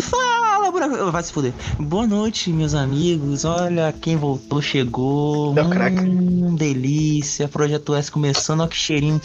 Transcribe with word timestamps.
Fala, 0.00 0.70
buraco. 0.70 1.10
Vai 1.12 1.22
se 1.22 1.32
fuder. 1.32 1.52
Boa 1.78 2.06
noite, 2.06 2.50
meus 2.50 2.74
amigos. 2.74 3.44
Olha, 3.44 3.92
quem 4.00 4.16
voltou 4.16 4.60
chegou. 4.62 5.56
É 5.56 5.62
o 5.62 5.70
craque. 5.70 6.00
Hum, 6.00 6.54
delícia. 6.54 7.48
Projeto 7.48 7.94
S 7.94 8.10
começando. 8.10 8.60
Olha 8.60 8.68
que 8.68 8.76
cheirinho. 8.76 9.20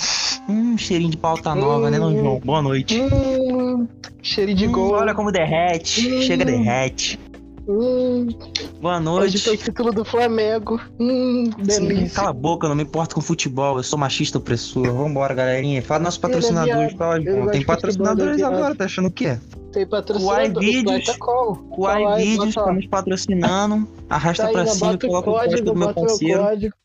Hum, 0.48 0.78
cheirinho 0.78 1.12
de 1.12 1.18
pauta 1.18 1.54
nova, 1.56 1.90
né, 1.90 2.00
não, 2.00 2.12
João? 2.16 2.40
Boa 2.40 2.62
noite. 2.62 3.00
Hum, 3.02 3.88
cheirinho 4.22 4.58
de 4.58 4.68
Hum, 4.68 4.72
gol. 4.72 4.92
olha 4.94 5.14
como 5.14 5.32
derrete. 5.32 6.08
Hum. 6.14 6.22
Chega, 6.22 6.46
derrete. 6.46 7.20
Hum, 7.72 8.28
Boa 8.82 8.96
hoje 8.96 9.06
noite. 9.06 9.44
tem 9.44 9.56
título 9.56 9.92
do 9.92 10.04
Flamengo. 10.04 10.82
Hum, 11.00 11.52
Sim, 11.70 11.88
delícia. 11.88 12.16
cala 12.16 12.32
a 12.32 12.34
boca, 12.34 12.66
eu 12.66 12.70
não 12.70 12.76
me 12.76 12.82
importo 12.82 13.14
com 13.14 13.22
futebol, 13.22 13.78
eu 13.78 13.84
sou 13.84 14.00
machista 14.00 14.40
opressor. 14.40 14.92
Vambora, 14.92 15.36
galerinha. 15.36 15.80
Fala 15.84 16.00
nossos 16.06 16.18
patrocinadores, 16.18 16.94
fala, 16.94 17.20
Tem 17.52 17.64
patrocinadores 17.64 18.40
é 18.40 18.44
agora, 18.44 18.74
tá 18.74 18.86
achando 18.86 19.10
o 19.10 19.12
quê? 19.12 19.38
Tem 19.72 19.86
patrocinador. 19.88 20.62
O 20.62 20.64
iVídeos. 20.64 21.06
Tá? 21.06 21.26
O 21.26 22.54
tá 22.54 22.74
nos 22.74 22.88
patrocinando. 22.88 23.88
Arrasta 24.10 24.46
Tá 24.46 24.52
pra 24.52 24.66
cima 24.68 24.94
e 24.94 24.98
coloca 25.00 25.30
o 25.30 25.34
código 25.34 25.62
do 25.64 25.76
meu 25.76 25.94
parceiro. 25.94 26.42
código. 26.44 26.76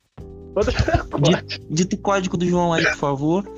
Bota 0.54 0.70
o 0.70 1.10
código. 1.10 1.42
Dita 1.70 1.96
o 1.96 1.98
código 1.98 2.36
do 2.36 2.46
João 2.46 2.72
aí, 2.72 2.84
por 2.84 2.96
favor. 2.96 3.48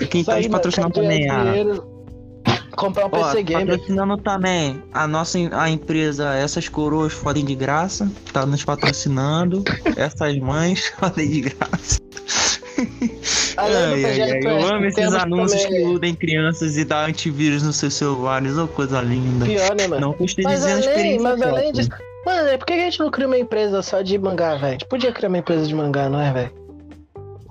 E 0.00 0.06
quem 0.06 0.24
tá 0.24 0.36
nos 0.36 0.48
patrocinando 0.48 0.94
também, 0.94 1.26
ganhar 1.26 1.66
a. 1.66 1.84
Comprar 2.76 3.06
um 3.06 3.10
Ó, 3.12 3.24
PC 3.30 3.42
Gamer. 3.44 3.66
patrocinando 3.68 4.16
também 4.18 4.82
a 4.92 5.06
nossa 5.06 5.38
a 5.52 5.70
empresa 5.70 6.34
Essas 6.34 6.68
Coroas 6.68 7.12
Fodem 7.12 7.44
de 7.44 7.54
Graça, 7.54 8.10
tá 8.32 8.44
nos 8.44 8.64
patrocinando. 8.64 9.62
Essas 9.96 10.36
mães 10.38 10.88
fodem 10.98 11.30
de 11.30 11.40
graça. 11.42 12.00
Ai, 13.56 13.74
ai, 14.04 14.20
ai, 14.20 14.40
eu 14.44 14.66
amo 14.66 14.84
esses 14.86 15.14
anúncios 15.14 15.62
também- 15.62 15.78
que 15.78 15.86
iludem 15.86 16.14
crianças 16.14 16.76
e 16.76 16.84
dá 16.84 17.06
antivírus 17.06 17.62
nos 17.62 17.76
seus 17.76 17.94
celulares. 17.94 18.56
Ô, 18.58 18.66
coisa 18.66 19.00
linda. 19.00 19.44
Pior, 19.44 19.74
né, 19.76 19.86
mano? 19.86 20.00
Não 20.00 20.12
custa 20.12 20.42
Mas 20.42 20.60
dizer 20.60 20.90
além, 20.90 21.20
mas 21.20 21.40
além 21.40 21.72
disso. 21.72 21.90
Mano, 22.26 22.48
é 22.48 22.56
por 22.58 22.66
que 22.66 22.72
a 22.72 22.76
gente 22.78 22.98
não 23.00 23.10
cria 23.10 23.26
uma 23.26 23.38
empresa 23.38 23.82
só 23.82 24.02
de 24.02 24.18
mangá, 24.18 24.56
velho? 24.56 24.66
A 24.66 24.70
gente 24.72 24.86
podia 24.86 25.12
criar 25.12 25.28
uma 25.28 25.38
empresa 25.38 25.66
de 25.66 25.74
mangá, 25.74 26.08
não 26.08 26.20
é, 26.20 26.32
velho? 26.32 26.64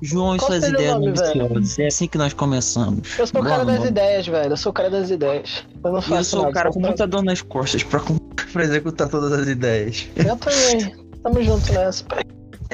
João 0.02 0.36
e 0.36 0.40
Qual 0.40 0.52
suas 0.52 0.64
o 0.66 0.68
ideias 0.68 0.94
nome, 0.96 1.08
ambiciosas. 1.10 1.80
É 1.80 1.88
assim 1.88 2.08
que 2.08 2.18
nós 2.18 2.34
começamos. 2.34 3.18
Eu 3.18 3.26
sou 3.26 3.40
o 3.40 3.44
cara 3.44 3.64
das 3.64 3.76
mano. 3.78 3.88
ideias, 3.88 4.28
velho. 4.28 4.52
Eu 4.52 4.58
sou 4.58 4.72
o 4.72 4.74
cara 4.74 4.90
das 4.90 5.10
ideias. 5.10 5.64
Eu 5.84 5.94
não 5.94 6.02
faço 6.02 6.14
eu 6.16 6.24
sou 6.26 6.40
o 6.40 6.44
nada, 6.44 6.54
cara 6.54 6.70
só 6.70 6.74
com 6.74 6.86
muita 6.86 7.08
dor 7.08 7.24
nas 7.24 7.42
costas 7.42 7.84
pra, 7.84 8.02
pra 8.52 8.64
executar 8.64 9.08
todas 9.08 9.32
as 9.32 9.48
ideias. 9.48 10.08
Eu 10.18 10.36
também. 10.36 10.94
Tamo 11.24 11.42
junto 11.42 11.72
nessa, 11.72 12.04
pai. 12.04 12.24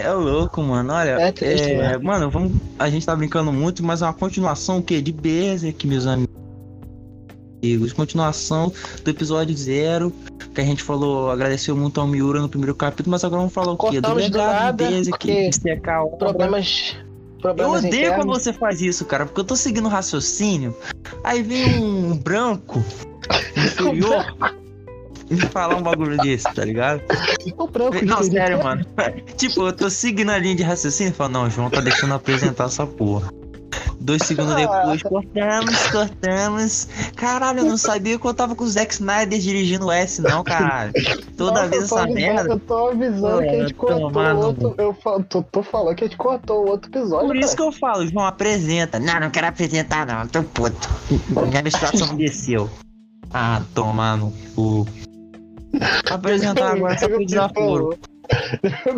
É 0.01 0.13
louco, 0.13 0.61
mano. 0.61 0.93
Olha, 0.93 1.11
É 1.11 1.31
triste, 1.31 1.71
é, 1.71 1.77
né? 1.77 1.97
mano, 1.97 2.29
vamos, 2.29 2.53
a 2.77 2.89
gente 2.89 3.05
tá 3.05 3.15
brincando 3.15 3.51
muito, 3.51 3.83
mas 3.83 4.01
é 4.01 4.05
uma 4.05 4.13
continuação 4.13 4.79
o 4.79 4.83
quê? 4.83 5.01
De 5.01 5.11
Berserk, 5.11 5.85
meus 5.87 6.05
amigos. 6.05 6.29
Continuação 7.93 8.71
do 9.03 9.11
episódio 9.11 9.55
zero, 9.55 10.13
que 10.55 10.61
a 10.61 10.63
gente 10.63 10.81
falou, 10.81 11.29
agradeceu 11.29 11.75
muito 11.75 11.99
ao 11.99 12.07
Miura 12.07 12.39
no 12.39 12.47
primeiro 12.47 12.73
capítulo, 12.73 13.11
mas 13.11 13.23
agora 13.23 13.39
vamos 13.41 13.53
falar 13.53 13.73
o 13.73 13.77
quê? 13.77 14.01
Cortamos 14.01 14.29
do 14.29 14.37
nada, 14.37 14.85
de 14.85 14.89
Berserk, 14.91 15.09
porque 15.09 15.49
de 15.49 15.55
secar 15.55 16.03
obra. 16.03 16.17
Problemas. 16.17 16.95
Eu 16.95 17.41
Problemas 17.41 17.79
odeio 17.79 17.93
internos. 17.93 18.17
quando 18.17 18.29
você 18.29 18.53
faz 18.53 18.81
isso, 18.81 19.05
cara, 19.05 19.25
porque 19.25 19.39
eu 19.41 19.45
tô 19.45 19.55
seguindo 19.55 19.85
o 19.85 19.89
raciocínio, 19.89 20.75
aí 21.23 21.41
vem 21.41 21.83
um 21.83 22.17
branco 22.17 22.83
inferior 23.55 24.25
e 25.29 25.37
falar 25.37 25.75
um 25.75 25.81
bagulho 25.83 26.17
desse, 26.17 26.45
tá 26.53 26.63
ligado? 26.65 27.01
O 27.57 27.67
branco 27.67 28.03
Não, 28.05 28.23
sério, 28.23 28.63
mano. 28.63 28.85
tipo, 29.37 29.67
eu 29.67 29.73
tô 29.73 29.89
seguindo 29.89 30.29
a 30.31 30.37
linha 30.37 30.55
de 30.55 30.63
raciocínio 30.63 31.11
e 31.11 31.13
falo, 31.15 31.31
não, 31.33 31.43
o 31.45 31.49
João 31.49 31.69
tá 31.69 31.81
deixando 31.81 32.13
apresentar 32.13 32.65
essa 32.65 32.85
porra. 32.87 33.31
Dois 34.01 34.23
segundos 34.23 34.55
depois, 34.55 35.03
cortamos, 35.03 35.87
cortamos. 35.91 36.87
Caralho, 37.15 37.59
eu 37.59 37.65
não 37.65 37.77
sabia 37.77 38.17
que 38.17 38.25
eu 38.25 38.33
tava 38.33 38.55
com 38.55 38.63
o 38.63 38.67
Zack 38.67 38.93
Snyder 38.93 39.37
dirigindo 39.37 39.85
o 39.87 39.91
S, 39.91 40.21
não, 40.21 40.43
caralho. 40.43 40.93
Toda 41.37 41.51
Nossa, 41.51 41.67
vez 41.67 41.83
essa 41.83 42.01
avisando- 42.01 42.13
merda. 42.15 42.49
Eu 42.53 42.59
tô 42.59 42.87
avisando 42.87 43.41
que 43.41 43.49
a 43.49 43.59
gente 43.59 43.73
Pô, 43.75 43.85
cortou 43.87 44.21
o 44.23 44.37
outro. 44.45 44.75
Eu 44.77 44.93
fa- 44.93 45.19
tô, 45.29 45.43
tô 45.43 45.61
falando 45.61 45.95
que 45.95 46.05
a 46.05 46.07
gente 46.07 46.17
cortou 46.17 46.65
o 46.65 46.69
outro 46.69 46.89
episódio. 46.89 47.27
Por 47.27 47.35
isso 47.35 47.55
cara. 47.55 47.57
que 47.57 47.75
eu 47.75 47.79
falo, 47.79 48.07
João, 48.07 48.25
apresenta. 48.25 48.99
Não, 48.99 49.19
não 49.19 49.29
quero 49.29 49.47
apresentar, 49.47 50.05
não. 50.07 50.25
Tô 50.27 50.41
puto. 50.43 50.89
Minha 51.47 51.61
menstruação 51.61 52.15
desceu. 52.15 52.69
Ah, 53.31 53.61
tomar 53.75 54.17
no 54.17 54.33
cu. 54.55 54.87
Apresentar 56.09 56.75
agora 56.75 56.95
pro 56.95 57.25
desaforo. 57.25 57.97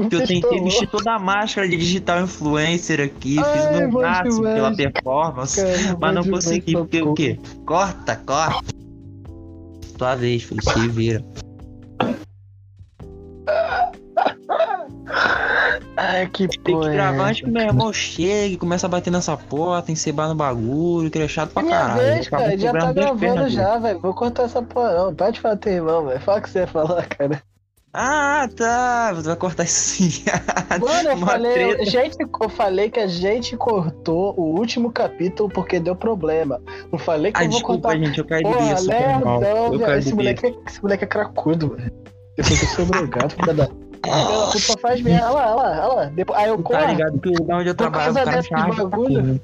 Que 0.10 0.16
eu 0.16 0.28
tentei 0.28 0.62
vestir 0.62 0.88
toda 0.90 1.14
a 1.14 1.20
máscara 1.20 1.68
de 1.68 1.78
digital 1.78 2.22
influencer 2.22 3.00
aqui, 3.00 3.40
Ai, 3.40 3.54
fiz 3.54 3.80
meu 3.80 3.92
máximo 3.92 4.44
pela 4.44 4.76
performance, 4.76 5.62
Cara, 5.62 5.98
mas 6.00 6.16
não 6.16 6.24
consegui, 6.24 6.74
porque 6.74 7.02
o 7.02 7.14
quê? 7.14 7.40
Corta, 7.66 8.16
corta. 8.18 8.74
Tua 9.98 10.16
vez, 10.16 10.44
filho, 10.44 10.62
se 10.62 10.88
vira. 10.90 11.24
Ai, 16.22 16.28
que 16.28 16.48
Tem 16.48 16.60
que 16.60 16.72
porra. 16.72 16.90
gravar 16.92 17.28
é 17.28 17.30
antes 17.30 17.42
que 17.44 17.50
meu 17.52 17.62
irmão 17.64 17.92
chegue, 17.94 18.58
começa 18.58 18.86
a 18.88 18.90
bater 18.90 19.12
nessa 19.12 19.36
porta, 19.38 19.92
encebar 19.92 20.28
no 20.30 20.36
bagulho, 20.36 21.10
que 21.12 21.18
ele 21.18 21.26
é 21.26 21.28
chato 21.28 21.52
pra 21.52 21.62
É 21.62 21.66
minha 21.66 21.78
caralho. 21.80 22.02
vez, 22.02 22.30
cara. 22.30 22.58
Já 22.58 22.72
tá 22.74 22.94
gravando 22.94 23.50
já, 23.50 23.78
velho. 23.78 24.00
Vou 24.00 24.14
cortar 24.14 24.44
essa 24.44 24.62
porra, 24.62 24.94
não. 24.94 25.14
Pode 25.16 25.40
falar 25.40 25.56
teu 25.58 25.74
irmão, 25.74 26.06
velho. 26.06 26.20
Fala 26.22 26.40
o 26.40 26.42
que 26.42 26.50
você 26.50 26.60
ia 26.60 26.68
falar, 26.68 27.06
cara. 27.08 27.42
Ah, 27.94 28.48
tá. 28.56 29.12
Você 29.14 29.28
vai 29.28 29.36
cortar 29.36 29.68
sim. 29.68 30.24
Mano, 30.80 31.10
eu 31.10 31.18
falei, 31.26 31.52
treta. 31.76 31.86
gente, 31.86 32.16
eu 32.42 32.50
falei 32.50 32.90
que 32.90 33.00
a 33.02 33.08
gente 33.08 33.58
cortou 33.58 34.34
o 34.40 34.58
último 34.58 34.92
capítulo 34.94 35.50
porque 35.50 35.78
deu 35.78 35.94
problema. 35.96 36.62
Não 36.90 36.98
falei 36.98 37.34
que 37.34 37.40
Ai, 37.40 37.48
eu 37.48 37.50
vou 37.52 37.60
desculpa, 37.60 37.90
cortar. 37.90 38.06
gente, 38.06 38.18
eu 38.18 38.26
caí 38.26 38.44
de 38.44 38.50
foi 38.50 38.62
mal. 39.26 39.40
lerdão, 39.40 39.74
Eu 39.74 39.80
velho. 39.80 40.00
Esse 40.00 40.16
moleque, 40.16 40.46
é- 40.48 40.56
esse 40.70 40.82
moleque 40.82 41.04
é 41.04 41.08
cracudo, 41.08 41.76
velho. 41.76 41.92
Que 42.36 42.42
eu 42.42 42.46
sou 42.70 42.86
drogado, 42.86 43.34
filha 43.34 43.54
da. 43.54 43.68
Ela 44.06 44.52
só 44.52 44.78
faz 44.78 45.02
merda. 45.02 45.32
Olha 45.32 45.34
lá, 45.34 45.56
olha 45.56 45.56
lá, 45.56 45.88
olha 45.88 45.96
lá. 45.96 46.06
Depois, 46.06 46.40
aí 46.40 46.50
eu 46.50 46.58
Tu 46.58 46.64
corro. 46.64 46.80
Tá 46.80 46.88
ligado 46.88 47.20
que 47.20 47.30
o 47.30 47.34
lugar 47.34 47.60
onde 47.60 47.70
eu 47.70 47.76
trabalho, 47.76 48.12
o 48.12 48.16
cara 48.16 48.32
desse 48.32 48.50
chama 48.50 48.76
bagulho. 48.76 49.42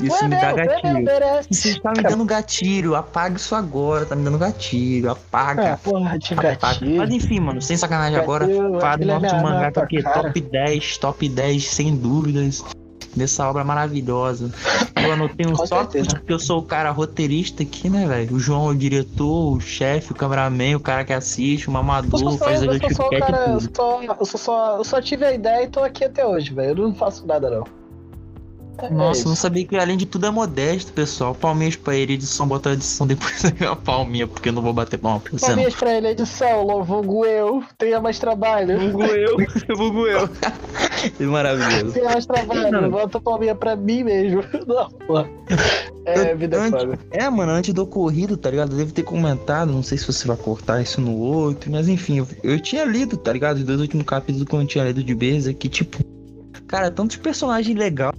Isso 0.00 0.28
me 0.28 0.36
dá 0.36 0.52
gatilho. 0.52 1.04
Você 1.50 1.70
está 1.70 1.92
me 1.92 2.02
dando 2.02 2.24
gatilho, 2.24 2.94
apaga 2.94 3.36
isso 3.36 3.54
agora, 3.54 4.06
tá 4.06 4.14
me 4.14 4.22
dando 4.24 4.38
gatilho, 4.38 5.10
apaga. 5.10 5.72
Ah, 5.72 5.76
porra, 5.76 6.18
de 6.18 6.34
apaga. 6.34 6.56
gatilho. 6.60 6.98
Mas 6.98 7.10
enfim, 7.10 7.40
mano, 7.40 7.60
sem 7.60 7.76
sacanagem 7.76 8.18
agora, 8.18 8.46
Gatilho, 8.46 8.80
fala 8.80 8.80
do 8.80 8.86
aquele 8.86 9.10
é 9.10 9.14
nosso 9.14 9.36
minha 9.36 9.42
mangá 9.42 9.66
é 9.66 10.02
cara. 10.02 10.22
top 10.22 10.40
10, 10.40 10.98
top 10.98 11.28
10, 11.28 11.68
sem 11.68 11.96
dúvidas, 11.96 12.64
dessa 13.18 13.48
obra 13.48 13.64
maravilhosa. 13.64 14.50
Eu 14.96 15.12
anotei 15.12 15.46
tópicos, 15.46 15.68
certeza. 15.68 16.16
porque 16.16 16.32
eu 16.32 16.38
sou 16.38 16.60
o 16.60 16.62
cara 16.62 16.90
roteirista 16.90 17.62
aqui, 17.62 17.88
né, 17.88 18.06
velho? 18.06 18.36
O 18.36 18.40
João 18.40 18.68
é 18.68 18.72
o 18.72 18.74
diretor, 18.74 19.56
o 19.56 19.60
chefe, 19.60 20.12
o 20.12 20.14
cameraman, 20.14 20.76
o 20.76 20.80
cara 20.80 21.04
que 21.04 21.12
assiste, 21.12 21.68
o 21.68 21.72
mamador, 21.72 22.18
sou 22.18 22.32
só, 22.32 22.38
faz 22.38 22.62
a 22.62 22.66
eu 22.66 22.72
sou 22.72 22.90
só 22.90 23.08
o 23.08 23.10
justificativa 23.10 23.26
cara, 23.26 23.50
e 23.50 23.52
eu 23.52 23.60
só, 23.60 24.02
eu 24.02 24.26
sou 24.26 24.40
só, 24.40 24.76
eu 24.78 24.84
só 24.84 25.00
tive 25.00 25.24
a 25.24 25.32
ideia 25.32 25.64
e 25.64 25.68
tô 25.68 25.80
aqui 25.80 26.04
até 26.04 26.26
hoje, 26.26 26.52
velho. 26.52 26.82
Eu 26.82 26.88
não 26.88 26.94
faço 26.94 27.26
nada 27.26 27.50
não. 27.50 27.77
É 28.80 28.90
Nossa, 28.90 29.28
não 29.28 29.34
sabia 29.34 29.64
que 29.66 29.76
além 29.76 29.96
de 29.96 30.06
tudo 30.06 30.26
é 30.26 30.30
modesto, 30.30 30.92
pessoal. 30.92 31.34
Palminhas 31.34 31.74
pra 31.76 31.96
ele, 31.96 32.12
edição, 32.14 32.46
botar 32.46 32.70
a 32.70 32.72
edição 32.74 33.06
depois 33.06 33.42
da 33.58 33.74
palminha, 33.74 34.26
porque 34.26 34.48
eu 34.50 34.52
não 34.52 34.62
vou 34.62 34.72
bater 34.72 34.98
palma 34.98 35.18
pra 35.20 35.32
você. 35.32 35.42
não. 35.46 35.48
Palminhas 35.48 35.74
pra 35.74 35.94
ele, 35.94 36.08
edição, 36.08 36.84
vulgo 36.84 37.24
eu, 37.26 37.62
tenha 37.76 38.00
mais 38.00 38.18
trabalho. 38.18 38.78
Vulgo 38.78 39.04
eu, 39.04 39.36
vulgo 39.76 40.06
eu. 40.06 40.28
Que 41.16 41.24
maravilhoso. 41.24 41.92
Tenha 41.92 42.10
mais 42.10 42.26
trabalho, 42.26 42.70
Não. 42.82 42.90
bota 42.90 43.20
palminha 43.20 43.54
pra 43.54 43.74
mim 43.76 44.04
mesmo. 44.04 44.42
Não, 44.66 44.88
pô. 45.06 45.24
É, 46.04 46.34
vida 46.34 46.56
é 46.56 46.60
antes- 46.60 46.80
foda. 46.82 46.98
É, 47.10 47.28
mano, 47.28 47.52
antes 47.52 47.74
do 47.74 47.82
ocorrido, 47.82 48.36
tá 48.36 48.50
ligado? 48.50 48.72
Eu 48.72 48.78
devo 48.78 48.92
ter 48.92 49.02
comentado, 49.02 49.72
não 49.72 49.82
sei 49.82 49.98
se 49.98 50.06
você 50.06 50.26
vai 50.26 50.36
cortar 50.36 50.80
isso 50.80 51.00
no 51.00 51.16
outro, 51.16 51.70
mas 51.70 51.88
enfim, 51.88 52.18
eu, 52.18 52.28
eu 52.42 52.60
tinha 52.60 52.84
lido, 52.84 53.16
tá 53.16 53.32
ligado? 53.32 53.56
Os 53.58 53.64
dois 53.64 53.80
últimos 53.80 54.06
capítulos 54.06 54.48
que 54.48 54.54
eu 54.54 54.66
tinha 54.66 54.84
lido 54.84 55.02
de 55.02 55.14
Berza, 55.14 55.52
que 55.52 55.68
tipo, 55.68 55.98
cara, 56.66 56.90
tantos 56.90 57.16
personagens 57.16 57.76
legais, 57.76 58.14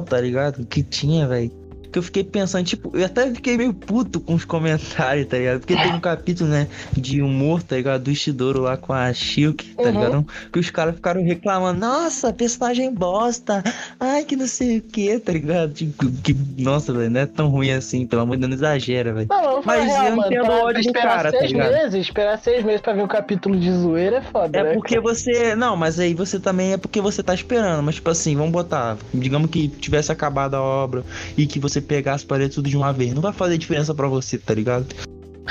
tá 0.00 0.20
ligado? 0.20 0.64
Que 0.66 0.82
tinha, 0.82 1.26
velho. 1.28 1.50
Que 1.90 1.98
eu 1.98 2.02
fiquei 2.02 2.24
pensando, 2.24 2.64
tipo, 2.64 2.90
eu 2.96 3.04
até 3.04 3.30
fiquei 3.34 3.54
meio 3.58 3.74
puto 3.74 4.18
com 4.18 4.32
os 4.32 4.46
comentários, 4.46 5.26
tá 5.26 5.36
ligado? 5.36 5.60
Porque 5.60 5.76
tem 5.76 5.92
um 5.92 6.00
capítulo, 6.00 6.48
né, 6.48 6.66
de 6.96 7.20
humor, 7.20 7.62
tá 7.62 7.76
ligado? 7.76 8.04
Do 8.04 8.10
Ishidoro 8.10 8.62
lá 8.62 8.78
com 8.78 8.94
a 8.94 9.12
Shilk, 9.12 9.62
tá 9.74 9.82
Uhum. 9.82 9.90
ligado? 9.90 10.26
Que 10.50 10.58
os 10.58 10.70
caras 10.70 10.94
ficaram 10.94 11.22
reclamando, 11.22 11.78
nossa, 11.80 12.32
personagem 12.32 12.94
bosta, 12.94 13.62
ai, 14.00 14.24
que 14.24 14.34
não 14.36 14.46
sei 14.46 14.78
o 14.78 14.80
que, 14.80 15.18
tá 15.18 15.32
ligado? 15.32 15.74
Tipo, 15.74 16.10
que, 16.22 16.34
nossa, 16.56 16.94
velho, 16.94 17.10
não 17.10 17.20
é 17.20 17.26
tão 17.26 17.48
ruim 17.50 17.72
assim, 17.72 18.06
pelo 18.06 18.22
amor 18.22 18.36
de 18.36 18.40
Deus, 18.40 18.48
não 18.48 18.56
exagera, 18.56 19.12
velho. 19.12 19.26
Não, 19.28 19.51
vamos 19.64 19.64
falar 19.64 19.78
Mas 19.78 19.92
real, 19.92 20.06
eu 20.06 20.16
mano. 20.16 20.32
entendo 20.32 20.48
o 20.50 20.64
ódio 20.64 20.74
do 20.82 20.86
esperar 20.86 21.16
cara, 21.16 21.32
tá 21.32 21.38
seis 21.38 21.52
ligado? 21.52 21.72
meses, 21.72 21.94
esperar 21.94 22.38
seis 22.38 22.64
meses 22.64 22.80
pra 22.80 22.92
ver 22.92 23.02
um 23.02 23.08
capítulo 23.08 23.58
de 23.58 23.72
zoeira 23.72 24.16
é 24.16 24.22
foda, 24.22 24.58
É 24.58 24.62
né? 24.64 24.72
porque 24.74 24.98
você. 25.00 25.54
Não, 25.54 25.76
mas 25.76 25.98
aí 25.98 26.14
você 26.14 26.38
também 26.40 26.72
é 26.72 26.76
porque 26.76 27.00
você 27.00 27.22
tá 27.22 27.34
esperando. 27.34 27.82
Mas, 27.82 27.96
tipo 27.96 28.10
assim, 28.10 28.36
vamos 28.36 28.52
botar. 28.52 28.96
Digamos 29.14 29.50
que 29.50 29.68
tivesse 29.68 30.10
acabado 30.12 30.54
a 30.54 30.60
obra 30.62 31.04
e 31.36 31.46
que 31.46 31.58
você 31.58 31.80
pegasse 31.80 32.24
para 32.24 32.38
ler 32.38 32.48
tudo 32.48 32.68
de 32.68 32.76
uma 32.76 32.92
vez. 32.92 33.14
Não 33.14 33.22
vai 33.22 33.32
fazer 33.32 33.58
diferença 33.58 33.94
pra 33.94 34.08
você, 34.08 34.38
tá 34.38 34.54
ligado? 34.54 34.86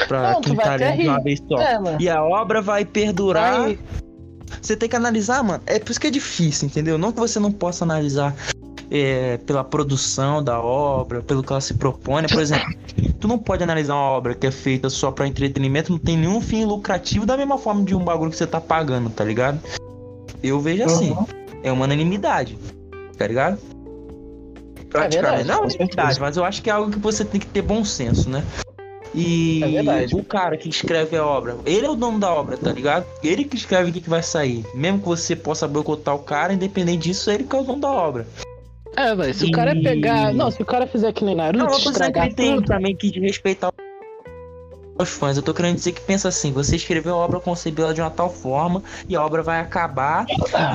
Pra 0.08 0.34
Não, 0.34 0.42
quem 0.42 0.56
vai 0.56 0.66
tá 0.66 0.76
lendo 0.76 0.98
de 1.02 1.08
uma 1.08 1.22
vez 1.22 1.40
só. 1.48 1.60
É. 1.62 1.78
E 2.00 2.10
a 2.10 2.24
obra 2.24 2.62
vai 2.62 2.86
perdurar. 2.86 3.66
Aí, 3.66 3.80
Você 4.62 4.76
tem 4.76 4.88
que 4.90 4.96
analisar, 4.96 5.44
mano. 5.44 5.62
É 5.66 5.80
por 5.80 5.92
isso 5.92 6.00
que 6.00 6.08
é 6.08 6.12
difícil, 6.12 6.68
entendeu? 6.68 6.98
Não 6.98 7.12
que 7.12 7.20
você 7.20 7.40
não 7.40 7.52
possa 7.52 7.84
analisar 7.86 8.36
é, 8.92 9.38
pela 9.38 9.64
produção 9.64 10.44
da 10.44 10.60
obra, 10.60 11.22
pelo 11.22 11.42
que 11.42 11.52
ela 11.52 11.62
se 11.62 11.74
propõe. 11.76 12.24
Né? 12.24 12.28
Por 12.28 12.42
exemplo, 12.42 12.76
tu 13.20 13.28
não 13.28 13.40
pode 13.40 13.64
analisar 13.64 13.94
uma 13.94 14.12
obra 14.12 14.36
que 14.36 14.46
é 14.46 14.52
feita 14.52 14.90
só 14.90 15.10
para 15.12 15.26
entretenimento, 15.26 15.92
não 15.92 16.00
tem 16.00 16.18
nenhum 16.18 16.42
fim 16.42 16.66
lucrativo 16.66 17.26
da 17.26 17.38
mesma 17.38 17.58
forma 17.58 17.86
de 17.86 17.96
um 17.96 18.04
bagulho 18.04 18.30
que 18.30 18.38
você 18.38 18.46
tá 18.46 18.60
pagando, 18.60 19.10
tá 19.10 19.24
ligado? 19.24 19.60
Eu 20.44 20.60
vejo 20.60 20.84
assim, 20.84 21.12
uhum. 21.12 21.26
é 21.64 21.72
uma 21.72 21.86
unanimidade, 21.86 22.58
tá 23.18 23.26
ligado? 23.26 23.58
Praticamente, 24.90 25.42
é 25.42 25.46
não 25.46 25.56
é 25.56 25.58
unanimidade, 25.60 26.20
mas 26.20 26.36
eu 26.36 26.44
acho 26.44 26.62
que 26.62 26.70
é 26.70 26.74
algo 26.74 26.92
que 26.92 27.00
você 27.00 27.24
tem 27.24 27.40
que 27.40 27.48
ter 27.48 27.62
bom 27.62 27.86
senso, 27.86 28.30
né? 28.30 28.44
E 29.14 29.62
é 29.78 30.16
o 30.16 30.24
cara 30.24 30.56
que 30.56 30.70
escreve 30.70 31.18
a 31.18 31.26
obra, 31.26 31.58
ele 31.66 31.86
é 31.86 31.90
o 31.90 31.96
dono 31.96 32.18
da 32.18 32.34
obra, 32.34 32.58
tá 32.58 32.72
ligado? 32.72 33.06
Ele 33.22 33.44
que 33.44 33.58
escreve 33.58 33.90
o 33.90 33.94
que, 33.94 34.00
que 34.02 34.10
vai 34.10 34.24
sair. 34.24 34.66
Mesmo 34.74 35.00
que 35.00 35.06
você 35.06 35.36
possa 35.36 35.68
boicotar 35.68 36.16
o 36.16 36.20
cara, 36.20 36.54
independente 36.54 37.10
disso, 37.10 37.30
ele 37.30 37.44
que 37.44 37.56
é 37.56 37.60
o 37.60 37.64
dono 37.64 37.82
da 37.82 37.92
obra. 37.92 38.26
É, 38.96 39.16
velho, 39.16 39.34
se 39.34 39.46
e... 39.46 39.50
o 39.50 39.52
cara 39.52 39.76
pegar. 39.76 40.34
Não, 40.34 40.52
se 40.52 40.62
o 40.62 40.66
cara 40.66 40.86
fizer 40.86 41.12
que 41.14 41.24
nem 41.24 41.36
Naruto, 41.36 41.64
não, 41.66 41.78
estragar 41.78 42.30
que 42.30 42.36
tem 42.36 42.62
também 42.62 42.96
que 42.96 43.20
respeitar 43.20 43.72
os 44.98 45.10
fãs. 45.10 45.38
Eu 45.38 45.44
tô 45.44 45.54
querendo 45.54 45.76
dizer 45.76 45.94
que 45.94 46.02
pensa 46.02 46.28
assim: 46.28 46.52
você 46.52 46.76
escreveu 46.76 47.16
a 47.16 47.18
obra, 47.18 47.40
concebeu 47.40 47.86
ela 47.86 47.94
de 47.94 48.02
uma 48.02 48.10
tal 48.10 48.30
forma, 48.30 48.84
e 49.08 49.16
a 49.16 49.26
obra 49.26 49.42
vai 49.42 49.60
acabar, 49.60 50.26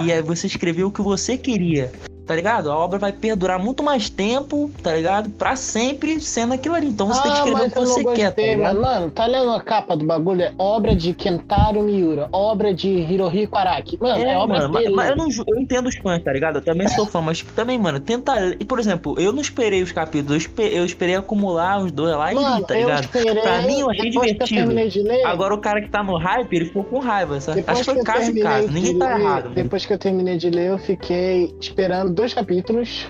e 0.05 0.13
aí 0.13 0.23
você 0.23 0.47
escreveu 0.47 0.89
o 0.89 0.93
que 0.93 1.03
você 1.03 1.37
queria 1.37 1.93
tá 2.27 2.35
ligado? 2.35 2.71
A 2.71 2.77
obra 2.77 2.99
vai 2.99 3.13
perdurar 3.13 3.59
muito 3.59 3.83
mais 3.83 4.11
tempo, 4.11 4.71
tá 4.83 4.95
ligado? 4.95 5.31
Pra 5.31 5.55
sempre 5.55 6.21
sendo 6.21 6.55
aquilo 6.55 6.75
ali. 6.75 6.89
Então 6.89 7.07
você 7.07 7.21
ah, 7.21 7.23
tem 7.23 7.33
que 7.33 7.39
ah, 7.39 7.45
escrever 7.45 7.67
o 7.67 7.71
que 7.71 7.79
você 7.79 8.03
gostei, 8.03 8.25
quer, 8.25 8.31
tá 8.33 8.43
ligado? 8.43 8.81
Mano, 8.81 9.11
tá 9.11 9.27
lendo 9.27 9.51
a 9.53 9.61
capa 9.61 9.97
do 9.97 10.05
bagulho? 10.05 10.43
É 10.43 10.53
obra 10.59 10.95
de 10.95 11.15
Kentaro 11.15 11.83
Miura, 11.83 12.29
obra 12.33 12.75
de 12.75 12.89
Hirohiko 12.89 13.57
Araki. 13.57 13.99
Mano, 14.01 14.23
é, 14.23 14.33
é 14.33 14.37
obra 14.37 14.59
mano, 14.59 14.75
dele. 14.75 14.95
Mas, 14.95 15.09
mas, 15.09 15.11
eu, 15.11 15.17
não, 15.45 15.55
eu 15.55 15.61
entendo 15.61 15.89
os 15.89 15.97
fãs, 15.97 16.23
tá 16.23 16.33
ligado? 16.33 16.57
Eu 16.57 16.63
também 16.63 16.89
sou 16.89 17.07
fã, 17.07 17.21
mas 17.21 17.43
também, 17.43 17.79
mano, 17.79 18.01
tenta... 18.01 18.57
E, 18.59 18.65
por 18.65 18.81
exemplo, 18.81 19.15
eu 19.19 19.33
não 19.33 19.41
esperei 19.41 19.83
os 19.83 19.93
capítulos, 19.93 20.33
eu 20.33 20.39
esperei, 20.39 20.79
eu 20.79 20.85
esperei 20.85 21.15
acumular 21.15 21.79
os 21.79 21.93
dois 21.93 22.17
lá 22.17 22.33
mano, 22.33 22.57
e 22.57 22.61
li, 22.61 22.67
tá 22.67 22.75
ligado? 22.75 23.05
Esperei, 23.05 23.43
pra 23.43 23.63
mim 23.63 23.81
eu 23.81 23.91
achei 23.91 24.11
divertido. 24.11 24.73
Eu 24.73 25.05
ler, 25.05 25.25
Agora 25.25 25.55
o 25.55 25.59
cara 25.59 25.81
que 25.81 25.89
tá 25.89 26.03
no 26.03 26.17
hype, 26.17 26.53
ele 26.53 26.65
ficou 26.67 26.83
com 26.85 26.99
raiva, 26.99 27.41
sabe? 27.41 27.63
Acho 27.67 27.85
que 27.85 27.85
foi 27.85 28.03
caso 28.03 28.31
em 28.31 28.41
caso, 28.41 28.69
ninguém 28.69 28.99
tá 28.99 29.19
errado. 29.19 29.51
Depois 29.51 29.83
mano. 29.83 29.87
que 29.87 29.93
eu 29.93 29.99
terminei 29.99 30.37
de 30.37 30.51
ler, 30.51 30.71
eu 30.71 30.79
fiquei 30.79 31.55
esperando 31.61 32.16
dois 32.17 32.35
capítulos 32.35 33.07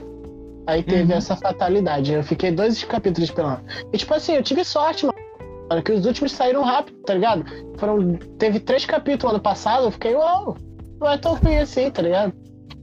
Aí 0.66 0.82
teve 0.82 1.12
uhum. 1.12 1.18
essa 1.18 1.36
fatalidade. 1.36 2.12
Eu 2.12 2.24
fiquei 2.24 2.50
dois 2.50 2.82
capítulos 2.82 3.28
esperando. 3.28 3.60
E 3.92 3.96
tipo 3.96 4.12
assim, 4.12 4.32
eu 4.34 4.42
tive 4.42 4.64
sorte, 4.64 5.06
mano. 5.06 5.82
Que 5.82 5.92
os 5.92 6.04
últimos 6.04 6.32
saíram 6.32 6.62
rápido, 6.62 6.96
tá 7.04 7.14
ligado? 7.14 7.44
Foram, 7.78 8.16
teve 8.38 8.60
três 8.60 8.84
capítulos 8.84 9.34
ano 9.34 9.42
passado, 9.42 9.84
eu 9.84 9.90
fiquei, 9.90 10.14
uau, 10.14 10.56
não 11.00 11.10
é 11.10 11.18
tão 11.18 11.34
ruim 11.34 11.56
assim, 11.56 11.90
tá 11.90 12.02
ligado? 12.02 12.32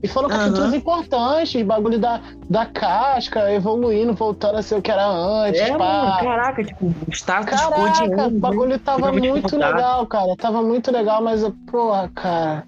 E 0.02 0.08
foram 0.08 0.28
uhum. 0.28 0.36
capítulos 0.36 0.74
importantes, 0.74 1.62
bagulho 1.62 1.98
da, 1.98 2.20
da 2.48 2.66
casca, 2.66 3.50
evoluindo, 3.52 4.12
voltando 4.12 4.58
a 4.58 4.62
ser 4.62 4.76
o 4.76 4.82
que 4.82 4.90
era 4.90 5.06
antes. 5.06 5.60
É, 5.60 5.76
pá. 5.76 5.78
Mano, 5.78 6.18
caraca, 6.20 6.64
tipo, 6.64 6.86
o 6.86 7.10
status 7.10 7.58
Caraca, 7.58 8.26
o 8.26 8.30
bagulho 8.30 8.78
tava 8.78 9.12
muito 9.12 9.56
legal, 9.56 10.06
cara. 10.06 10.36
Tava 10.36 10.62
muito 10.62 10.90
legal, 10.90 11.22
mas, 11.22 11.42
porra, 11.70 12.10
cara 12.14 12.64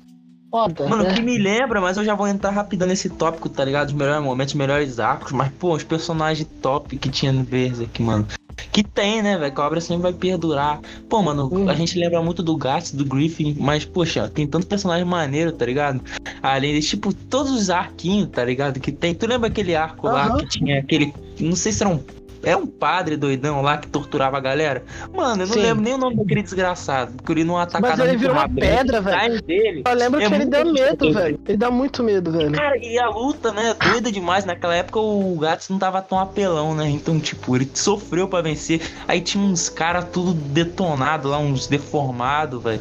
foda. 0.57 0.89
Mano, 0.89 1.05
né? 1.05 1.15
que 1.15 1.21
me 1.21 1.37
lembra, 1.37 1.81
mas 1.81 1.97
eu 1.97 2.05
já 2.05 2.15
vou 2.15 2.27
entrar 2.27 2.51
rapidão 2.51 2.89
nesse 2.89 3.11
tópico, 3.11 3.49
tá 3.49 3.65
ligado? 3.65 3.89
Os 3.89 3.95
melhores 3.95 4.25
momentos, 4.25 4.55
os 4.55 4.59
melhores 4.59 4.99
arcos. 4.99 5.33
Mas, 5.33 5.53
pô, 5.59 5.75
os 5.75 5.85
personagens 5.85 6.49
top 6.63 6.97
que 6.97 7.11
tinha 7.11 7.33
no 7.33 7.45
Berserk, 7.45 8.03
mano. 8.03 8.27
Que 8.73 8.83
tem, 8.83 9.23
né, 9.23 9.37
velho? 9.37 9.55
Que 9.55 9.61
a 9.61 9.67
obra 9.67 9.81
sempre 9.81 10.05
vai 10.05 10.13
perdurar. 10.15 10.81
Pô, 11.09 11.23
mano, 11.23 11.49
uhum. 11.53 11.69
a 11.69 11.75
gente 11.75 11.99
lembra 11.99 12.23
muito 12.23 12.43
do 12.43 12.57
Gats, 12.57 12.93
do 12.93 13.05
Griffin, 13.05 13.55
mas, 13.59 13.85
poxa, 13.85 14.29
tem 14.29 14.47
tanto 14.47 14.67
personagem 14.67 15.05
maneiro, 15.05 15.53
tá 15.53 15.67
ligado? 15.67 16.01
Além 16.43 16.79
de, 16.79 16.87
tipo, 16.87 17.13
todos 17.13 17.53
os 17.53 17.69
arquinhos, 17.69 18.31
tá 18.31 18.45
ligado? 18.45 18.81
Que 18.81 18.91
tem. 18.91 19.15
Tu 19.15 19.27
lembra 19.27 19.49
aquele 19.49 19.75
arco 19.75 20.07
uhum. 20.07 20.13
lá 20.13 20.37
que 20.39 20.47
tinha 20.47 20.81
aquele. 20.81 21.13
Não 21.39 21.55
sei 21.55 21.73
se 21.73 21.83
era 21.83 21.93
um 21.93 22.01
é 22.47 22.57
um 22.57 22.65
padre 22.65 23.17
doidão 23.17 23.61
lá 23.61 23.77
que 23.77 23.89
torturava 23.89 24.37
a 24.37 24.41
galera. 24.41 24.85
Mano, 25.13 25.43
eu 25.43 25.47
não 25.49 25.55
Sim. 25.55 25.63
lembro 25.63 25.83
nem 25.83 25.95
o 25.95 25.99
nome 25.99 26.15
daquele 26.15 26.43
desgraçado. 26.43 27.13
Porque 27.15 27.33
ele 27.33 27.43
não 27.43 27.59
atacava 27.59 27.97
Mas 27.97 28.09
ele 28.09 28.17
virou 28.17 28.37
uma 28.37 28.49
pedra, 28.49 29.01
velho. 29.01 29.43
Eu 29.85 29.95
lembro 29.95 30.21
é 30.21 30.29
que 30.29 30.35
ele 30.35 30.45
dá 30.45 30.65
medo, 30.65 31.13
velho. 31.13 31.41
Ele 31.45 31.59
dá 31.59 31.71
muito 31.73 32.05
medo, 32.05 32.31
velho. 32.31 32.53
Cara, 32.53 32.79
e 32.79 32.97
a 33.01 33.09
luta, 33.09 33.51
né? 33.51 33.75
Doida 33.91 34.13
demais. 34.13 34.45
Naquela 34.45 34.77
época 34.77 35.01
o 35.01 35.37
Gats 35.41 35.69
não 35.69 35.79
tava 35.79 36.01
tão 36.01 36.21
apelão, 36.21 36.73
né? 36.73 36.89
Então, 36.89 37.19
tipo, 37.19 37.57
ele 37.57 37.69
sofreu 37.75 38.29
para 38.29 38.43
vencer. 38.43 38.81
Aí 39.09 39.21
tinha 39.21 39.43
uns 39.43 39.69
caras 39.69 40.07
tudo 40.13 40.33
detonado 40.33 41.29
lá, 41.29 41.39
uns 41.39 41.67
deformados, 41.67 42.63
velho. 42.63 42.81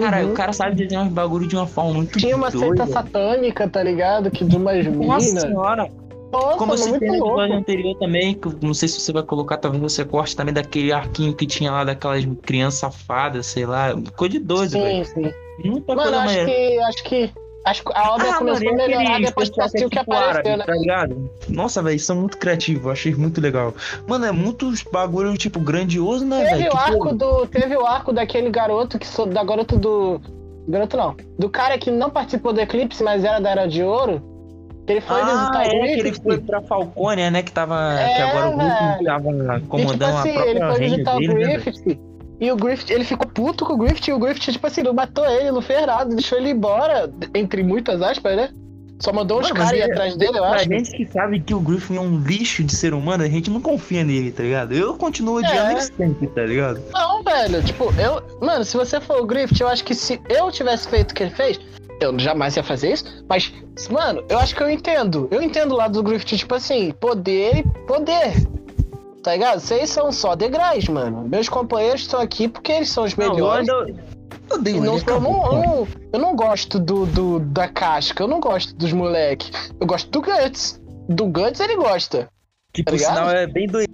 Cara, 0.00 0.24
uhum. 0.24 0.32
o 0.32 0.34
cara 0.34 0.52
sabe 0.52 0.74
desenhar 0.74 1.04
uns 1.04 1.12
bagulho 1.12 1.46
de 1.46 1.54
uma 1.54 1.66
forma 1.66 1.94
muito 1.94 2.18
Tinha 2.18 2.34
uma 2.34 2.50
doida. 2.50 2.66
seita 2.66 2.92
satânica, 2.92 3.68
tá 3.68 3.84
ligado? 3.84 4.32
Que 4.32 4.44
de 4.44 4.56
umas 4.56 4.84
minas. 4.84 5.06
Nossa 5.06 5.40
senhora. 5.40 5.88
Nossa, 6.32 6.58
Como 6.58 6.76
você 6.76 6.98
tem 6.98 7.08
no 7.08 7.16
episódio 7.16 7.56
anterior 7.56 7.98
também, 7.98 8.34
que 8.34 8.48
não 8.64 8.74
sei 8.74 8.88
se 8.88 9.00
você 9.00 9.12
vai 9.12 9.22
colocar, 9.22 9.56
talvez 9.56 9.82
você 9.82 10.04
corte 10.04 10.36
também 10.36 10.52
daquele 10.52 10.92
arquinho 10.92 11.34
que 11.34 11.46
tinha 11.46 11.70
lá 11.70 11.84
daquelas 11.84 12.24
crianças 12.42 12.80
safadas, 12.80 13.46
sei 13.46 13.64
lá. 13.64 13.96
Ficou 13.96 14.28
de 14.28 14.38
doido, 14.38 14.72
sim, 14.72 14.82
velho. 14.82 15.04
Sim, 15.04 15.32
Muita 15.64 15.94
Mano, 15.94 16.18
acho 16.18 16.44
que, 16.44 16.78
acho 16.78 17.04
que 17.04 17.32
Acho 17.66 17.82
que 17.82 17.92
a 17.96 18.12
obra 18.12 18.30
ah, 18.30 18.34
começou 18.38 18.64
mano, 18.64 18.80
a 18.80 18.86
melhorar 18.86 19.20
depois 19.20 19.50
que 19.50 19.60
assistiu 19.60 19.90
que 19.90 19.98
apareceu, 19.98 20.30
árabe, 20.30 20.56
né? 20.56 20.64
Tá 20.64 20.72
ligado? 20.72 21.30
Nossa, 21.48 21.82
velho, 21.82 21.98
são 21.98 22.14
muito 22.14 22.38
criativos, 22.38 22.86
achei 22.86 23.12
muito 23.12 23.40
legal. 23.40 23.74
Mano, 24.06 24.24
é 24.24 24.30
muitos 24.30 24.84
bagulho, 24.84 25.36
tipo, 25.36 25.58
grandioso, 25.58 26.24
né, 26.24 26.44
velho? 26.44 26.58
Teve, 26.58 26.68
o 26.68 26.76
arco 26.76 27.12
do, 27.12 27.46
teve 27.48 27.76
o 27.76 27.84
arco 27.84 28.12
daquele 28.12 28.50
garoto, 28.50 29.00
que 29.00 29.06
da 29.26 29.42
garota 29.42 29.76
do... 29.76 30.20
Garoto 30.68 30.96
não. 30.96 31.16
Do 31.36 31.48
cara 31.48 31.76
que 31.76 31.90
não 31.90 32.08
participou 32.08 32.52
do 32.52 32.60
Eclipse, 32.60 33.02
mas 33.02 33.24
era 33.24 33.40
da 33.40 33.50
Era 33.50 33.66
de 33.66 33.82
Ouro. 33.82 34.22
Ele 34.88 35.00
foi 35.00 35.20
ah, 35.20 35.24
visitar 35.24 35.64
é, 35.64 35.68
o 35.68 35.80
Griffith. 35.80 35.94
que 35.94 36.00
ele 36.00 36.14
foi 36.20 36.38
pra 36.38 36.62
Falcônia, 36.62 37.30
né? 37.30 37.42
Que 37.42 37.52
tava. 37.52 38.00
É, 38.00 38.14
que 38.14 38.22
agora 38.22 38.48
o 38.50 38.56
Griffith 38.56 39.04
tava 39.04 39.60
comandando 39.60 39.90
e, 39.90 39.92
tipo 39.92 40.04
assim, 40.04 40.30
a 40.30 40.32
própria 40.34 40.50
ele 40.50 40.60
foi 40.60 40.78
visitar 40.78 41.18
dele, 41.18 41.32
o 41.32 41.38
né, 41.38 41.44
Griffith. 41.44 41.86
Né, 41.86 41.98
e 42.38 42.52
o 42.52 42.56
Griffith, 42.56 42.90
ele 42.92 43.04
ficou 43.04 43.26
puto 43.26 43.64
com 43.64 43.72
o 43.72 43.78
Griffith, 43.78 44.08
e 44.08 44.12
o 44.12 44.18
Griffith, 44.18 44.52
tipo 44.52 44.66
assim, 44.66 44.82
não 44.82 44.92
matou 44.92 45.24
ele, 45.26 45.50
não 45.50 45.62
fez 45.62 45.86
nada, 45.86 46.14
deixou 46.14 46.38
ele 46.38 46.50
embora, 46.50 47.10
entre 47.34 47.62
muitas 47.62 48.02
aspas, 48.02 48.36
né? 48.36 48.50
Só 48.98 49.12
mandou 49.12 49.40
uns 49.40 49.52
caras 49.52 49.72
ir 49.72 49.80
é, 49.80 49.84
atrás 49.84 50.16
dele, 50.16 50.38
eu 50.38 50.42
pra 50.42 50.52
acho. 50.52 50.68
Pra 50.68 50.78
gente 50.78 50.90
que 50.92 51.06
sabe 51.06 51.40
que 51.40 51.54
o 51.54 51.60
Griffin 51.60 51.96
é 51.96 52.00
um 52.00 52.18
lixo 52.18 52.64
de 52.64 52.74
ser 52.74 52.94
humano, 52.94 53.24
a 53.24 53.28
gente 53.28 53.50
não 53.50 53.60
confia 53.60 54.02
nele, 54.02 54.32
tá 54.32 54.42
ligado? 54.42 54.72
Eu 54.72 54.96
continuo 54.96 55.36
odiando 55.36 55.70
é. 55.70 55.72
ele 55.72 55.80
sempre, 55.82 56.26
tá 56.28 56.42
ligado? 56.42 56.82
Não, 56.92 57.22
velho, 57.22 57.62
tipo, 57.62 57.92
eu. 57.98 58.22
Mano, 58.40 58.64
se 58.64 58.76
você 58.76 59.00
for 59.00 59.20
o 59.20 59.26
Griffith, 59.26 59.60
eu 59.60 59.68
acho 59.68 59.84
que 59.84 59.94
se 59.94 60.18
eu 60.30 60.50
tivesse 60.50 60.88
feito 60.88 61.10
o 61.10 61.14
que 61.14 61.24
ele 61.24 61.34
fez, 61.34 61.60
eu 62.00 62.18
jamais 62.18 62.56
ia 62.56 62.62
fazer 62.62 62.92
isso, 62.92 63.24
mas, 63.28 63.52
mano, 63.90 64.24
eu 64.28 64.38
acho 64.38 64.54
que 64.54 64.62
eu 64.62 64.70
entendo. 64.70 65.28
Eu 65.30 65.42
entendo 65.42 65.72
o 65.72 65.76
lado 65.76 65.94
do 65.94 66.02
Griffith, 66.02 66.36
tipo 66.36 66.54
assim, 66.54 66.92
poder 66.92 67.58
e 67.58 67.62
poder. 67.86 68.34
Tá 69.22 69.32
ligado? 69.32 69.60
Vocês 69.60 69.90
são 69.90 70.12
só 70.12 70.36
degraus, 70.36 70.86
mano. 70.88 71.26
Meus 71.28 71.48
companheiros 71.48 72.02
estão 72.02 72.20
aqui 72.20 72.48
porque 72.48 72.72
eles 72.72 72.90
são 72.90 73.04
os 73.04 73.14
melhores. 73.14 73.66
Não, 73.66 73.88
eu... 73.88 73.94
Eu, 74.48 74.58
não, 74.58 74.96
eu, 74.96 75.20
não, 75.20 75.64
eu, 75.64 75.88
eu 76.12 76.18
não 76.20 76.36
gosto 76.36 76.78
do, 76.78 77.04
do, 77.04 77.40
da 77.40 77.66
casca, 77.66 78.22
eu 78.22 78.28
não 78.28 78.38
gosto 78.38 78.76
dos 78.76 78.92
moleques. 78.92 79.50
Eu 79.80 79.86
gosto 79.88 80.08
do 80.08 80.22
Guts. 80.22 80.80
Do 81.08 81.26
Guts 81.26 81.58
ele 81.58 81.74
gosta. 81.74 82.28
Que 82.72 82.84
tá 82.84 82.92
por 82.92 82.98
sinal 82.98 83.28
é 83.30 83.48
bem 83.48 83.66
doido 83.66 83.90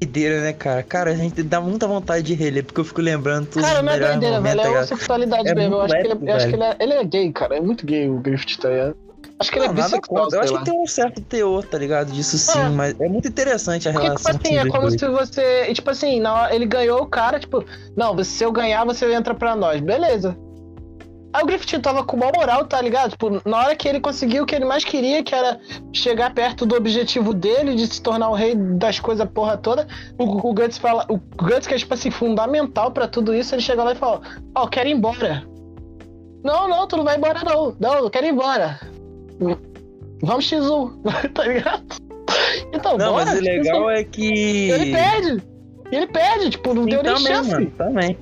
doideira, 0.00 0.40
né, 0.40 0.52
cara? 0.52 0.82
Cara, 0.82 1.10
a 1.10 1.14
gente 1.14 1.42
dá 1.42 1.60
muita 1.60 1.86
vontade 1.86 2.22
de 2.22 2.34
reler, 2.34 2.64
porque 2.64 2.80
eu 2.80 2.84
fico 2.84 3.00
lembrando 3.00 3.46
tudo. 3.46 3.62
Cara, 3.62 3.82
não 3.82 3.92
é 3.92 3.98
doideira, 3.98 4.40
velho. 4.40 4.60
É 4.60 4.68
uma 4.68 4.86
sexualidade 4.86 5.48
é 5.48 5.54
mesmo. 5.54 5.74
Eu 5.74 5.80
acho, 5.82 5.94
épico, 5.94 6.16
que 6.16 6.22
ele, 6.22 6.30
eu 6.30 6.36
acho 6.36 6.48
que 6.48 6.54
ele 6.54 6.64
é, 6.64 6.76
ele 6.80 6.92
é 6.94 7.04
gay, 7.04 7.32
cara. 7.32 7.56
É 7.56 7.60
muito 7.60 7.86
gay 7.86 8.08
o 8.08 8.18
Griffith, 8.18 8.58
tá 8.58 8.68
ligado? 8.68 8.96
Acho 9.40 9.52
que 9.52 9.58
não, 9.58 9.66
ele 9.66 9.80
é 9.80 9.82
bissexual. 9.82 10.28
Eu 10.32 10.40
acho 10.40 10.52
lá. 10.52 10.58
que 10.58 10.64
tem 10.64 10.80
um 10.80 10.86
certo 10.86 11.20
teor, 11.20 11.64
tá 11.64 11.78
ligado? 11.78 12.10
Disso 12.10 12.36
sim, 12.38 12.58
é. 12.58 12.68
mas 12.68 13.00
é 13.00 13.08
muito 13.08 13.28
interessante 13.28 13.88
a 13.88 13.92
Porque, 13.92 14.06
relação. 14.06 14.32
Tipo 14.32 14.46
assim, 14.46 14.56
é 14.56 14.68
como 14.68 14.90
se 14.90 15.08
você. 15.08 15.74
Tipo 15.74 15.90
assim, 15.90 16.20
na, 16.20 16.52
ele 16.52 16.66
ganhou 16.66 17.02
o 17.02 17.06
cara, 17.06 17.38
tipo, 17.38 17.64
não, 17.96 18.22
se 18.24 18.42
eu 18.42 18.50
ganhar, 18.50 18.84
você 18.84 19.12
entra 19.12 19.34
pra 19.34 19.54
nós. 19.54 19.80
Beleza. 19.80 20.36
Aí 21.32 21.42
o 21.42 21.46
Griffith 21.46 21.80
tava 21.80 22.02
com 22.02 22.16
uma 22.16 22.32
moral, 22.34 22.64
tá 22.64 22.80
ligado? 22.80 23.10
Tipo, 23.10 23.42
na 23.46 23.58
hora 23.58 23.76
que 23.76 23.86
ele 23.86 24.00
conseguiu 24.00 24.44
o 24.44 24.46
que 24.46 24.54
ele 24.54 24.64
mais 24.64 24.82
queria, 24.82 25.22
que 25.22 25.34
era 25.34 25.60
chegar 25.92 26.32
perto 26.32 26.64
do 26.64 26.74
objetivo 26.74 27.34
dele, 27.34 27.74
de 27.74 27.86
se 27.86 28.00
tornar 28.00 28.30
o 28.30 28.34
rei 28.34 28.54
das 28.54 28.98
coisas 28.98 29.28
porra 29.28 29.56
toda, 29.56 29.86
o, 30.18 30.24
o 30.24 30.54
Guts 30.54 30.78
fala. 30.78 31.04
O 31.08 31.18
Guts, 31.18 31.66
que 31.66 31.74
é, 31.74 31.78
tipo 31.78 31.92
assim, 31.92 32.10
fundamental 32.10 32.90
para 32.90 33.06
tudo 33.06 33.34
isso, 33.34 33.54
ele 33.54 33.62
chega 33.62 33.84
lá 33.84 33.92
e 33.92 33.96
fala: 33.96 34.22
Ó, 34.54 34.64
oh, 34.64 34.68
quero 34.68 34.88
ir 34.88 34.92
embora. 34.92 35.44
Não, 36.42 36.66
não, 36.66 36.86
tu 36.86 36.96
não 36.96 37.04
vai 37.04 37.16
embora, 37.16 37.40
não. 37.44 37.76
Não, 37.78 37.94
eu 37.98 38.10
quero 38.10 38.26
ir 38.26 38.30
embora. 38.30 38.80
Vamos 40.22 40.50
X1, 40.50 40.92
tá 41.34 41.44
ligado? 41.44 41.84
Então, 42.72 42.96
não, 42.96 43.12
bora, 43.12 43.26
mas 43.26 43.38
o 43.38 43.42
legal 43.42 43.90
é 43.90 44.02
que. 44.02 44.70
Ele 44.70 44.92
perde! 44.92 45.42
Ele 45.90 46.06
perde, 46.06 46.50
tipo, 46.50 46.74
não 46.74 46.84
Sim, 46.84 46.90
deu 46.90 47.02
nem 47.02 47.14
também, 47.14 47.34
chance. 47.34 47.50
Mano, 47.50 47.70
também. 47.72 48.18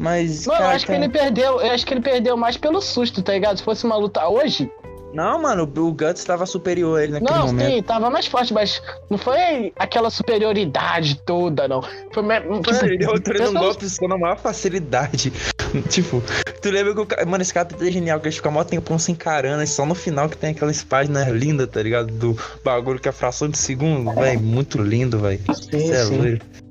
Mas. 0.00 0.46
Mano, 0.46 0.58
cara, 0.58 0.72
eu 0.72 0.76
acho 0.76 0.86
que 0.86 0.92
ele 0.92 1.08
perdeu. 1.10 1.60
Eu 1.60 1.72
acho 1.72 1.86
que 1.86 1.92
ele 1.92 2.00
perdeu 2.00 2.34
mais 2.34 2.56
pelo 2.56 2.80
susto, 2.80 3.22
tá 3.22 3.34
ligado? 3.34 3.58
Se 3.58 3.62
fosse 3.62 3.84
uma 3.84 3.96
luta 3.96 4.26
hoje. 4.26 4.72
Não, 5.12 5.42
mano, 5.42 5.64
o 5.64 5.92
Guts 5.92 6.24
tava 6.24 6.46
superior 6.46 6.98
a 6.98 7.02
ele 7.02 7.12
naquele 7.12 7.32
não, 7.32 7.46
momento. 7.48 7.68
Não, 7.68 7.74
sim, 7.74 7.82
tava 7.82 8.08
mais 8.08 8.26
forte, 8.26 8.54
mas 8.54 8.80
não 9.10 9.18
foi 9.18 9.72
aquela 9.76 10.08
superioridade 10.08 11.20
toda, 11.26 11.66
não. 11.66 11.82
Foi 12.12 12.22
tipo, 12.22 12.84
ele 12.84 12.96
deu 12.96 13.50
um 13.50 13.54
golpe 13.54 13.86
com 13.98 14.12
a 14.12 14.16
maior 14.16 14.38
facilidade. 14.38 15.32
tipo, 15.90 16.22
tu 16.62 16.70
lembra 16.70 16.94
que 16.94 17.00
o 17.00 17.06
cara. 17.06 17.26
Mano, 17.26 17.42
esse 17.42 17.52
capítulo 17.52 17.86
é 17.86 17.92
genial, 17.92 18.20
que 18.20 18.28
eles 18.28 18.36
ficam 18.36 18.52
mó 18.52 18.64
tempão 18.64 18.98
se 18.98 19.12
encarando, 19.12 19.62
e 19.62 19.66
só 19.66 19.84
no 19.84 19.96
final 19.96 20.28
que 20.28 20.36
tem 20.36 20.50
aquelas 20.50 20.82
páginas 20.82 21.28
lindas, 21.28 21.68
tá 21.68 21.82
ligado? 21.82 22.06
Do 22.06 22.38
bagulho 22.64 23.00
que 23.00 23.08
é 23.08 23.12
fração 23.12 23.48
de 23.48 23.58
segundo, 23.58 24.14
velho. 24.14 24.40
Muito 24.40 24.80
lindo, 24.80 25.18
velho. 25.18 25.40
Sim, 25.54 25.76
Isso 25.76 25.92
é 25.92 26.04
sim. 26.04 26.18
doido. 26.18 26.69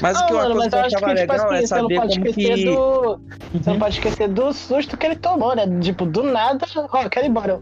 Mas 0.00 0.20
o 0.20 0.26
que 0.26 0.32
eu, 0.32 0.36
mano, 0.36 0.50
eu 0.54 0.56
eu 0.56 0.62
acho 0.62 0.70
que, 0.70 0.94
tipo 0.96 1.06
legal 1.06 1.52
é 1.52 1.56
assim, 1.58 1.66
você 1.66 1.74
não 1.74 1.82
saber 1.82 1.94
pode 1.96 2.14
como 2.18 2.26
esquecer 2.28 2.54
que. 2.54 2.64
do. 2.64 3.20
Você 3.52 3.66
não 3.66 3.72
Uhum. 3.74 3.78
pode 3.78 3.94
esquecer 3.94 4.28
do 4.28 4.52
susto 4.52 4.96
que 4.96 5.06
ele 5.06 5.16
tomou, 5.16 5.54
né? 5.56 5.62
Tipo, 5.80 6.06
do 6.06 6.22
nada, 6.22 6.66
ó, 6.92 7.02
eu 7.02 7.10
quero 7.10 7.26
ir 7.26 7.30
embora. 7.30 7.60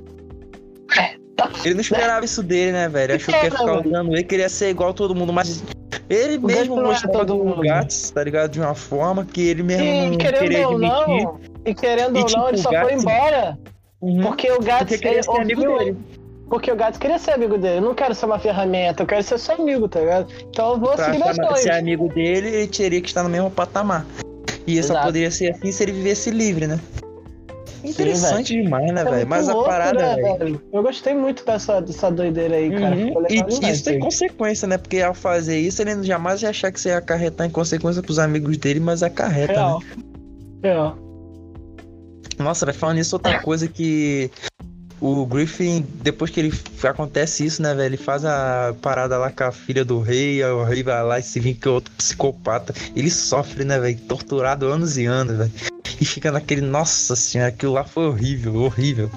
Ele 1.64 1.74
não 1.74 1.80
esperava 1.80 2.24
isso 2.24 2.42
dele, 2.42 2.72
né, 2.72 2.88
velho? 2.88 3.14
Achou 3.14 3.34
que 3.34 3.40
ia 3.40 3.46
É, 3.48 3.50
ficar 3.50 3.64
mano. 3.66 3.88
usando 3.88 4.12
ele, 4.14 4.24
queria 4.24 4.48
ser 4.48 4.70
igual 4.70 4.94
todo 4.94 5.14
mundo, 5.14 5.32
mas 5.32 5.62
ele 6.08 6.38
O 6.38 6.46
mesmo 6.46 6.80
é 6.92 7.00
todo 7.12 7.26
do 7.36 7.44
mundo. 7.44 7.60
Gats, 7.62 8.10
tá 8.10 8.24
ligado? 8.24 8.50
De 8.52 8.60
uma 8.60 8.74
forma 8.74 9.24
que 9.24 9.46
ele 9.48 9.62
mesmo 9.62 9.84
E 9.84 10.10
não 10.10 10.18
querendo 10.18 10.40
queria 10.42 10.68
ou 10.68 10.74
admitir. 10.76 11.22
não, 11.24 11.40
e 11.66 11.74
querendo 11.74 12.16
E, 12.16 12.20
ou 12.20 12.26
tipo, 12.26 12.40
não, 12.40 12.48
ele 12.48 12.56
o 12.56 12.60
só 12.62 12.68
foi 12.70 12.80
Gats- 12.80 13.02
embora 13.02 13.58
Uhum. 14.00 14.20
porque 14.22 14.50
o 14.52 14.60
Gats 14.60 14.78
Porque 14.78 14.98
queria 14.98 15.12
ele 15.12 15.22
ser 15.22 15.30
amigo 15.40 15.60
ouviu 15.60 15.78
dele. 15.78 15.90
ele. 15.90 15.98
Porque 16.48 16.70
o 16.70 16.76
Gats 16.76 16.98
queria 16.98 17.18
ser 17.18 17.32
amigo 17.32 17.58
dele. 17.58 17.78
Eu 17.78 17.82
não 17.82 17.94
quero 17.94 18.14
ser 18.14 18.26
uma 18.26 18.38
ferramenta, 18.38 19.02
eu 19.02 19.06
quero 19.06 19.22
ser 19.22 19.38
seu 19.38 19.56
amigo, 19.56 19.88
tá 19.88 20.00
ligado? 20.00 20.32
Então 20.48 20.72
eu 20.74 20.78
vou 20.78 20.94
Pra 20.94 21.06
seguir 21.06 21.18
meus 21.24 21.36
sonhos. 21.36 21.60
ser 21.60 21.72
amigo 21.72 22.08
dele, 22.08 22.48
ele 22.48 22.66
teria 22.68 23.00
que 23.00 23.08
estar 23.08 23.22
no 23.22 23.28
mesmo 23.28 23.50
patamar. 23.50 24.06
E 24.66 24.78
isso 24.78 24.88
só 24.88 25.02
poderia 25.02 25.30
ser 25.30 25.52
assim 25.52 25.72
se 25.72 25.82
ele 25.82 25.92
vivesse 25.92 26.30
livre, 26.30 26.66
né? 26.66 26.78
Sim, 27.82 27.88
Interessante 27.90 28.54
demais, 28.62 28.92
né, 28.92 29.02
É 29.02 29.04
velho? 29.04 29.26
Mas 29.28 29.48
a 29.48 29.52
louco, 29.52 29.68
parada, 29.68 29.98
né, 29.98 30.14
velho. 30.22 30.38
velho? 30.38 30.62
Eu 30.72 30.82
gostei 30.82 31.14
muito 31.14 31.44
dessa, 31.44 31.80
dessa 31.80 32.10
doideira 32.10 32.56
aí, 32.56 32.70
cara. 32.70 32.96
Uhum. 32.96 33.24
E 33.28 33.42
demais, 33.42 33.76
isso 33.76 33.84
tem 33.84 33.98
consequência, 34.00 34.66
né? 34.66 34.76
Porque 34.78 35.00
ao 35.00 35.14
fazer 35.14 35.58
isso, 35.58 35.82
ele 35.82 36.02
jamais 36.02 36.42
ia 36.42 36.50
achar 36.50 36.72
que 36.72 36.80
você 36.80 36.88
ia 36.88 36.98
acarretar 36.98 37.46
em 37.46 37.50
consequência 37.50 38.02
pros 38.02 38.18
amigos 38.18 38.56
dele, 38.56 38.80
mas 38.80 39.02
acarreta, 39.02 39.52
né? 39.52 39.58
Real. 39.58 39.82
Real. 40.62 40.98
Nossa, 42.38 42.66
vai 42.66 42.74
falando 42.74 42.96
nisso, 42.96 43.14
outra 43.16 43.40
coisa 43.40 43.68
que 43.68 44.30
o 45.00 45.26
Griffin, 45.26 45.84
depois 46.02 46.30
que 46.30 46.40
ele 46.40 46.52
acontece 46.82 47.44
isso, 47.44 47.60
né, 47.62 47.74
velho? 47.74 47.86
Ele 47.86 47.96
faz 47.96 48.24
a 48.24 48.74
parada 48.80 49.18
lá 49.18 49.30
com 49.30 49.44
a 49.44 49.52
filha 49.52 49.84
do 49.84 50.00
rei, 50.00 50.42
aí 50.42 50.50
o 50.50 50.64
rei 50.64 50.82
vai 50.82 51.02
lá 51.04 51.18
e 51.18 51.22
se 51.22 51.38
vinca 51.38 51.60
que 51.60 51.68
é 51.68 51.70
outro 51.70 51.92
psicopata. 51.96 52.74
Ele 52.94 53.10
sofre, 53.10 53.64
né, 53.64 53.78
velho? 53.78 53.98
Torturado 54.00 54.66
anos 54.66 54.96
e 54.96 55.04
anos, 55.04 55.36
velho. 55.36 55.52
E 56.00 56.04
fica 56.04 56.30
naquele, 56.30 56.60
nossa 56.60 57.14
senhora, 57.16 57.50
aquilo 57.50 57.72
lá 57.72 57.84
foi 57.84 58.06
horrível, 58.06 58.54
horrível. 58.56 59.10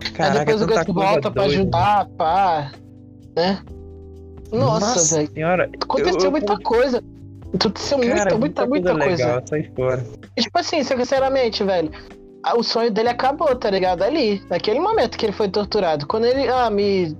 Aí 0.00 0.10
Caraca, 0.12 0.44
depois 0.44 0.62
o 0.62 0.66
Gus 0.66 0.76
coisa 0.76 0.92
volta 0.92 1.30
pra 1.30 1.42
ajudar, 1.44 2.06
pá. 2.16 2.72
Né? 3.36 3.62
Nossa, 4.52 5.16
velho. 5.16 5.30
senhora. 5.32 5.70
Aconteceu 5.82 6.18
eu- 6.20 6.24
eu- 6.26 6.30
muita 6.30 6.58
coisa. 6.58 7.02
Aconteceu 7.54 7.98
Cara, 7.98 8.36
muita, 8.36 8.66
muita, 8.66 8.66
muita 8.66 8.92
coisa. 9.06 9.26
legal. 9.26 9.42
E, 10.36 10.42
tipo 10.42 10.58
assim, 10.58 10.82
sinceramente, 10.82 11.64
velho. 11.64 11.90
O 12.56 12.62
sonho 12.62 12.90
dele 12.90 13.08
acabou, 13.10 13.54
tá 13.56 13.68
ligado? 13.70 14.02
Ali, 14.02 14.42
naquele 14.48 14.80
momento 14.80 15.18
que 15.18 15.26
ele 15.26 15.32
foi 15.32 15.48
torturado. 15.48 16.06
Quando 16.06 16.24
ele. 16.24 16.48
Ah, 16.48 16.70
me. 16.70 17.16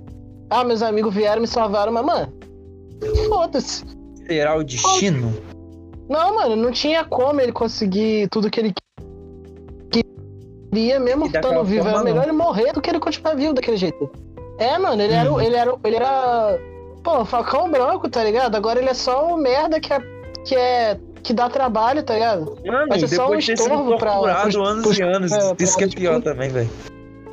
Ah, 0.49 0.63
meus 0.63 0.81
amigos 0.81 1.13
vieram 1.13 1.41
me 1.41 1.47
salvaram, 1.47 1.91
mas, 1.91 2.05
mano. 2.05 2.33
Foda-se. 3.27 3.83
Será 4.27 4.55
o 4.57 4.63
destino? 4.63 5.33
Não, 6.09 6.35
mano, 6.35 6.55
não 6.55 6.71
tinha 6.71 7.03
como 7.03 7.39
ele 7.39 7.51
conseguir 7.51 8.27
tudo 8.29 8.49
que 8.49 8.59
ele 8.59 8.73
queria, 10.71 10.99
mesmo 10.99 11.25
estando 11.27 11.63
vivo. 11.63 11.87
Era 11.87 12.03
melhor 12.03 12.15
não. 12.17 12.23
ele 12.23 12.31
morrer 12.31 12.73
do 12.73 12.81
que 12.81 12.89
ele 12.89 12.99
continuar 12.99 13.35
vivo 13.35 13.53
daquele 13.53 13.77
jeito. 13.77 14.09
É, 14.57 14.77
mano, 14.77 15.01
ele 15.01 15.13
era. 15.13 15.29
Uhum. 15.29 15.37
o- 15.37 15.41
Ele 15.41 15.55
era. 15.55 15.75
Ele 15.83 15.95
era. 15.95 16.59
Pô, 17.03 17.23
Falcão 17.25 17.69
Branco, 17.71 18.09
tá 18.09 18.23
ligado? 18.23 18.55
Agora 18.55 18.79
ele 18.79 18.89
é 18.89 18.93
só 18.93 19.33
um 19.33 19.37
merda 19.37 19.79
que 19.79 19.93
é. 19.93 19.99
Que 20.45 20.55
é. 20.55 20.99
Que 21.23 21.33
dá 21.33 21.49
trabalho, 21.49 22.01
tá 22.03 22.13
ligado? 22.13 22.57
Mano, 22.65 22.87
Vai 22.87 22.99
ser 22.99 23.07
só 23.09 23.29
um 23.29 23.35
estorvo 23.35 23.97
pra- 23.97 24.19
pros- 24.41 24.55
anos 24.55 24.83
pros- 24.83 24.97
e 24.97 25.01
anos. 25.03 25.31
é, 25.31 25.55
isso 25.59 25.77
que 25.77 25.83
é 25.83 25.87
pra- 25.87 25.97
pior 25.97 26.21
também, 26.21 26.49
velho. 26.49 26.69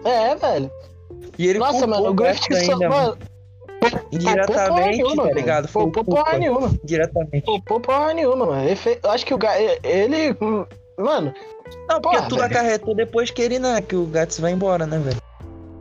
É, 0.04 0.34
velho. 0.34 0.70
E 1.38 1.46
ele 1.48 1.58
Nossa, 1.58 1.86
mano, 1.86 2.10
o 2.10 2.14
só. 2.14 2.72
ainda, 2.72 2.88
Mano, 2.88 3.18
indiretamente, 4.12 4.96
nenhuma, 5.02 5.28
tá 5.28 5.34
ligado? 5.34 5.68
Foi 5.68 5.82
culpa. 5.84 6.04
porra 6.04 6.38
nenhuma. 6.38 6.70
Diretamente. 6.84 7.44
Poupou 7.44 7.80
porra 7.80 8.14
nenhuma, 8.14 8.46
mano. 8.46 8.64
Ele 8.64 8.76
fez- 8.76 8.98
acho 9.04 9.24
que 9.26 9.34
o 9.34 9.38
Ga- 9.38 9.58
ele. 9.82 10.36
hum, 10.40 10.64
Mano, 10.98 11.34
Não, 11.90 12.00
porque 12.00 12.16
Porra, 12.16 12.28
tudo 12.30 12.40
velho. 12.40 12.50
acarretou 12.52 12.94
depois 12.94 13.30
que 13.30 13.42
ele, 13.42 13.58
né? 13.58 13.82
Que 13.82 13.94
o 13.94 14.06
Gats 14.06 14.40
vai 14.40 14.52
embora, 14.52 14.86
né, 14.86 14.98
velho? 14.98 15.18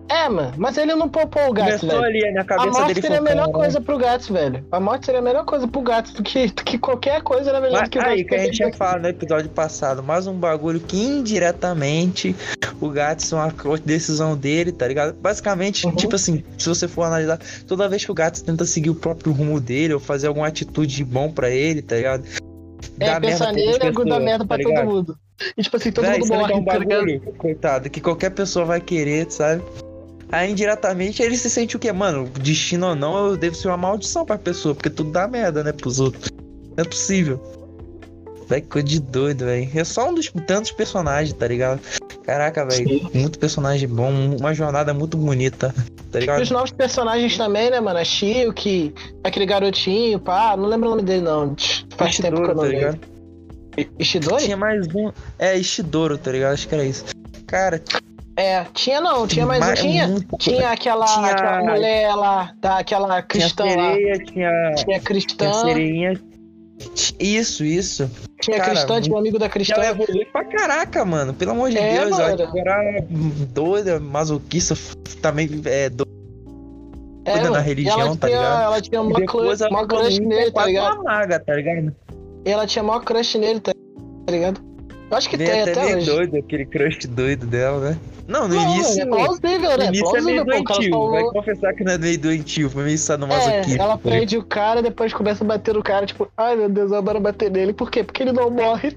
É, 0.07 0.29
mano. 0.29 0.53
Mas 0.57 0.77
ele 0.77 0.93
não 0.95 1.09
poupou 1.09 1.49
o 1.49 1.53
Gats, 1.53 1.79
Começou 1.81 2.01
velho. 2.01 2.03
ali 2.25 2.33
na 2.33 2.41
A 2.41 2.43
cabeça 2.45 2.71
morte 2.71 2.87
dele 2.87 3.01
seria 3.01 3.17
a 3.17 3.21
melhor 3.21 3.51
coisa 3.51 3.81
pro 3.81 3.97
Gats, 3.97 4.27
velho. 4.29 4.63
A 4.71 4.79
morte 4.79 5.05
seria 5.05 5.19
a 5.19 5.23
melhor 5.23 5.45
coisa 5.45 5.67
pro 5.67 5.81
Gats 5.81 6.11
do 6.13 6.21
que, 6.23 6.47
do 6.47 6.63
que 6.63 6.77
qualquer 6.77 7.21
coisa 7.23 7.49
era 7.49 7.59
melhor 7.59 7.79
Mas 7.79 7.89
do 7.89 7.91
que 7.91 7.99
o 7.99 8.01
aí, 8.05 8.23
que 8.23 8.35
a 8.35 8.39
gente 8.39 8.57
já 8.57 8.71
falou 8.73 9.01
no 9.01 9.07
episódio 9.07 9.49
passado, 9.49 10.03
mais 10.03 10.27
um 10.27 10.33
bagulho 10.33 10.79
que 10.79 10.97
indiretamente 10.97 12.35
o 12.79 12.89
Gats, 12.89 13.31
uma 13.31 13.51
decisão 13.83 14.35
dele, 14.37 14.71
tá 14.71 14.87
ligado? 14.87 15.13
Basicamente, 15.15 15.85
Uhum. 15.85 15.95
tipo 15.95 16.15
assim, 16.15 16.43
se 16.57 16.67
você 16.69 16.87
for 16.87 17.03
analisar, 17.03 17.39
toda 17.67 17.87
vez 17.89 18.03
que 18.05 18.11
o 18.11 18.15
Gats 18.15 18.41
tenta 18.41 18.65
seguir 18.65 18.89
o 18.89 18.95
próprio 18.95 19.31
rumo 19.31 19.59
dele 19.59 19.93
ou 19.93 19.99
fazer 19.99 20.27
alguma 20.27 20.47
atitude 20.47 20.95
de 20.95 21.03
bom 21.03 21.31
pra 21.31 21.49
ele, 21.49 21.81
tá 21.81 21.95
ligado? 21.95 22.25
É, 22.99 23.05
Dá 23.05 23.19
merda 23.19 23.37
pra 23.45 23.53
nele 23.53 23.77
é 23.81 23.91
dar 23.91 24.19
merda 24.19 24.45
tá 24.45 24.47
pra 24.47 24.57
ligado? 24.57 24.75
todo 24.85 24.93
mundo. 24.93 25.17
E 25.57 25.61
tipo 25.63 25.75
assim, 25.75 25.91
todo 25.91 26.05
Véi, 26.05 26.13
mundo 26.13 26.23
isso 26.25 26.33
é 26.33 26.37
um 26.37 26.39
morre, 26.39 26.53
tá 26.65 26.79
bagulho, 26.79 27.21
coitado, 27.37 27.89
que 27.89 27.99
qualquer 27.99 28.29
pessoa 28.29 28.63
vai 28.63 28.79
querer, 28.79 29.29
sabe? 29.29 29.61
Aí 30.35 30.51
indiretamente 30.51 31.23
ele 31.23 31.37
se 31.37 31.49
sente 31.49 31.75
o 31.77 31.79
quê? 31.79 31.91
Mano, 31.93 32.27
destino 32.41 32.87
ou 32.89 32.95
não, 32.95 33.27
eu 33.29 33.37
devo 33.37 33.55
ser 33.55 33.69
uma 33.69 33.77
maldição 33.77 34.25
pra 34.25 34.37
pessoa, 34.37 34.75
porque 34.75 34.89
tudo 34.89 35.11
dá 35.11 35.27
merda, 35.29 35.63
né, 35.63 35.71
pros 35.71 35.99
outros. 35.99 36.29
Não 36.75 36.83
é 36.83 36.83
possível. 36.83 37.41
Véi, 38.49 38.59
que 38.61 38.67
coisa 38.67 38.85
de 38.87 38.99
doido, 38.99 39.45
velho. 39.45 39.69
É 39.73 39.83
só 39.85 40.09
um 40.09 40.13
dos 40.13 40.29
tantos 40.45 40.71
personagens, 40.71 41.31
tá 41.33 41.47
ligado? 41.47 41.79
Caraca, 42.23 42.65
velho. 42.65 43.09
Muito 43.13 43.39
personagem 43.39 43.87
bom, 43.87 44.11
uma 44.37 44.53
jornada 44.53 44.93
muito 44.93 45.15
bonita, 45.15 45.73
tá 46.11 46.17
E 46.17 46.21
ligado? 46.21 46.41
os 46.41 46.51
novos 46.51 46.71
personagens 46.71 47.37
também, 47.37 47.71
né, 47.71 47.79
mano? 47.79 47.97
A 47.97 48.03
Shio, 48.03 48.51
que 48.53 48.93
aquele 49.23 49.45
garotinho, 49.45 50.19
pá, 50.19 50.55
não 50.57 50.65
lembro 50.67 50.87
o 50.87 50.91
nome 50.91 51.03
dele, 51.03 51.21
não. 51.21 51.55
Faz 51.97 52.17
tempo 52.17 52.41
que 52.41 52.41
eu 52.41 52.45
Ishidoro, 52.45 52.47
não 52.49 52.55
tá 52.55 52.61
lembro. 52.63 52.77
ligado? 52.77 53.89
Ishidori? 53.99 54.43
Tinha 54.43 54.57
mais 54.57 54.85
um. 54.93 55.11
É, 55.39 55.57
Ishidoro, 55.57 56.17
tá 56.17 56.31
ligado? 56.31 56.53
Acho 56.53 56.67
que 56.67 56.75
era 56.75 56.83
isso. 56.83 57.05
Cara, 57.47 57.81
É, 58.37 58.65
tinha 58.73 58.99
não, 58.99 59.25
tinha 59.25 59.45
mais 59.45 59.61
um. 59.61 59.65
mais- 59.65 59.79
Tinha, 59.79 60.07
muito- 60.09 60.37
tinha 60.37 60.69
aquela, 60.69 61.05
Tinha- 61.05 61.31
aquela 61.31 61.63
mulher 61.63 62.15
lá, 62.15 62.53
da, 62.59 62.79
aquela 62.79 63.07
Tinha 63.07 63.23
cristã 63.23 63.63
lá. 63.63 63.69
sereia, 63.71 64.13
tinha, 64.19 64.49
Tinha 64.51 64.75
tinha 64.75 64.99
cristã, 64.99 65.53
sereinha. 65.53 66.21
Isso, 67.17 67.63
isso. 67.63 68.11
tinha 68.41 68.57
cara, 68.57 68.71
cristã, 68.71 68.99
tinha 68.99 69.15
um 69.15 69.19
amigo 69.19 69.39
da 69.39 69.47
cristã. 69.47 69.75
ela 69.75 69.87
evolui 69.87 70.25
pra 70.25 70.43
caraca, 70.43 71.05
mano. 71.05 71.33
Pelo 71.33 71.51
amor 71.51 71.69
de 71.69 71.77
É, 71.77 71.93
Deus, 71.99 72.19
ela 72.19 72.29
mano. 72.31 72.37
tipo, 72.45 72.57
era 72.57 73.05
doida, 73.53 73.99
masoquista, 74.01 74.75
também 75.21 75.49
é 75.63 75.89
doida 75.89 76.11
É, 77.23 77.35
na 77.37 77.51
mano, 77.51 77.63
religião, 77.63 77.99
ela 78.01 78.17
tá 78.17 78.27
tinha, 78.27 78.39
ligado? 78.39 78.61
Ela 78.63 78.81
tinha 78.81 78.99
E 78.99 79.01
uma, 79.01 79.19
depois 79.19 79.47
crush, 79.47 79.61
ela 79.61 79.69
uma 79.69 79.87
crush 79.87 80.15
evolui 80.17 80.27
nele, 80.27 80.51
tá 80.51 80.65
ligado? 80.65 81.03
maga, 81.05 81.39
tá 81.39 81.53
ligado? 81.55 81.95
Ela 82.43 82.67
tinha 82.67 82.83
maior 82.83 82.99
crush 82.99 83.37
nele, 83.37 83.59
tá 83.61 83.71
tá 84.25 84.31
ligado? 84.31 84.59
Eu 85.09 85.17
acho 85.17 85.29
que 85.29 85.37
tem 85.37 85.47
até, 85.61 85.71
até 85.71 85.83
meio 85.85 85.97
hoje. 85.97 86.05
doido, 86.07 86.37
aquele 86.37 86.65
crush 86.65 87.05
doido 87.07 87.45
dela, 87.45 87.91
né? 87.91 87.97
Não, 88.27 88.47
no 88.47 88.55
Não, 88.55 88.75
início. 88.75 89.03
é 89.03 89.05
plausível, 89.05 89.71
no 89.71 89.77
né? 89.77 89.85
início 89.87 90.17
é 90.17 90.21
meio 90.21 90.43
doentio. 90.45 91.09
Vai 91.11 91.19
falou... 91.19 91.31
confessar 91.33 91.73
que 91.75 91.83
não 91.83 91.91
é 91.93 91.97
meio 91.97 92.17
doentio, 92.17 92.69
foi 92.71 92.83
meio 92.83 92.95
É, 92.95 92.97
sadomasoquista. 92.97 93.59
ela 93.73 93.77
tá 93.77 93.83
ligado? 93.83 93.99
prende 94.01 94.37
o 94.37 94.43
cara, 94.43 94.81
depois 94.81 95.13
começa 95.13 95.43
a 95.43 95.47
bater 95.47 95.75
no 95.75 95.83
cara, 95.83 96.05
tipo, 96.07 96.27
ai 96.35 96.55
meu 96.55 96.69
Deus, 96.69 96.91
agora 96.91 97.19
bater 97.19 97.51
nele. 97.51 97.71
Por 97.71 97.91
quê? 97.91 98.03
Porque 98.03 98.23
ele 98.23 98.31
não 98.31 98.49
morre. 98.49 98.91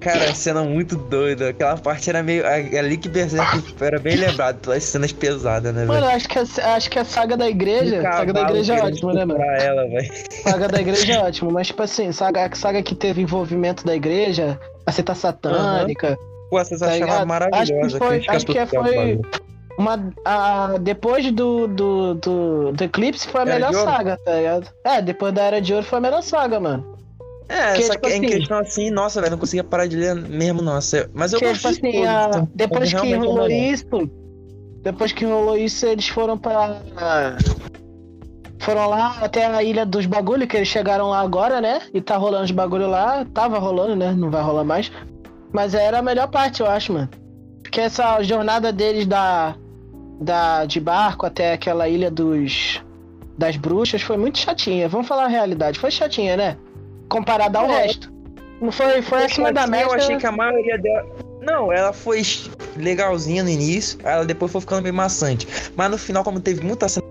Cara, 0.00 0.34
cena 0.34 0.62
muito 0.64 0.96
doida. 0.96 1.50
Aquela 1.50 1.76
parte 1.76 2.10
era 2.10 2.22
meio. 2.22 2.44
Ali 2.46 2.96
que 2.96 3.08
Berserk 3.08 3.62
era 3.80 3.98
bem 4.00 4.16
lembrado 4.16 4.58
pelas 4.60 4.82
cenas 4.82 5.12
pesadas, 5.12 5.72
né, 5.74 5.84
Mano, 5.84 6.00
velho? 6.06 6.16
acho 6.16 6.28
que, 6.28 6.38
a, 6.38 6.74
acho 6.74 6.90
que 6.90 6.98
a 6.98 7.04
saga 7.04 7.36
da 7.36 7.48
igreja. 7.48 8.02
O 8.02 8.06
A 8.08 8.12
saga 8.12 8.32
da 8.32 8.40
cavalo 8.40 8.56
igreja 8.56 8.74
é 8.74 8.82
ótima, 8.82 9.12
né, 9.14 9.24
mano? 9.24 9.42
ela. 9.42 9.84
Saga 10.42 10.68
da 10.68 10.80
igreja 10.80 11.12
é 11.14 11.18
ótima, 11.20 11.50
mas 11.52 11.68
tipo 11.68 11.82
assim, 11.82 12.10
saga, 12.10 12.46
a 12.46 12.54
saga 12.56 12.82
que 12.82 12.94
teve 12.94 13.22
envolvimento 13.22 13.84
da 13.86 13.94
igreja, 13.94 14.58
a 14.86 14.92
seta 14.92 15.14
satânica, 15.14 16.16
Pô, 16.50 16.58
vocês 16.58 16.80
Tá 16.80 16.86
acharam 16.88 17.06
ligado? 17.06 17.26
maravilhosa. 17.28 17.72
Acho 17.86 17.92
que 17.94 17.98
foi- 17.98 18.08
crítica 18.20 18.36
acho 18.36 18.46
que 18.46 18.66
foi- 18.66 19.20
uma. 19.78 20.12
A, 20.26 20.74
depois 20.80 21.32
do, 21.32 21.66
do, 21.66 22.14
do, 22.14 22.72
do 22.72 22.84
Eclipse 22.84 23.26
foi 23.26 23.40
a 23.40 23.44
Era 23.44 23.54
melhor 23.54 23.72
saga, 23.72 24.18
tá 24.22 24.34
ligado? 24.34 24.68
É, 24.84 25.00
depois 25.00 25.32
da 25.32 25.44
Era 25.44 25.62
de 25.62 25.72
Ouro 25.72 25.86
foi 25.86 25.96
a 25.98 26.02
melhor 26.02 26.22
saga, 26.22 26.60
mano. 26.60 26.91
É, 27.48 27.68
Porque, 27.72 27.82
só 27.84 27.92
tipo 27.92 28.06
que 28.06 28.12
em 28.12 28.18
assim- 28.18 28.26
questão 28.38 28.58
assim, 28.58 28.90
nossa, 28.90 29.20
velho, 29.20 29.32
não 29.32 29.38
conseguia 29.38 29.64
parar 29.64 29.86
de 29.86 29.96
ler 29.96 30.14
mesmo, 30.14 30.62
nossa. 30.62 31.08
Mas 31.14 31.32
eu 31.32 31.40
gosto 31.40 31.54
tipo 31.56 31.68
assim, 31.68 31.80
todos, 31.92 32.06
a- 32.08 32.26
então, 32.28 32.48
depois 32.54 32.92
que 32.92 33.14
rolou 33.14 33.48
isso, 33.50 34.10
depois 34.82 35.12
que 35.12 35.24
rolou 35.24 35.56
isso, 35.56 35.86
eles 35.86 36.08
foram 36.08 36.36
pra. 36.38 36.80
Foram 38.60 38.88
lá 38.88 39.16
até 39.20 39.44
a 39.44 39.62
ilha 39.62 39.84
dos 39.84 40.06
bagulho, 40.06 40.46
que 40.46 40.56
eles 40.56 40.68
chegaram 40.68 41.08
lá 41.10 41.20
agora, 41.20 41.60
né? 41.60 41.82
E 41.92 42.00
tá 42.00 42.16
rolando 42.16 42.44
os 42.44 42.50
bagulho 42.52 42.86
lá. 42.88 43.24
Tava 43.34 43.58
rolando, 43.58 43.96
né? 43.96 44.12
Não 44.16 44.30
vai 44.30 44.42
rolar 44.42 44.62
mais. 44.64 44.90
Mas 45.52 45.74
era 45.74 45.98
a 45.98 46.02
melhor 46.02 46.28
parte, 46.28 46.60
eu 46.60 46.66
acho, 46.66 46.92
mano. 46.92 47.08
Porque 47.62 47.80
essa 47.80 48.22
jornada 48.22 48.72
deles 48.72 49.04
da. 49.06 49.56
da 50.20 50.64
de 50.64 50.78
barco 50.78 51.26
até 51.26 51.52
aquela 51.54 51.88
ilha 51.88 52.08
dos. 52.10 52.80
das 53.36 53.56
bruxas 53.56 54.00
foi 54.02 54.16
muito 54.16 54.38
chatinha. 54.38 54.88
Vamos 54.88 55.08
falar 55.08 55.24
a 55.24 55.28
realidade. 55.28 55.78
Foi 55.80 55.90
chatinha, 55.90 56.36
né? 56.36 56.56
Comparada 57.12 57.58
ao 57.58 57.70
É. 57.70 57.82
resto. 57.82 58.10
Foi, 58.70 59.02
foi 59.02 59.24
acima 59.24 59.52
da 59.52 59.66
média. 59.66 59.86
Eu 59.86 59.92
achei 59.92 60.16
que 60.16 60.26
a 60.26 60.32
maioria 60.32 60.78
dela. 60.78 61.04
Não, 61.42 61.72
ela 61.72 61.92
foi 61.92 62.22
legalzinha 62.76 63.42
no 63.42 63.48
início, 63.48 63.98
ela 64.04 64.24
depois 64.24 64.52
foi 64.52 64.60
ficando 64.60 64.82
meio 64.82 64.94
maçante. 64.94 65.46
Mas 65.74 65.90
no 65.90 65.98
final, 65.98 66.22
como 66.22 66.38
teve 66.40 66.64
muita 66.64 66.88
cena 66.88 67.01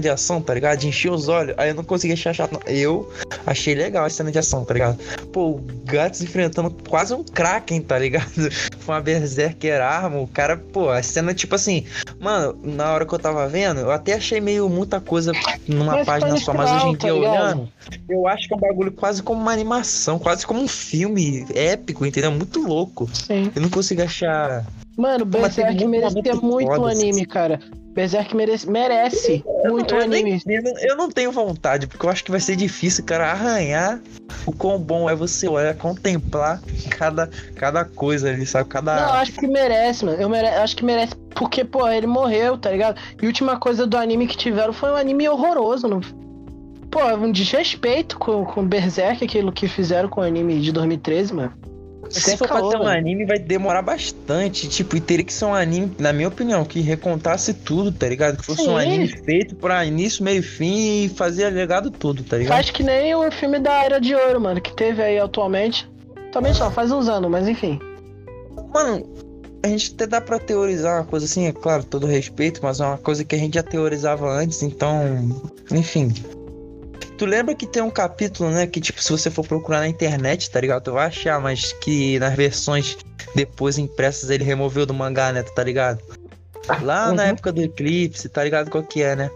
de 0.00 0.08
ação, 0.08 0.40
tá 0.40 0.54
ligado? 0.54 0.78
De 0.78 0.88
encher 0.88 1.10
os 1.10 1.28
olhos, 1.28 1.54
aí 1.56 1.70
eu 1.70 1.74
não 1.74 1.84
consegui 1.84 2.14
achar 2.14 2.34
chato. 2.34 2.58
Eu 2.66 3.10
achei 3.46 3.74
legal 3.74 4.04
a 4.04 4.10
cena 4.10 4.30
de 4.30 4.38
ação, 4.38 4.64
tá 4.64 4.74
ligado? 4.74 4.98
Pô, 5.32 5.50
o 5.50 5.58
Guts 5.58 6.22
enfrentando 6.22 6.74
quase 6.88 7.14
um 7.14 7.22
Kraken, 7.22 7.80
tá 7.82 7.98
ligado? 7.98 8.50
Foi 8.78 8.94
uma 8.94 9.00
Berserker 9.00 9.80
arma, 9.80 10.20
o 10.20 10.26
cara, 10.26 10.56
pô, 10.56 10.90
a 10.90 11.02
cena, 11.02 11.34
tipo 11.34 11.54
assim, 11.54 11.84
mano, 12.20 12.58
na 12.62 12.92
hora 12.92 13.06
que 13.06 13.14
eu 13.14 13.18
tava 13.18 13.46
vendo, 13.48 13.80
eu 13.80 13.90
até 13.90 14.14
achei 14.14 14.40
meio 14.40 14.68
muita 14.68 15.00
coisa 15.00 15.32
numa 15.66 15.96
mas 15.96 16.06
página 16.06 16.36
só, 16.36 16.52
mas 16.52 16.70
hoje 16.70 16.86
em 16.86 16.96
dia, 16.96 17.10
tá 17.10 17.14
olhando, 17.14 17.68
eu 18.08 18.26
acho 18.26 18.48
que 18.48 18.54
é 18.54 18.56
um 18.56 18.60
bagulho 18.60 18.92
quase 18.92 19.22
como 19.22 19.40
uma 19.40 19.52
animação, 19.52 20.18
quase 20.18 20.46
como 20.46 20.60
um 20.60 20.68
filme 20.68 21.46
épico, 21.54 22.04
entendeu? 22.04 22.30
Muito 22.30 22.60
louco. 22.60 23.08
Sim. 23.12 23.50
Eu 23.54 23.62
não 23.62 23.70
consigo 23.70 24.02
achar. 24.02 24.64
Mano, 24.96 25.24
Berserk 25.24 25.84
merecia 25.86 26.34
muito 26.36 26.70
o 26.70 26.86
anime, 26.86 27.26
cara. 27.26 27.60
Berserk 27.94 28.34
merece, 28.34 28.68
merece 28.68 29.44
muito 29.64 29.94
eu, 29.94 30.02
anime. 30.02 30.42
Nem, 30.44 30.60
eu 30.82 30.96
não 30.96 31.08
tenho 31.08 31.30
vontade, 31.30 31.86
porque 31.86 32.04
eu 32.04 32.10
acho 32.10 32.24
que 32.24 32.30
vai 32.30 32.40
ser 32.40 32.56
difícil, 32.56 33.04
cara, 33.04 33.30
arranhar 33.30 34.00
o 34.44 34.52
quão 34.52 34.80
bom 34.80 35.08
é 35.08 35.14
você 35.14 35.46
olhar, 35.46 35.76
contemplar 35.76 36.60
cada, 36.90 37.30
cada 37.54 37.84
coisa 37.84 38.30
ali, 38.30 38.44
sabe? 38.44 38.68
Cada. 38.68 38.96
Não, 38.96 39.08
eu 39.08 39.14
acho 39.14 39.32
que 39.32 39.46
merece, 39.46 40.04
mano. 40.04 40.20
Eu 40.20 40.28
mere... 40.28 40.48
acho 40.48 40.76
que 40.76 40.84
merece 40.84 41.14
porque, 41.36 41.64
pô, 41.64 41.88
ele 41.88 42.06
morreu, 42.06 42.58
tá 42.58 42.70
ligado? 42.70 43.00
E 43.20 43.24
a 43.24 43.28
última 43.28 43.58
coisa 43.58 43.86
do 43.86 43.96
anime 43.96 44.26
que 44.26 44.36
tiveram 44.36 44.72
foi 44.72 44.90
um 44.90 44.96
anime 44.96 45.28
horroroso. 45.28 45.86
Não... 45.86 46.00
Pô, 46.90 47.04
um 47.16 47.30
desrespeito 47.30 48.18
com, 48.18 48.44
com 48.44 48.66
Berserk, 48.66 49.24
aquilo 49.24 49.52
que 49.52 49.68
fizeram 49.68 50.08
com 50.08 50.20
o 50.20 50.24
anime 50.24 50.60
de 50.60 50.72
2013, 50.72 51.32
mano. 51.32 51.52
Se 52.10 52.36
for 52.36 52.48
pra 52.48 52.60
ter 52.60 52.76
um 52.76 52.86
anime, 52.86 53.24
vai 53.24 53.38
demorar 53.38 53.82
bastante. 53.82 54.68
Tipo, 54.68 54.96
e 54.96 55.00
teria 55.00 55.24
que 55.24 55.32
ser 55.32 55.44
um 55.44 55.54
anime, 55.54 55.94
na 55.98 56.12
minha 56.12 56.28
opinião, 56.28 56.64
que 56.64 56.80
recontasse 56.80 57.54
tudo, 57.54 57.92
tá 57.92 58.08
ligado? 58.08 58.36
Que 58.36 58.44
fosse 58.44 58.62
Sim. 58.62 58.70
um 58.70 58.76
anime 58.76 59.08
feito 59.08 59.54
pra 59.56 59.84
início, 59.84 60.24
meio 60.24 60.40
e 60.40 60.42
fim 60.42 61.04
e 61.04 61.08
fazia 61.08 61.48
legado 61.48 61.90
tudo, 61.90 62.22
tá 62.22 62.36
ligado? 62.36 62.54
Faz 62.54 62.70
que 62.70 62.82
nem 62.82 63.14
o 63.14 63.30
filme 63.30 63.58
da 63.58 63.84
Era 63.84 64.00
de 64.00 64.14
Ouro, 64.14 64.40
mano, 64.40 64.60
que 64.60 64.74
teve 64.74 65.02
aí 65.02 65.18
atualmente. 65.18 65.88
Também 66.32 66.52
só, 66.52 66.70
faz 66.70 66.90
uns 66.90 67.08
anos, 67.08 67.30
mas 67.30 67.46
enfim. 67.46 67.78
Mano, 68.72 69.06
a 69.62 69.68
gente 69.68 69.92
até 69.94 70.06
dá 70.06 70.20
pra 70.20 70.38
teorizar 70.38 71.00
uma 71.00 71.06
coisa 71.06 71.26
assim, 71.26 71.46
é 71.46 71.52
claro, 71.52 71.84
todo 71.84 72.06
respeito, 72.06 72.60
mas 72.62 72.80
é 72.80 72.84
uma 72.84 72.98
coisa 72.98 73.24
que 73.24 73.34
a 73.34 73.38
gente 73.38 73.54
já 73.54 73.62
teorizava 73.62 74.28
antes, 74.30 74.62
então. 74.62 75.40
Enfim. 75.70 76.12
Tu 77.16 77.26
lembra 77.26 77.54
que 77.54 77.66
tem 77.66 77.82
um 77.82 77.90
capítulo, 77.90 78.50
né? 78.50 78.66
Que, 78.66 78.80
tipo, 78.80 79.00
se 79.00 79.10
você 79.10 79.30
for 79.30 79.46
procurar 79.46 79.80
na 79.80 79.88
internet, 79.88 80.50
tá 80.50 80.60
ligado? 80.60 80.82
Tu 80.82 80.92
vai 80.92 81.06
achar, 81.06 81.40
mas 81.40 81.72
que 81.72 82.18
nas 82.18 82.34
versões 82.34 82.96
depois 83.34 83.78
impressas 83.78 84.30
ele 84.30 84.42
removeu 84.42 84.84
do 84.84 84.92
mangá, 84.92 85.32
né? 85.32 85.42
Tá 85.42 85.62
ligado? 85.62 86.00
Lá 86.82 87.08
uhum. 87.08 87.14
na 87.14 87.24
época 87.24 87.52
do 87.52 87.62
eclipse, 87.62 88.28
tá 88.28 88.42
ligado 88.42 88.70
qual 88.70 88.82
que 88.82 89.02
é, 89.02 89.14
né? 89.14 89.30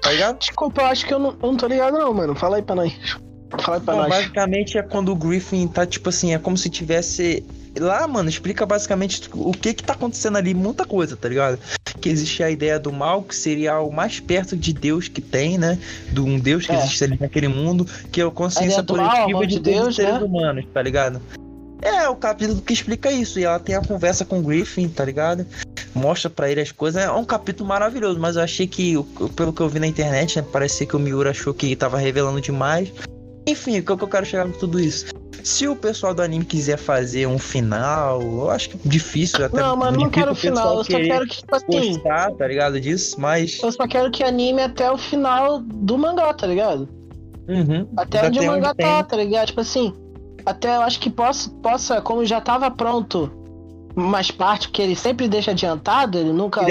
Tá 0.00 0.12
ligado? 0.12 0.38
Desculpa, 0.38 0.82
eu 0.82 0.86
acho 0.86 1.04
que 1.04 1.12
eu 1.12 1.18
não, 1.18 1.30
eu 1.30 1.50
não 1.50 1.56
tô 1.56 1.66
ligado, 1.66 1.98
não, 1.98 2.14
mano. 2.14 2.34
Fala 2.34 2.56
aí 2.56 2.62
pra 2.62 2.76
nós. 2.76 2.92
Fala 3.60 3.78
aí 3.78 3.82
pra 3.82 3.94
Bom, 3.94 4.00
nós. 4.02 4.08
Basicamente 4.08 4.78
é 4.78 4.82
quando 4.82 5.10
o 5.10 5.16
Griffin 5.16 5.66
tá, 5.66 5.84
tipo 5.84 6.08
assim, 6.08 6.32
é 6.32 6.38
como 6.38 6.56
se 6.56 6.70
tivesse 6.70 7.44
lá, 7.78 8.06
mano, 8.06 8.28
explica 8.28 8.64
basicamente 8.64 9.28
o 9.32 9.52
que 9.52 9.74
que 9.74 9.82
tá 9.82 9.92
acontecendo 9.92 10.36
ali, 10.36 10.54
muita 10.54 10.84
coisa, 10.84 11.16
tá 11.16 11.28
ligado? 11.28 11.58
Que 12.00 12.08
existe 12.08 12.42
a 12.42 12.50
ideia 12.50 12.78
do 12.78 12.92
mal, 12.92 13.22
que 13.22 13.34
seria 13.34 13.80
o 13.80 13.92
mais 13.92 14.20
perto 14.20 14.56
de 14.56 14.72
Deus 14.72 15.08
que 15.08 15.20
tem, 15.20 15.58
né? 15.58 15.78
De 16.10 16.20
um 16.20 16.38
Deus 16.38 16.66
que 16.66 16.72
é. 16.72 16.78
existe 16.78 17.04
ali 17.04 17.18
naquele 17.20 17.48
mundo, 17.48 17.86
que 18.10 18.20
é 18.20 18.24
a 18.24 18.30
consciência 18.30 18.82
coletiva 18.82 19.28
mal, 19.28 19.46
de, 19.46 19.54
de 19.54 19.60
Deus, 19.60 19.88
os 19.88 19.96
seres 19.96 20.14
né? 20.14 20.20
humanos, 20.20 20.64
tá 20.72 20.82
ligado? 20.82 21.20
É, 21.82 22.08
o 22.08 22.16
capítulo 22.16 22.60
que 22.60 22.72
explica 22.72 23.10
isso. 23.12 23.38
E 23.38 23.44
ela 23.44 23.58
tem 23.58 23.74
a 23.74 23.82
conversa 23.82 24.24
com 24.24 24.38
o 24.38 24.42
Griffin, 24.42 24.88
tá 24.88 25.04
ligado? 25.04 25.46
Mostra 25.94 26.28
para 26.28 26.50
ele 26.50 26.60
as 26.60 26.72
coisas. 26.72 27.02
É 27.02 27.10
um 27.10 27.24
capítulo 27.24 27.68
maravilhoso, 27.68 28.18
mas 28.18 28.36
eu 28.36 28.42
achei 28.42 28.66
que, 28.66 28.94
pelo 29.34 29.52
que 29.52 29.60
eu 29.60 29.68
vi 29.68 29.78
na 29.78 29.86
internet, 29.86 30.36
né, 30.36 30.44
parecia 30.50 30.86
que 30.86 30.96
o 30.96 30.98
Miura 30.98 31.30
achou 31.30 31.54
que 31.54 31.74
tava 31.76 31.98
revelando 31.98 32.40
demais. 32.40 32.92
Enfim, 33.46 33.78
o 33.78 33.82
que 33.82 33.92
eu 33.92 34.08
quero 34.08 34.26
chegar 34.26 34.44
com 34.46 34.58
tudo 34.58 34.80
isso? 34.80 35.06
Se 35.46 35.68
o 35.68 35.76
pessoal 35.76 36.12
do 36.12 36.22
anime 36.22 36.44
quiser 36.44 36.76
fazer 36.76 37.28
um 37.28 37.38
final, 37.38 38.20
eu 38.20 38.50
acho 38.50 38.70
que 38.70 38.88
difícil 38.88 39.44
até. 39.44 39.60
Não, 39.60 39.76
mano, 39.76 40.00
não 40.00 40.10
quero 40.10 40.32
o 40.32 40.34
final. 40.34 40.78
Eu 40.78 40.84
só 40.84 40.96
quero 40.98 41.24
que, 41.24 41.36
tipo 41.36 41.54
assim. 41.54 42.00
Tá 42.00 42.48
ligado? 42.48 42.80
Disso, 42.80 43.20
mas. 43.20 43.62
Eu 43.62 43.70
só 43.70 43.86
quero 43.86 44.10
que 44.10 44.24
anime 44.24 44.60
até 44.60 44.90
o 44.90 44.98
final 44.98 45.60
do 45.60 45.96
mangá, 45.96 46.34
tá 46.34 46.48
ligado? 46.48 46.88
Uhum. 47.48 47.86
Até 47.96 48.26
onde 48.26 48.40
o 48.40 48.46
mangá 48.46 48.74
tá, 48.74 49.04
tá 49.04 49.16
ligado? 49.16 49.46
Tipo 49.46 49.60
assim. 49.60 49.94
Até 50.44 50.74
eu 50.74 50.82
acho 50.82 50.98
que 50.98 51.08
possa, 51.08 51.48
possa 51.62 52.00
como 52.00 52.24
já 52.24 52.40
tava 52.40 52.68
pronto 52.68 53.30
mais 53.94 54.32
parte, 54.32 54.68
que 54.70 54.82
ele 54.82 54.96
sempre 54.96 55.28
deixa 55.28 55.52
adiantado, 55.52 56.18
ele 56.18 56.32
nunca. 56.32 56.64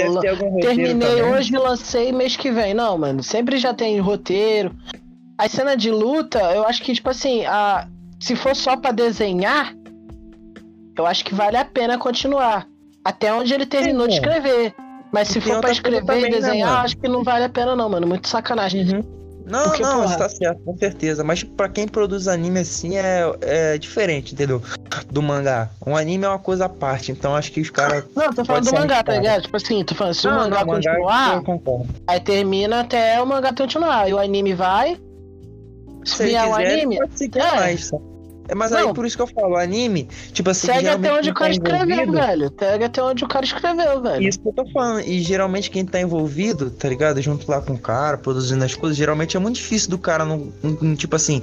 Terminei 0.60 1.22
hoje 1.22 1.54
e 1.54 1.58
lancei 1.58 2.12
mês 2.12 2.36
que 2.36 2.50
vem. 2.50 2.74
Não, 2.74 2.98
mano. 2.98 3.22
Sempre 3.22 3.56
já 3.56 3.72
tem 3.72 3.98
roteiro. 4.00 4.70
A 5.38 5.48
cena 5.48 5.78
de 5.78 5.90
luta, 5.90 6.40
eu 6.54 6.66
acho 6.66 6.82
que, 6.82 6.92
tipo 6.92 7.08
assim, 7.08 7.44
a, 7.46 7.88
se 8.26 8.34
for 8.34 8.56
só 8.56 8.76
para 8.76 8.90
desenhar, 8.90 9.72
eu 10.98 11.06
acho 11.06 11.24
que 11.24 11.32
vale 11.32 11.56
a 11.56 11.64
pena 11.64 11.96
continuar. 11.96 12.66
Até 13.04 13.32
onde 13.32 13.54
ele 13.54 13.64
terminou 13.64 14.08
de 14.08 14.14
escrever. 14.14 14.74
Mas 15.12 15.28
se 15.28 15.40
for 15.40 15.60
pra 15.60 15.70
escrever 15.70 16.18
e 16.18 16.22
né, 16.22 16.30
desenhar, 16.30 16.72
né, 16.72 16.78
acho 16.80 16.96
que 16.96 17.06
não 17.06 17.22
vale 17.22 17.44
a 17.44 17.48
pena, 17.48 17.76
não, 17.76 17.88
mano. 17.88 18.04
Muito 18.04 18.26
sacanagem. 18.26 18.82
Uhum. 18.82 19.16
Não, 19.48 19.62
Porque, 19.62 19.80
não, 19.80 20.02
porra... 20.02 20.16
tá 20.16 20.28
certo, 20.28 20.60
com 20.64 20.76
certeza. 20.76 21.22
Mas 21.22 21.44
pra 21.44 21.68
quem 21.68 21.86
produz 21.86 22.26
anime 22.26 22.58
assim 22.58 22.96
é, 22.96 23.32
é 23.42 23.78
diferente, 23.78 24.34
entendeu? 24.34 24.60
Do 25.08 25.22
mangá. 25.22 25.70
Um 25.86 25.96
anime 25.96 26.24
é 26.24 26.28
uma 26.28 26.40
coisa 26.40 26.64
à 26.64 26.68
parte, 26.68 27.12
então 27.12 27.36
acho 27.36 27.52
que 27.52 27.60
os 27.60 27.70
caras. 27.70 28.02
Não, 28.16 28.32
tô 28.32 28.44
falando 28.44 28.64
do 28.64 28.74
mangá, 28.74 29.04
tá 29.04 29.12
ligado? 29.12 29.42
Tipo 29.42 29.56
assim, 29.56 29.84
tô 29.84 29.94
falando, 29.94 30.14
se 30.14 30.26
não, 30.26 30.32
o 30.34 30.36
mangá 30.40 30.64
não, 30.64 30.74
continuar, 30.74 31.42
mangá 31.44 31.84
aí 32.08 32.18
termina 32.18 32.80
até 32.80 33.22
o 33.22 33.26
mangá 33.26 33.52
continuar. 33.52 34.10
E 34.10 34.14
o 34.14 34.18
anime 34.18 34.52
vai, 34.52 34.98
se 36.04 36.24
vier 36.24 36.48
o 36.48 36.52
anime. 36.52 36.98
Pode 36.98 37.16
seguir 37.16 37.38
é. 37.38 37.54
mais, 37.54 37.92
É, 38.48 38.54
mas 38.54 38.70
não. 38.70 38.78
aí 38.78 38.94
por 38.94 39.04
isso 39.04 39.16
que 39.16 39.22
eu 39.22 39.26
falo, 39.26 39.56
anime, 39.56 40.08
tipo 40.32 40.50
assim. 40.50 40.66
Segue 40.66 40.88
até 40.88 41.12
onde 41.12 41.30
o 41.30 41.34
cara 41.34 41.50
tá 41.50 41.52
escreveu, 41.52 42.12
velho. 42.12 42.52
Segue 42.58 42.84
até 42.84 43.02
onde 43.02 43.24
o 43.24 43.28
cara 43.28 43.44
escreveu, 43.44 44.02
velho. 44.02 44.28
Isso 44.28 44.40
que 44.40 44.48
eu 44.48 44.52
tô 44.52 44.66
falando. 44.70 45.00
E 45.00 45.20
geralmente 45.20 45.70
quem 45.70 45.84
tá 45.84 46.00
envolvido, 46.00 46.70
tá 46.70 46.88
ligado? 46.88 47.20
Junto 47.20 47.50
lá 47.50 47.60
com 47.60 47.74
o 47.74 47.78
cara, 47.78 48.16
produzindo 48.16 48.64
as 48.64 48.74
coisas, 48.74 48.96
geralmente 48.96 49.36
é 49.36 49.40
muito 49.40 49.56
difícil 49.56 49.90
do 49.90 49.98
cara 49.98 50.24
não. 50.24 50.52
não 50.62 50.94
tipo 50.94 51.16
assim 51.16 51.42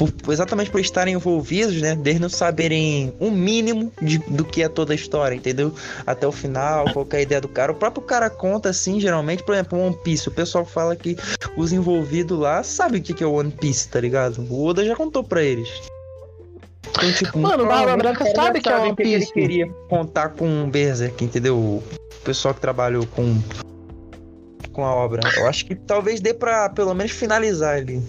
por, 0.00 0.32
exatamente 0.32 0.70
por 0.70 0.80
estarem 0.80 1.14
envolvidos, 1.14 1.80
né? 1.80 1.94
Deles 1.94 2.20
não 2.20 2.28
saberem 2.28 3.12
um 3.20 3.30
mínimo 3.30 3.92
de, 4.00 4.18
do 4.18 4.44
que 4.44 4.62
é 4.62 4.68
toda 4.68 4.92
a 4.92 4.96
história, 4.96 5.34
entendeu? 5.34 5.74
Até 6.06 6.26
o 6.26 6.32
final, 6.32 6.90
qualquer 6.92 7.18
é 7.18 7.22
ideia 7.22 7.40
do 7.40 7.48
cara. 7.48 7.72
O 7.72 7.74
próprio 7.74 8.02
cara 8.02 8.30
conta 8.30 8.70
assim, 8.70 8.98
geralmente, 8.98 9.42
por 9.42 9.54
exemplo, 9.54 9.78
One 9.78 9.96
Piece. 10.02 10.28
O 10.28 10.32
pessoal 10.32 10.64
fala 10.64 10.96
que 10.96 11.16
os 11.56 11.72
envolvidos 11.72 12.38
lá 12.38 12.62
sabem 12.62 13.00
o 13.00 13.04
que 13.04 13.22
é 13.22 13.26
o 13.26 13.32
One 13.32 13.50
Piece, 13.50 13.88
tá 13.88 14.00
ligado? 14.00 14.46
O 14.48 14.64
Oda 14.64 14.84
já 14.84 14.96
contou 14.96 15.22
pra 15.22 15.42
eles. 15.42 15.68
Então, 16.88 17.12
tipo, 17.12 17.38
Mano, 17.38 17.64
o 17.64 17.66
Barba 17.66 17.96
Branca 17.96 18.24
sabe 18.34 18.60
que 18.60 18.68
é 18.68 18.76
One 18.76 18.94
Piece. 18.94 19.32
Que 19.32 19.40
ele 19.40 19.48
queria 19.48 19.72
contar 19.88 20.30
com 20.30 20.64
o 20.64 20.66
Berserk, 20.66 21.24
entendeu? 21.24 21.56
O 21.56 21.82
pessoal 22.24 22.54
que 22.54 22.60
trabalhou 22.60 23.06
com 23.06 23.38
com 24.72 24.84
a 24.84 24.94
obra. 24.94 25.20
Eu 25.36 25.46
acho 25.46 25.66
que 25.66 25.74
talvez 25.74 26.20
dê 26.20 26.32
pra 26.32 26.68
pelo 26.70 26.94
menos 26.94 27.12
finalizar 27.12 27.76
ali. 27.76 28.02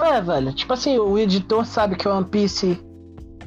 É, 0.00 0.20
velho. 0.20 0.52
Tipo 0.52 0.72
assim, 0.72 0.98
o 0.98 1.18
editor 1.18 1.64
sabe 1.64 1.96
que 1.96 2.06
o 2.06 2.12
One 2.12 2.26
Piece. 2.26 2.78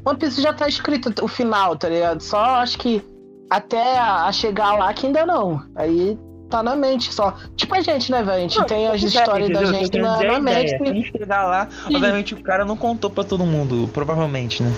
One 0.05 0.17
Piece 0.17 0.41
já 0.41 0.53
tá 0.53 0.67
escrito 0.67 1.13
o 1.23 1.27
final, 1.27 1.75
tá 1.75 1.87
ligado? 1.89 2.21
Só 2.21 2.39
acho 2.39 2.77
que 2.77 3.03
até 3.49 3.99
a 3.99 4.31
chegar 4.31 4.73
lá 4.73 4.93
que 4.93 5.07
ainda 5.07 5.25
não. 5.25 5.61
Aí 5.75 6.17
tá 6.51 6.61
na 6.61 6.75
mente 6.75 7.13
só. 7.13 7.33
Tipo 7.55 7.75
a 7.75 7.81
gente, 7.81 8.11
né, 8.11 8.21
velho? 8.21 8.37
A 8.37 8.39
gente 8.41 8.59
não, 8.59 8.65
tem 8.65 8.87
as 8.87 9.01
histórias 9.01 9.49
da 9.49 9.65
gente 9.65 9.97
na, 9.97 10.21
na 10.21 10.39
mente. 10.39 10.77
Se 10.77 11.17
chegar 11.17 11.45
lá, 11.45 11.67
Sim. 11.69 11.95
obviamente 11.95 12.33
o 12.33 12.43
cara 12.43 12.65
não 12.65 12.75
contou 12.77 13.09
pra 13.09 13.23
todo 13.23 13.45
mundo, 13.45 13.89
provavelmente, 13.93 14.61
né? 14.61 14.71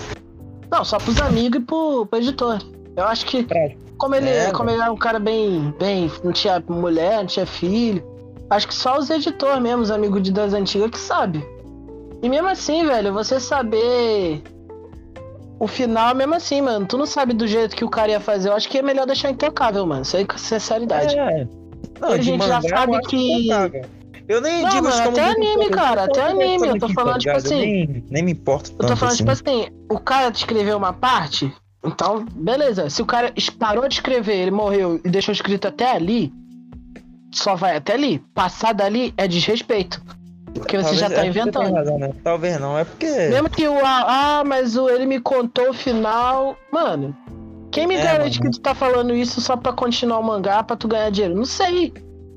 Não, 0.71 0.85
só 0.85 0.97
pros 0.97 1.19
amigos 1.21 1.61
e 1.61 1.63
pro, 1.63 2.05
pro 2.05 2.19
editor. 2.19 2.59
Eu 2.95 3.05
acho 3.05 3.25
que. 3.25 3.45
Como 3.97 4.15
ele, 4.15 4.29
é, 4.29 4.51
como 4.51 4.69
ele 4.69 4.81
era 4.81 4.91
um 4.91 4.97
cara 4.97 5.19
bem, 5.19 5.73
bem. 5.79 6.11
Não 6.23 6.31
tinha 6.31 6.63
mulher, 6.67 7.17
não 7.17 7.25
tinha 7.25 7.45
filho. 7.45 8.03
Acho 8.49 8.67
que 8.67 8.75
só 8.75 8.97
os 8.97 9.09
editores 9.09 9.61
mesmo, 9.61 9.81
os 9.81 9.91
amigos 9.91 10.21
de 10.21 10.31
das 10.31 10.53
antigas, 10.53 10.91
que 10.91 10.99
sabe. 10.99 11.45
E 12.21 12.29
mesmo 12.29 12.47
assim, 12.47 12.85
velho, 12.85 13.13
você 13.13 13.39
saber 13.39 14.41
o 15.59 15.67
final, 15.67 16.13
mesmo 16.13 16.35
assim, 16.35 16.61
mano, 16.61 16.85
tu 16.85 16.97
não 16.97 17.05
sabe 17.05 17.33
do 17.33 17.47
jeito 17.47 17.75
que 17.75 17.85
o 17.85 17.89
cara 17.89 18.11
ia 18.11 18.19
fazer. 18.19 18.49
Eu 18.49 18.53
acho 18.53 18.67
que 18.67 18.77
é 18.77 18.81
melhor 18.81 19.05
deixar 19.05 19.29
intocável, 19.29 19.85
mano. 19.85 20.01
Isso 20.01 20.17
aí 20.17 20.25
com 20.25 20.37
sinceridade. 20.37 21.17
É. 21.17 21.47
Não, 21.99 22.09
a 22.09 22.17
gente 22.17 22.45
já 22.45 22.61
sabe 22.61 22.99
que. 23.07 23.49
Eu 24.25 24.39
nem 24.39 24.61
não, 24.61 24.69
digo 24.69 24.83
mano, 24.83 25.09
até 25.09 25.31
anime, 25.31 25.69
cara, 25.69 26.05
até 26.05 26.21
anime. 26.21 26.67
Eu 26.67 26.79
tô 26.79 26.89
falando, 26.89 27.19
tipo 27.19 27.35
assim. 27.35 27.59
Nem, 27.59 28.05
nem 28.09 28.23
me 28.23 28.31
importa. 28.31 28.71
Eu 28.79 28.87
tô 28.87 28.95
falando, 28.95 29.17
tipo 29.17 29.31
assim. 29.31 29.43
tipo 29.43 29.51
assim, 29.51 29.85
o 29.89 29.99
cara 29.99 30.29
escreveu 30.29 30.77
uma 30.77 30.93
parte, 30.93 31.53
então, 31.83 32.25
beleza. 32.31 32.89
Se 32.89 33.01
o 33.01 33.05
cara 33.05 33.33
parou 33.59 33.87
de 33.87 33.95
escrever, 33.95 34.35
ele 34.35 34.51
morreu 34.51 35.01
e 35.03 35.09
deixou 35.09 35.33
escrito 35.33 35.67
até 35.67 35.91
ali, 35.91 36.31
só 37.31 37.55
vai 37.55 37.75
até 37.75 37.93
ali. 37.93 38.19
Passar 38.33 38.73
dali 38.73 39.13
é 39.17 39.27
desrespeito. 39.27 40.01
Porque 40.53 40.77
você 40.77 40.95
já 40.95 41.09
tá 41.09 41.25
é 41.25 41.27
inventando. 41.27 41.73
razão, 41.73 41.97
né? 41.97 42.11
Talvez 42.23 42.59
não, 42.59 42.77
é 42.77 42.85
porque. 42.85 43.07
Mesmo 43.07 43.49
que 43.49 43.67
o 43.67 43.77
ah, 43.79 44.39
ah, 44.39 44.43
mas 44.45 44.77
o, 44.77 44.89
ele 44.89 45.05
me 45.05 45.19
contou 45.19 45.71
o 45.71 45.73
final. 45.73 46.55
Mano, 46.71 47.15
quem 47.73 47.87
me 47.87 47.95
É, 47.95 48.03
garante 48.03 48.39
mano. 48.39 48.51
que 48.51 48.57
tu 48.57 48.61
tá 48.61 48.73
falando 48.73 49.13
isso 49.15 49.41
só 49.41 49.57
pra 49.57 49.73
continuar 49.73 50.19
o 50.19 50.23
mangá 50.23 50.63
pra 50.63 50.75
tu 50.75 50.87
ganhar 50.87 51.09
dinheiro? 51.09 51.35
Não 51.35 51.45
sei. 51.45 51.93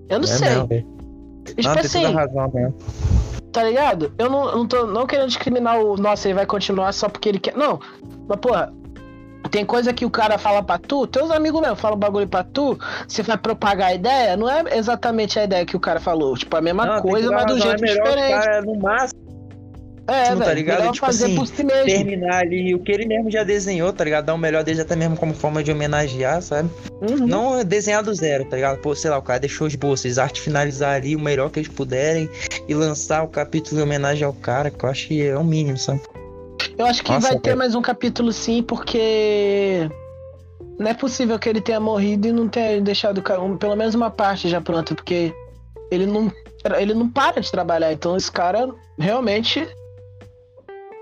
Eu 0.08 0.18
não 0.18 0.24
é 0.24 0.28
sei. 0.28 0.48
mesmo, 0.48 0.68
Não, 0.68 1.44
tipo 1.44 1.54
tem 1.54 1.64
toda 1.64 1.80
assim, 1.80 2.04
razão 2.12 2.50
mesmo. 2.52 2.74
tá 3.52 3.62
ligado? 3.62 4.12
Eu 4.18 4.28
não, 4.30 4.48
eu 4.48 4.56
não 4.58 4.66
tô 4.66 4.86
não 4.86 5.06
querendo 5.06 5.28
discriminar 5.28 5.78
o. 5.80 5.96
Nossa, 5.96 6.26
ele 6.28 6.34
vai 6.34 6.46
continuar 6.46 6.92
só 6.92 7.08
porque 7.08 7.28
ele 7.28 7.38
quer. 7.38 7.56
Não. 7.56 7.78
Mas, 8.28 8.38
porra. 8.40 8.72
Tem 9.48 9.64
coisa 9.64 9.92
que 9.92 10.04
o 10.04 10.10
cara 10.10 10.38
fala 10.38 10.60
pra 10.60 10.76
tu, 10.76 11.06
teus 11.06 11.30
amigos 11.30 11.60
mesmo 11.60 11.76
falam 11.76 11.96
bagulho 11.96 12.26
pra 12.26 12.42
tu, 12.42 12.76
você 13.06 13.22
vai 13.22 13.38
propagar 13.38 13.90
a 13.90 13.94
ideia, 13.94 14.36
não 14.36 14.50
é 14.50 14.76
exatamente 14.76 15.38
a 15.38 15.44
ideia 15.44 15.64
que 15.64 15.76
o 15.76 15.80
cara 15.80 16.00
falou. 16.00 16.36
Tipo, 16.36 16.56
a 16.56 16.60
mesma 16.60 16.84
Não, 16.84 17.00
coisa, 17.00 17.30
mas 17.30 17.44
um 17.44 17.54
razão, 17.54 17.58
jeito 17.60 17.84
é 17.84 17.86
diferente. 17.94 18.44
cara, 18.44 18.62
no 18.62 18.74
máximo, 18.80 19.20
é, 20.08 20.24
tá 20.26 20.34
velho. 20.34 20.54
ligado? 20.54 20.92
Tipo 20.92 21.06
fazer 21.06 21.24
assim, 21.24 21.34
por 21.34 21.46
si 21.46 21.64
mesmo. 21.64 21.86
terminar 21.86 22.42
ali 22.42 22.74
o 22.74 22.78
que 22.78 22.92
ele 22.92 23.06
mesmo 23.06 23.30
já 23.30 23.42
desenhou, 23.42 23.92
tá 23.92 24.04
ligado? 24.04 24.26
Dar 24.26 24.34
o 24.34 24.38
melhor 24.38 24.62
dele 24.62 24.80
até 24.80 24.94
mesmo 24.94 25.16
como 25.16 25.34
forma 25.34 25.62
de 25.62 25.72
homenagear, 25.72 26.40
sabe? 26.40 26.70
Uhum. 27.00 27.26
Não 27.26 27.64
desenhar 27.64 28.02
do 28.02 28.14
zero, 28.14 28.44
tá 28.44 28.56
ligado? 28.56 28.78
Pô, 28.78 28.94
sei 28.94 29.10
lá, 29.10 29.18
o 29.18 29.22
cara 29.22 29.40
deixou 29.40 29.66
os 29.66 29.74
bolsos, 29.74 30.18
arte 30.18 30.40
finalizar 30.40 30.94
ali 30.94 31.16
o 31.16 31.20
melhor 31.20 31.50
que 31.50 31.58
eles 31.58 31.68
puderem 31.68 32.28
e 32.68 32.74
lançar 32.74 33.24
o 33.24 33.28
capítulo 33.28 33.80
em 33.80 33.82
homenagem 33.84 34.24
ao 34.24 34.32
cara, 34.32 34.70
que 34.70 34.84
eu 34.84 34.88
acho 34.88 35.08
que 35.08 35.26
é 35.26 35.36
o 35.36 35.44
mínimo, 35.44 35.76
sabe? 35.76 36.00
Eu 36.78 36.86
acho 36.86 37.02
que 37.02 37.10
Nossa, 37.10 37.28
vai 37.28 37.38
ter 37.38 37.50
velho. 37.50 37.58
mais 37.58 37.74
um 37.74 37.82
capítulo 37.82 38.32
sim, 38.32 38.62
porque 38.62 39.88
não 40.78 40.88
é 40.88 40.94
possível 40.94 41.38
que 41.38 41.48
ele 41.48 41.60
tenha 41.60 41.80
morrido 41.80 42.28
e 42.28 42.32
não 42.32 42.48
tenha 42.48 42.80
deixado 42.80 43.22
pelo 43.58 43.76
menos 43.76 43.94
uma 43.94 44.10
parte 44.10 44.48
já 44.48 44.60
pronta, 44.60 44.94
porque 44.94 45.32
ele 45.90 46.06
não, 46.06 46.30
ele 46.78 46.94
não 46.94 47.08
para 47.08 47.40
de 47.40 47.50
trabalhar. 47.50 47.92
Então 47.92 48.16
esse 48.16 48.30
cara 48.30 48.68
realmente 48.98 49.66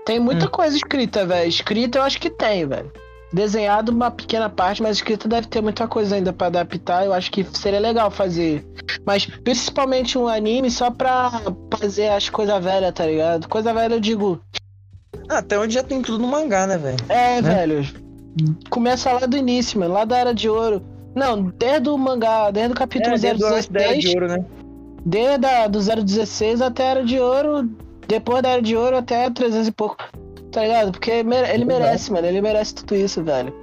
tem 0.05 0.19
muita 0.19 0.45
Hum. 0.45 0.49
coisa 0.51 0.75
escrita, 0.77 1.25
velho. 1.25 1.49
Escrita 1.49 1.97
eu 1.97 2.03
acho 2.03 2.19
que 2.19 2.29
tem, 2.29 2.65
velho. 2.65 2.91
Desenhado 3.33 3.91
uma 3.91 4.09
pequena 4.11 4.49
parte, 4.49 4.81
mas 4.81 4.97
escrita 4.97 5.27
deve 5.27 5.47
ter 5.47 5.61
muita 5.61 5.87
coisa 5.87 6.15
ainda 6.15 6.31
pra 6.31 6.47
adaptar. 6.47 7.05
Eu 7.05 7.13
acho 7.13 7.29
que 7.31 7.43
seria 7.53 7.79
legal 7.79 8.09
fazer. 8.09 8.65
Mas 9.05 9.25
principalmente 9.25 10.17
um 10.17 10.27
anime 10.27 10.69
só 10.71 10.89
pra 10.91 11.31
fazer 11.77 12.07
as 12.09 12.29
coisas 12.29 12.63
velhas, 12.63 12.93
tá 12.93 13.05
ligado? 13.05 13.49
Coisa 13.49 13.73
velha 13.73 13.95
eu 13.95 13.99
digo, 13.99 14.39
Ah, 15.27 15.39
até 15.39 15.57
onde 15.57 15.73
já 15.73 15.81
tem 15.83 16.01
tudo 16.01 16.19
no 16.19 16.27
mangá, 16.27 16.67
né, 16.67 16.77
velho? 16.77 16.97
É, 17.09 17.41
Né? 17.41 17.55
velho. 17.55 18.05
Começa 18.69 19.11
lá 19.11 19.25
do 19.25 19.35
início, 19.35 19.79
mano. 19.79 19.93
Lá 19.93 20.05
da 20.05 20.17
Era 20.17 20.33
de 20.33 20.47
Ouro. 20.47 20.81
Não, 21.15 21.43
desde 21.57 21.89
o 21.89 21.97
mangá, 21.97 22.51
desde 22.51 22.73
o 22.73 22.75
capítulo 22.75 23.15
É, 23.15 23.17
desde 23.17 23.43
o 23.43 23.47
antes 23.47 23.67
da 23.67 23.81
Era 23.81 23.93
016, 23.93 24.03
de 24.03 24.15
ouro, 24.19 24.27
né? 24.27 24.45
desde 25.05 25.45
a, 25.47 25.67
do 25.67 25.79
016 25.79 26.61
até 26.61 26.83
a 26.83 26.89
Era 26.91 27.03
de 27.05 27.19
Ouro, 27.19 27.69
depois 28.07 28.41
da 28.41 28.49
Era 28.49 28.61
de 28.61 28.75
Ouro 28.75 28.97
até 28.97 29.29
300 29.29 29.67
e 29.67 29.71
pouco. 29.71 29.97
Tá 30.51 30.61
ligado? 30.61 30.91
Porque 30.93 31.11
ele 31.11 31.29
Verdade. 31.29 31.65
merece, 31.65 32.11
mano. 32.11 32.27
Ele 32.27 32.41
merece 32.41 32.75
tudo 32.75 32.95
isso, 32.95 33.23
velho. 33.23 33.53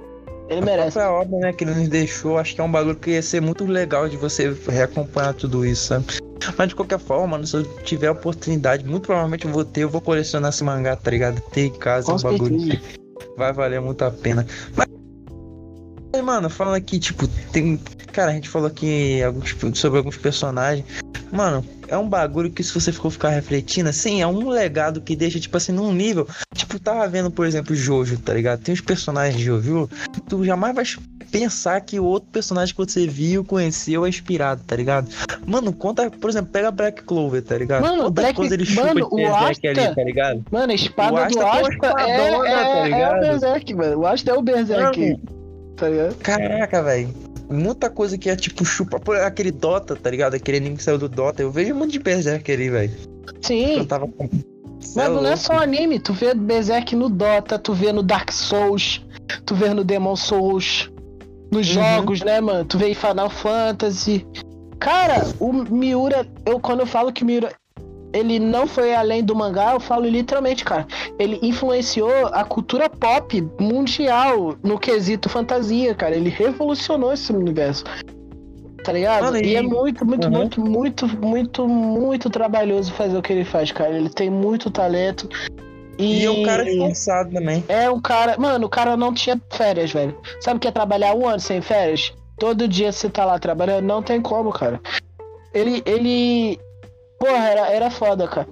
Ele 0.49 0.61
merece. 0.61 0.99
A 0.99 1.11
obra, 1.11 1.39
né, 1.39 1.53
que 1.53 1.63
ele 1.63 1.73
nos 1.73 1.87
deixou, 1.87 2.37
acho 2.37 2.53
que 2.53 2.61
é 2.61 2.63
um 2.63 2.71
bagulho 2.71 2.95
que 2.95 3.11
ia 3.11 3.21
ser 3.23 3.41
muito 3.41 3.65
legal 3.65 4.07
de 4.07 4.17
você 4.17 4.55
reacompanhar 4.69 5.33
tudo 5.33 5.65
isso, 5.65 5.85
sabe? 5.87 6.05
Mas 6.57 6.67
de 6.67 6.75
qualquer 6.75 6.99
forma, 6.99 7.25
mano, 7.27 7.47
se 7.47 7.55
eu 7.55 7.63
tiver 7.83 8.07
a 8.07 8.11
oportunidade, 8.11 8.83
muito 8.85 9.05
provavelmente 9.07 9.45
eu 9.45 9.51
vou 9.51 9.63
ter, 9.63 9.81
eu 9.81 9.89
vou 9.89 10.01
colecionar 10.01 10.49
esse 10.49 10.63
mangá, 10.63 10.95
tá 10.95 11.09
ligado? 11.09 11.41
Ter 11.51 11.67
em 11.67 11.71
casa 11.71 12.07
Com 12.07 12.17
um 12.17 12.21
bagulho 12.21 12.79
vai 13.37 13.53
valer 13.53 13.79
muito 13.81 14.03
a 14.03 14.11
pena. 14.11 14.45
Mas, 14.75 14.87
Mas, 16.13 16.21
mano, 16.23 16.49
falando 16.49 16.75
aqui, 16.75 16.99
tipo, 16.99 17.27
tem. 17.51 17.79
Cara, 18.11 18.29
a 18.31 18.33
gente 18.35 18.49
falou 18.49 18.67
aqui 18.67 19.23
alguns- 19.23 19.55
sobre 19.79 19.97
alguns 19.97 20.17
personagens. 20.17 20.85
Mano, 21.33 21.65
é 21.87 21.97
um 21.97 22.07
bagulho 22.07 22.51
que 22.51 22.63
se 22.63 22.73
você 22.73 22.91
for 22.91 23.09
ficar 23.11 23.29
refletindo, 23.29 23.89
assim, 23.89 24.21
é 24.21 24.27
um 24.27 24.49
legado 24.49 25.01
que 25.01 25.15
deixa, 25.15 25.39
tipo 25.39 25.57
assim, 25.57 25.71
num 25.71 25.91
nível. 25.91 26.27
Tipo, 26.53 26.79
tava 26.79 27.07
vendo, 27.07 27.31
por 27.31 27.45
exemplo, 27.45 27.75
Jojo, 27.75 28.17
tá 28.19 28.33
ligado? 28.33 28.61
Tem 28.61 28.73
os 28.73 28.81
personagens 28.81 29.37
de 29.37 29.43
Jojo, 29.45 29.89
tu 30.29 30.43
jamais 30.45 30.75
vai 30.75 30.83
pensar 31.31 31.81
que 31.81 31.99
o 31.99 32.05
outro 32.05 32.29
personagem 32.31 32.75
que 32.75 32.79
você 32.79 33.07
viu, 33.07 33.43
conheceu, 33.43 34.05
é 34.05 34.09
inspirado, 34.09 34.61
tá 34.67 34.75
ligado? 34.75 35.09
Mano, 35.47 35.73
conta, 35.73 36.09
por 36.11 36.29
exemplo, 36.29 36.51
pega 36.51 36.69
Black 36.69 37.01
Clover, 37.03 37.41
tá 37.41 37.57
ligado? 37.57 37.81
Mano, 37.81 38.03
Quanta 38.03 38.11
Black- 38.21 38.35
coisa 38.35 38.53
ele 38.53 38.65
chupa 38.65 38.87
mano, 38.93 39.09
de 39.09 39.15
o 39.23 39.35
Asta- 39.35 39.67
ali, 39.69 39.95
tá 39.95 40.03
ligado? 40.03 40.45
Mano, 40.51 40.71
a 40.71 40.75
espada 40.75 41.11
O 41.13 41.15
do 41.15 41.21
Asta 41.23 41.39
uma 41.43 41.49
Asta 41.51 41.65
é, 41.65 41.73
espadona, 41.73 42.47
é, 42.47 42.53
tá 42.53 42.77
é 42.77 42.81
o 42.81 42.85
ligado? 42.85 43.19
Berserk, 43.21 43.73
mano. 43.73 43.97
O 43.99 44.05
Asta 44.07 44.31
é 44.31 44.33
o 44.35 44.41
Berserk. 44.43 44.99
Mano, 44.99 45.19
Tá 45.75 45.89
ligado? 45.89 46.15
Caraca, 46.17 46.83
velho. 46.83 47.09
Muita 47.49 47.89
coisa 47.89 48.17
que 48.17 48.29
é 48.29 48.35
tipo 48.35 48.63
chupa. 48.65 48.99
Pô, 48.99 49.11
aquele 49.13 49.51
Dota, 49.51 49.95
tá 49.95 50.09
ligado? 50.09 50.35
Aquele 50.35 50.57
anime 50.57 50.77
que 50.77 50.83
saiu 50.83 50.97
do 50.97 51.09
Dota. 51.09 51.41
Eu 51.41 51.51
vejo 51.51 51.75
muito 51.75 51.91
de 51.91 51.99
Berserk 51.99 52.51
ali, 52.51 52.69
velho. 52.69 52.93
Sim. 53.41 53.79
Eu 53.79 53.85
tava. 53.85 54.07
Cê 54.79 54.99
Mas 54.99 55.09
não 55.11 55.25
é 55.27 55.35
só 55.35 55.53
anime, 55.53 55.99
tu 55.99 56.13
vê 56.13 56.33
Berserk 56.33 56.95
no 56.95 57.09
Dota, 57.09 57.57
tu 57.57 57.73
vê 57.73 57.91
no 57.93 58.03
Dark 58.03 58.31
Souls, 58.31 59.01
tu 59.45 59.55
vê 59.55 59.73
no 59.73 59.83
Demon 59.83 60.15
Souls, 60.15 60.91
nos 61.51 61.67
Uhum. 61.67 61.73
jogos, 61.83 62.21
né, 62.21 62.41
mano? 62.41 62.65
Tu 62.65 62.77
vê 62.77 62.89
em 62.89 62.93
Final 62.95 63.29
Fantasy. 63.29 64.25
Cara, 64.79 65.25
o 65.39 65.53
Miura, 65.53 66.27
eu 66.45 66.59
quando 66.59 66.81
eu 66.81 66.85
falo 66.85 67.13
que 67.13 67.23
o 67.23 67.25
Miura 67.25 67.51
ele 68.13 68.39
não 68.39 68.67
foi 68.67 68.93
além 68.93 69.23
do 69.23 69.35
mangá, 69.35 69.73
eu 69.73 69.79
falo 69.79 70.05
literalmente, 70.05 70.63
cara. 70.63 70.85
Ele 71.17 71.39
influenciou 71.41 72.27
a 72.27 72.43
cultura 72.43 72.87
pop 72.89 73.41
mundial 73.59 74.55
no 74.63 74.77
quesito 74.79 75.27
fantasia, 75.29 75.93
cara. 75.95 76.15
Ele 76.15 76.29
revolucionou 76.29 77.11
esse 77.11 77.31
universo. 77.33 77.83
Tá 78.83 78.91
ligado? 78.91 79.37
E... 79.37 79.45
e- 79.53 79.55
é 79.55 79.61
muito, 79.61 80.05
muito, 80.05 80.25
Uhum. 80.27 80.31
muito, 80.33 80.61
muito, 80.61 81.07
muito, 81.07 81.67
muito 81.67 82.29
trabalhoso 82.29 82.91
fazer 82.93 83.17
o 83.17 83.21
que 83.21 83.33
ele 83.33 83.45
faz, 83.45 83.71
cara. 83.71 83.95
Ele 83.95 84.09
tem 84.09 84.29
muito 84.29 84.69
talento. 84.69 85.27
E, 85.97 86.21
E 86.21 86.25
é 86.25 86.29
um 86.31 86.43
cara 86.43 86.69
esforçado 86.69 87.31
também. 87.31 87.63
é 87.67 87.89
um 87.89 88.01
cara. 88.01 88.35
Mano, 88.37 88.65
o 88.65 88.69
cara 88.69 88.97
não 88.97 89.13
tinha 89.13 89.39
férias, 89.51 89.91
velho. 89.91 90.17
Sabe 90.41 90.57
o 90.57 90.59
que 90.59 90.67
é 90.67 90.71
trabalhar 90.71 91.13
um 91.15 91.27
ano 91.27 91.39
sem 91.39 91.61
férias? 91.61 92.13
Todo 92.37 92.67
dia 92.67 92.91
você 92.91 93.07
tá 93.09 93.23
lá 93.25 93.37
trabalhando, 93.39 93.85
não 93.85 94.01
tem 94.03 94.19
como, 94.21 94.51
cara. 94.51 94.81
Ele. 95.53 95.81
ele... 95.85 96.59
Porra, 97.25 97.47
era, 97.47 97.67
era 97.67 97.89
foda, 97.91 98.27
cara. 98.27 98.47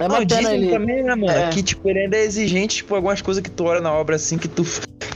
É 0.00 0.06
uma 0.06 0.20
Não, 0.20 0.26
pena 0.26 0.54
ele. 0.54 0.70
também, 0.70 1.02
né, 1.02 1.14
mano? 1.14 1.30
É. 1.30 1.48
Que, 1.50 1.62
tipo, 1.62 1.88
ele 1.88 1.98
ainda 2.00 2.16
é 2.16 2.24
exigente, 2.24 2.76
tipo, 2.76 2.94
algumas 2.94 3.20
coisas 3.20 3.42
que 3.42 3.50
tu 3.50 3.64
olha 3.64 3.80
na 3.80 3.92
obra 3.92 4.16
assim, 4.16 4.38
que 4.38 4.46
tu. 4.48 4.64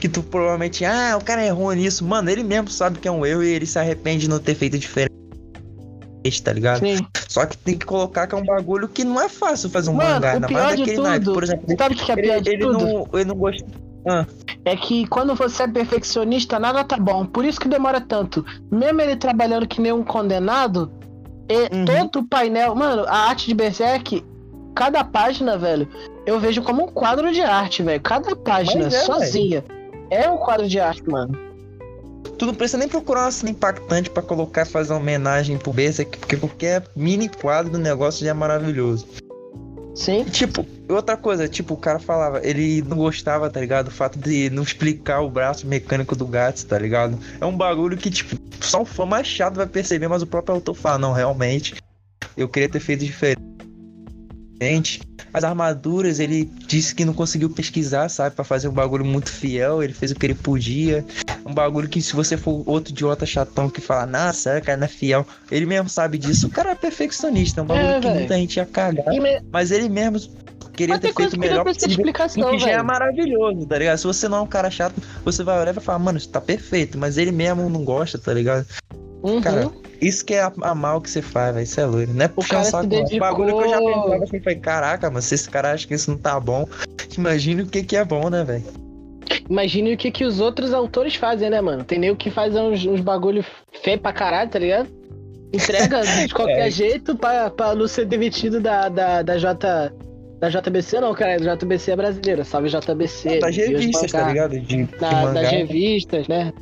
Que 0.01 0.09
tu 0.09 0.22
provavelmente. 0.22 0.85
Ah, 0.85 1.16
o 1.16 1.25
cara 1.25 1.44
errou 1.46 1.72
nisso. 1.72 2.05
Mano, 2.05 2.29
ele 2.29 2.42
mesmo 2.42 2.68
sabe 2.68 2.98
que 2.98 3.07
é 3.07 3.11
um 3.11 3.25
erro 3.25 3.42
e 3.44 3.48
ele 3.48 3.64
se 3.66 3.79
arrepende 3.79 4.22
de 4.22 4.29
não 4.31 4.40
ter 4.40 4.55
feito 4.57 4.77
diferente. 4.77 5.12
Tá 6.44 6.53
ligado? 6.53 6.81
Sim. 6.81 6.98
Só 7.29 7.46
que 7.46 7.57
tem 7.57 7.77
que 7.79 7.85
colocar 7.87 8.27
que 8.27 8.35
é 8.35 8.38
um 8.38 8.44
bagulho 8.44 8.88
que 8.88 9.03
não 9.05 9.20
é 9.20 9.29
fácil 9.29 9.68
fazer 9.70 9.90
um 9.90 9.94
Mano, 9.94 10.11
mangá, 10.14 10.37
o 10.37 10.46
pior 10.46 10.62
mais 10.62 10.77
de 10.77 10.83
daquele 10.85 11.03
naipe. 11.03 11.25
tudo- 11.25 11.35
Por 11.35 11.42
exemplo, 11.44 11.77
Sabe 11.79 11.94
o 11.94 11.98
que 11.98 12.11
é 12.11 12.14
ele, 12.14 12.22
pior 12.22 12.40
de 12.40 12.51
ele 12.51 12.59
tudo? 12.62 12.79
não, 12.79 13.09
ele 13.14 13.25
não 13.25 13.35
gosta. 13.37 13.64
É 14.64 14.77
que 14.77 15.07
quando 15.07 15.35
você 15.35 15.62
é 15.64 15.68
perfeccionista, 15.68 16.59
nada 16.59 16.83
tá 16.85 16.96
bom. 16.96 17.25
Por 17.25 17.44
isso 17.44 17.59
que 17.61 17.68
demora 17.68 18.01
tanto. 18.01 18.44
Mesmo 18.70 19.01
ele 19.01 19.16
trabalhando 19.16 19.66
que 19.66 19.81
nem 19.81 19.92
um 19.92 20.03
condenado, 20.05 20.90
e 21.48 21.74
Uhum. 21.74 21.85
todo 21.85 22.20
o 22.20 22.26
painel. 22.28 22.74
Mano, 22.74 23.05
a 23.07 23.28
arte 23.28 23.46
de 23.46 23.55
Berserk, 23.55 24.24
cada 24.74 25.05
página, 25.05 25.57
velho, 25.59 25.88
eu 26.26 26.38
vejo 26.40 26.62
como 26.62 26.85
um 26.85 26.88
quadro 26.88 27.33
de 27.33 27.40
arte, 27.42 27.83
velho. 27.83 28.00
Cada 28.00 28.35
página, 28.37 28.87
é, 28.87 28.90
sozinha. 28.90 29.64
É 30.11 30.28
um 30.31 30.37
quadro 30.37 30.68
de 30.68 30.78
arte, 30.78 31.02
mano. 31.09 31.38
Tu 32.38 32.46
não 32.46 32.55
precisa 32.55 32.78
nem 32.78 32.88
procurar 32.88 33.22
uma 33.24 33.31
cena 33.31 33.50
impactante 33.50 34.11
pra 34.11 34.22
colocar 34.22 34.66
fazer 34.66 34.92
uma 34.92 35.00
homenagem 35.00 35.59
pro 35.59 35.72
Berserk, 35.72 36.18
porque 36.18 36.37
qualquer 36.37 36.85
mini 36.96 37.28
quadro 37.28 37.72
do 37.72 37.78
negócio 37.78 38.24
já 38.24 38.31
é 38.31 38.35
maravilhoso. 38.35 39.07
Sim. 39.94 40.24
Tipo, 40.24 40.64
outra 40.88 41.16
coisa, 41.16 41.46
tipo, 41.48 41.74
o 41.74 41.76
cara 41.76 41.98
falava, 41.98 42.40
ele 42.42 42.83
não 42.83 42.96
gostava, 42.96 43.50
tá 43.50 43.61
ligado? 43.61 43.88
O 43.88 43.90
fato 43.90 44.18
de 44.18 44.48
não 44.50 44.62
explicar 44.62 45.20
o 45.20 45.28
braço 45.28 45.66
mecânico 45.66 46.16
do 46.16 46.26
Gats, 46.26 46.64
tá 46.64 46.78
ligado? 46.78 47.18
É 47.40 47.44
um 47.44 47.55
bagulho 47.57 47.96
que, 47.96 48.11
tipo, 48.11 48.37
só 48.62 48.83
o 48.83 48.85
fã 48.85 49.05
mais 49.05 49.27
chato 49.27 49.57
vai 49.57 49.66
perceber, 49.66 50.09
mas 50.09 50.22
o 50.22 50.27
próprio 50.27 50.55
autor 50.55 50.75
fala, 50.75 50.98
não, 50.98 51.12
realmente, 51.12 51.75
eu 52.37 52.48
queria 52.48 52.68
ter 52.68 52.81
feito 52.81 53.05
diferente. 53.05 53.42
As 55.35 55.44
armaduras, 55.44 56.20
ele 56.20 56.44
disse 56.66 56.94
que 56.94 57.05
não 57.05 57.12
conseguiu 57.14 57.51
pesquisar, 57.51 58.09
sabe? 58.09 58.37
Pra 58.37 58.44
fazer 58.44 58.68
um 58.68 58.72
bagulho 58.72 59.05
muito 59.05 59.31
fiel, 59.31 59.83
ele 59.83 59.92
fez 59.92 60.12
o 60.12 60.14
que 60.14 60.27
ele 60.27 60.35
podia. 60.35 61.05
Um 61.44 61.53
bagulho 61.53 61.88
que 61.88 62.01
se 62.01 62.14
você 62.14 62.37
for 62.37 62.62
outro 62.66 62.92
idiota 62.92 63.27
chatão 63.27 63.68
que 63.68 63.81
fala, 63.81 64.07
nossa, 64.07 64.61
cara 64.61 64.77
não 64.77 64.85
é 64.85 64.88
fiel, 64.88 65.27
ele 65.51 65.66
mesmo 65.66 65.88
sabe 65.88 66.16
disso. 66.18 66.46
O 66.46 66.51
cara 66.51 66.70
é 66.70 66.75
perfeccionista, 66.75 67.61
é 67.61 67.64
um 67.64 67.66
bagulho 67.66 67.88
É, 67.94 68.01
que 68.01 68.09
muita 68.09 68.35
gente 68.37 68.57
ia 68.59 68.66
cagar. 68.66 69.07
Me- 69.07 69.40
Mas 69.51 69.70
ele 69.72 69.88
mesmo 69.88 70.20
queria 70.72 70.98
ter 70.98 71.12
feito 71.14 71.35
o 71.37 71.38
melhor 71.38 71.64
possível. 71.64 71.88
explicação, 71.90 72.48
O 72.48 72.50
que 72.52 72.58
já 72.58 72.70
é 72.70 72.82
maravilhoso, 72.82 73.66
tá 73.66 73.78
ligado? 73.78 73.98
Se 73.98 74.06
você 74.06 74.28
não 74.28 74.38
é 74.38 74.40
um 74.42 74.46
cara 74.46 74.70
chato, 74.70 74.94
você 75.24 75.42
vai 75.44 75.61
olhar 75.61 75.70
e 75.70 75.74
vai 75.74 75.85
falar, 75.85 75.98
mano, 75.98 76.18
isso 76.18 76.28
tá 76.28 76.40
perfeito. 76.40 76.98
Mas 76.98 77.18
ele 77.18 77.30
mesmo 77.32 77.68
não 77.68 77.85
gosta, 77.85 78.18
tá 78.18 78.32
ligado? 78.32 78.66
Uhum. 79.22 79.40
Cara, 79.40 79.70
Isso 80.00 80.24
que 80.24 80.35
é 80.35 80.42
a- 80.42 80.52
amar 80.62 80.96
o 80.96 81.00
que 81.00 81.08
você 81.08 81.22
faz, 81.22 81.54
velho. 81.54 81.62
Isso 81.64 81.80
é 81.80 81.87
loiro. 81.87 82.12
Não 82.12 82.24
é 82.24 82.28
puxar 82.28 82.62
o 82.62 82.64
saco, 82.64 82.88
dedicou- 82.88 83.16
O 83.18 83.20
bagulho 83.20 83.56
que 83.56 83.64
eu 83.64 83.68
já 83.70 83.78
pensava 83.78 84.24
assim, 84.24 84.40
foi, 84.40 84.54
caraca, 84.56 85.11
mas 85.11 85.24
se 85.26 85.37
esse 85.37 85.48
cara 85.48 85.70
acha 85.72 85.87
que 85.87 85.94
isso 85.94 86.11
não 86.11 86.18
tá 86.18 86.40
bom, 86.40 86.66
imagina 87.16 87.62
o 87.62 87.66
que 87.66 87.85
que 87.85 87.96
é 87.96 88.04
bom, 88.04 88.28
né, 88.28 88.42
velho? 88.42 88.64
Imagine 89.48 89.94
o 89.94 89.96
que, 89.96 90.11
que 90.11 90.24
os 90.24 90.40
outros 90.40 90.72
autores 90.74 91.14
fazem, 91.14 91.48
né, 91.50 91.61
mano? 91.61 91.85
Tem 91.85 91.98
nego 92.00 92.16
que 92.16 92.30
faz 92.32 92.54
uns, 92.56 92.85
uns 92.85 93.00
bagulho 93.00 93.44
feio 93.85 93.98
pra 94.00 94.12
caralho, 94.12 94.50
tá 94.50 94.58
ligado? 94.58 94.88
Entrega 95.52 96.00
de 96.26 96.35
qualquer 96.35 96.66
É. 96.66 96.70
jeito 96.70 97.16
pra, 97.16 97.48
pra 97.50 97.74
não 97.76 97.87
ser 97.87 98.04
demitido 98.06 98.61
da, 98.61 98.88
da, 98.88 99.22
da 99.22 99.38
J. 99.38 99.92
Da 100.42 100.48
JBC 100.48 101.00
não, 101.00 101.14
cara. 101.14 101.38
Da 101.38 101.55
JBC 101.55 101.92
é 101.92 101.96
brasileira. 101.96 102.44
Salve 102.44 102.68
JBC. 102.68 103.38
das 103.38 103.55
Deus 103.57 103.68
revistas, 103.70 104.11
tá 104.11 104.26
ligado? 104.28 104.59
De, 104.59 104.85
de 104.85 104.88
Na, 105.00 105.33
das 105.33 105.48
revistas, 105.50 106.26
né? 106.26 106.52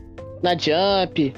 Na 0.42 0.52
Jump. 0.52 1.34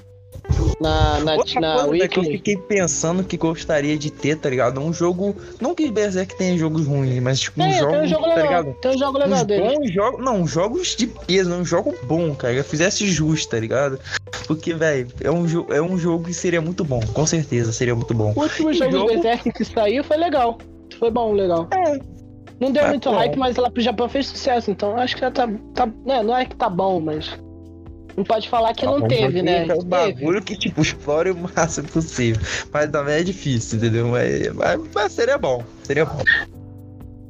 Na, 0.81 1.21
na, 1.21 1.35
Outra 1.37 1.61
na 1.61 1.75
coisa 1.75 1.91
velho, 1.93 2.09
que 2.09 2.19
eu 2.19 2.23
Weekly. 2.23 2.39
fiquei 2.39 2.57
pensando 2.57 3.23
que 3.23 3.37
gostaria 3.37 3.97
de 3.97 4.11
ter, 4.11 4.37
tá 4.37 4.51
ligado? 4.51 4.81
Um 4.81 4.93
jogo. 4.93 5.37
Não 5.61 5.73
que 5.73 5.89
Berserk 5.89 6.37
tenha 6.37 6.59
jogos 6.59 6.85
ruins, 6.85 7.23
mas 7.23 7.39
tipo, 7.39 7.63
um 7.63 7.65
Tem, 7.69 7.79
jogo, 7.79 7.93
tem 7.93 8.01
um 8.03 8.07
jogo 8.09 8.23
tá 8.25 8.29
legal. 8.35 8.45
ligado? 8.63 8.75
Tem 8.81 8.91
um 8.91 8.99
jogo 8.99 9.19
legal 9.19 9.45
dele. 9.45 9.93
jogos. 9.93 10.25
Não, 10.25 10.45
jogos 10.45 10.97
de 10.97 11.07
peso, 11.07 11.55
um 11.55 11.65
jogo 11.65 11.95
bom, 12.03 12.35
cara. 12.35 12.55
Que 12.57 12.63
fizesse 12.65 13.07
justo, 13.07 13.51
tá 13.51 13.61
ligado? 13.61 14.01
Porque, 14.49 14.75
velho, 14.75 15.07
é, 15.21 15.31
um 15.31 15.47
é 15.73 15.81
um 15.81 15.97
jogo 15.97 16.25
que 16.25 16.35
seria 16.35 16.61
muito 16.61 16.83
bom. 16.85 16.99
Com 17.15 17.25
certeza 17.25 17.73
seria 17.73 17.95
muito 17.95 18.13
bom. 18.13 18.33
O 18.35 18.41
último 18.43 18.73
jogo, 18.73 18.91
jogo- 18.91 19.07
do 19.07 19.13
Berserk 19.23 19.53
que 19.53 19.65
saiu 19.65 20.03
foi 20.03 20.17
legal. 20.17 20.59
Foi 20.99 21.11
bom, 21.11 21.33
legal. 21.33 21.69
É. 21.73 22.12
Não 22.63 22.71
deu 22.71 22.87
muito 22.87 23.11
pô. 23.11 23.17
hype, 23.17 23.37
mas 23.37 23.57
lá 23.57 23.69
pro 23.69 23.83
Japão 23.83 24.09
fez 24.09 24.29
sucesso. 24.29 24.71
Então 24.71 24.97
acho 24.97 25.17
que 25.17 25.21
já 25.21 25.33
tá. 25.33 25.49
tá 25.75 25.87
né, 26.07 26.23
não 26.23 26.37
é 26.37 26.45
que 26.45 26.55
tá 26.55 26.71
bom, 26.71 27.01
mas. 27.01 27.37
Não 28.17 28.23
pode 28.23 28.49
falar 28.49 28.73
que 28.73 28.85
Tá 28.85 28.91
não 28.91 29.01
bom, 29.01 29.09
teve, 29.09 29.43
né? 29.43 29.67
É 29.67 29.75
um 29.75 29.83
bagulho 29.83 30.41
que, 30.43 30.55
tipo, 30.57 30.81
explore 30.83 31.31
o 31.31 31.37
máximo 31.37 31.89
possível. 31.89 32.41
Mas 32.73 32.91
também 32.91 33.15
é 33.17 33.23
difícil, 33.25 33.79
entendeu? 33.79 34.07
Mas, 34.09 34.53
mas, 34.53 34.81
mas 34.95 35.13
seria 35.13 35.39
bom. 35.39 35.65
Seria 35.83 36.05
bom. 36.05 36.23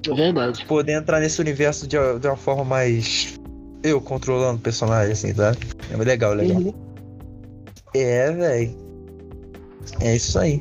É 0.07 0.15
verdade. 0.15 0.67
Poder 0.67 0.93
entrar 0.93 1.21
nesse 1.21 1.41
universo 1.41 1.87
de, 1.87 1.97
de 2.19 2.27
uma 2.27 2.37
forma 2.37 2.65
mais. 2.65 3.41
Eu 3.83 4.01
controlando 4.03 4.59
o 4.59 4.61
personagem, 4.61 5.13
assim, 5.13 5.33
tá? 5.33 5.55
É 5.91 5.97
legal, 5.97 6.35
legal. 6.35 6.61
Uhum. 6.61 6.75
É, 7.95 8.31
velho. 8.33 8.77
É 10.01 10.17
isso 10.17 10.39
aí. 10.39 10.61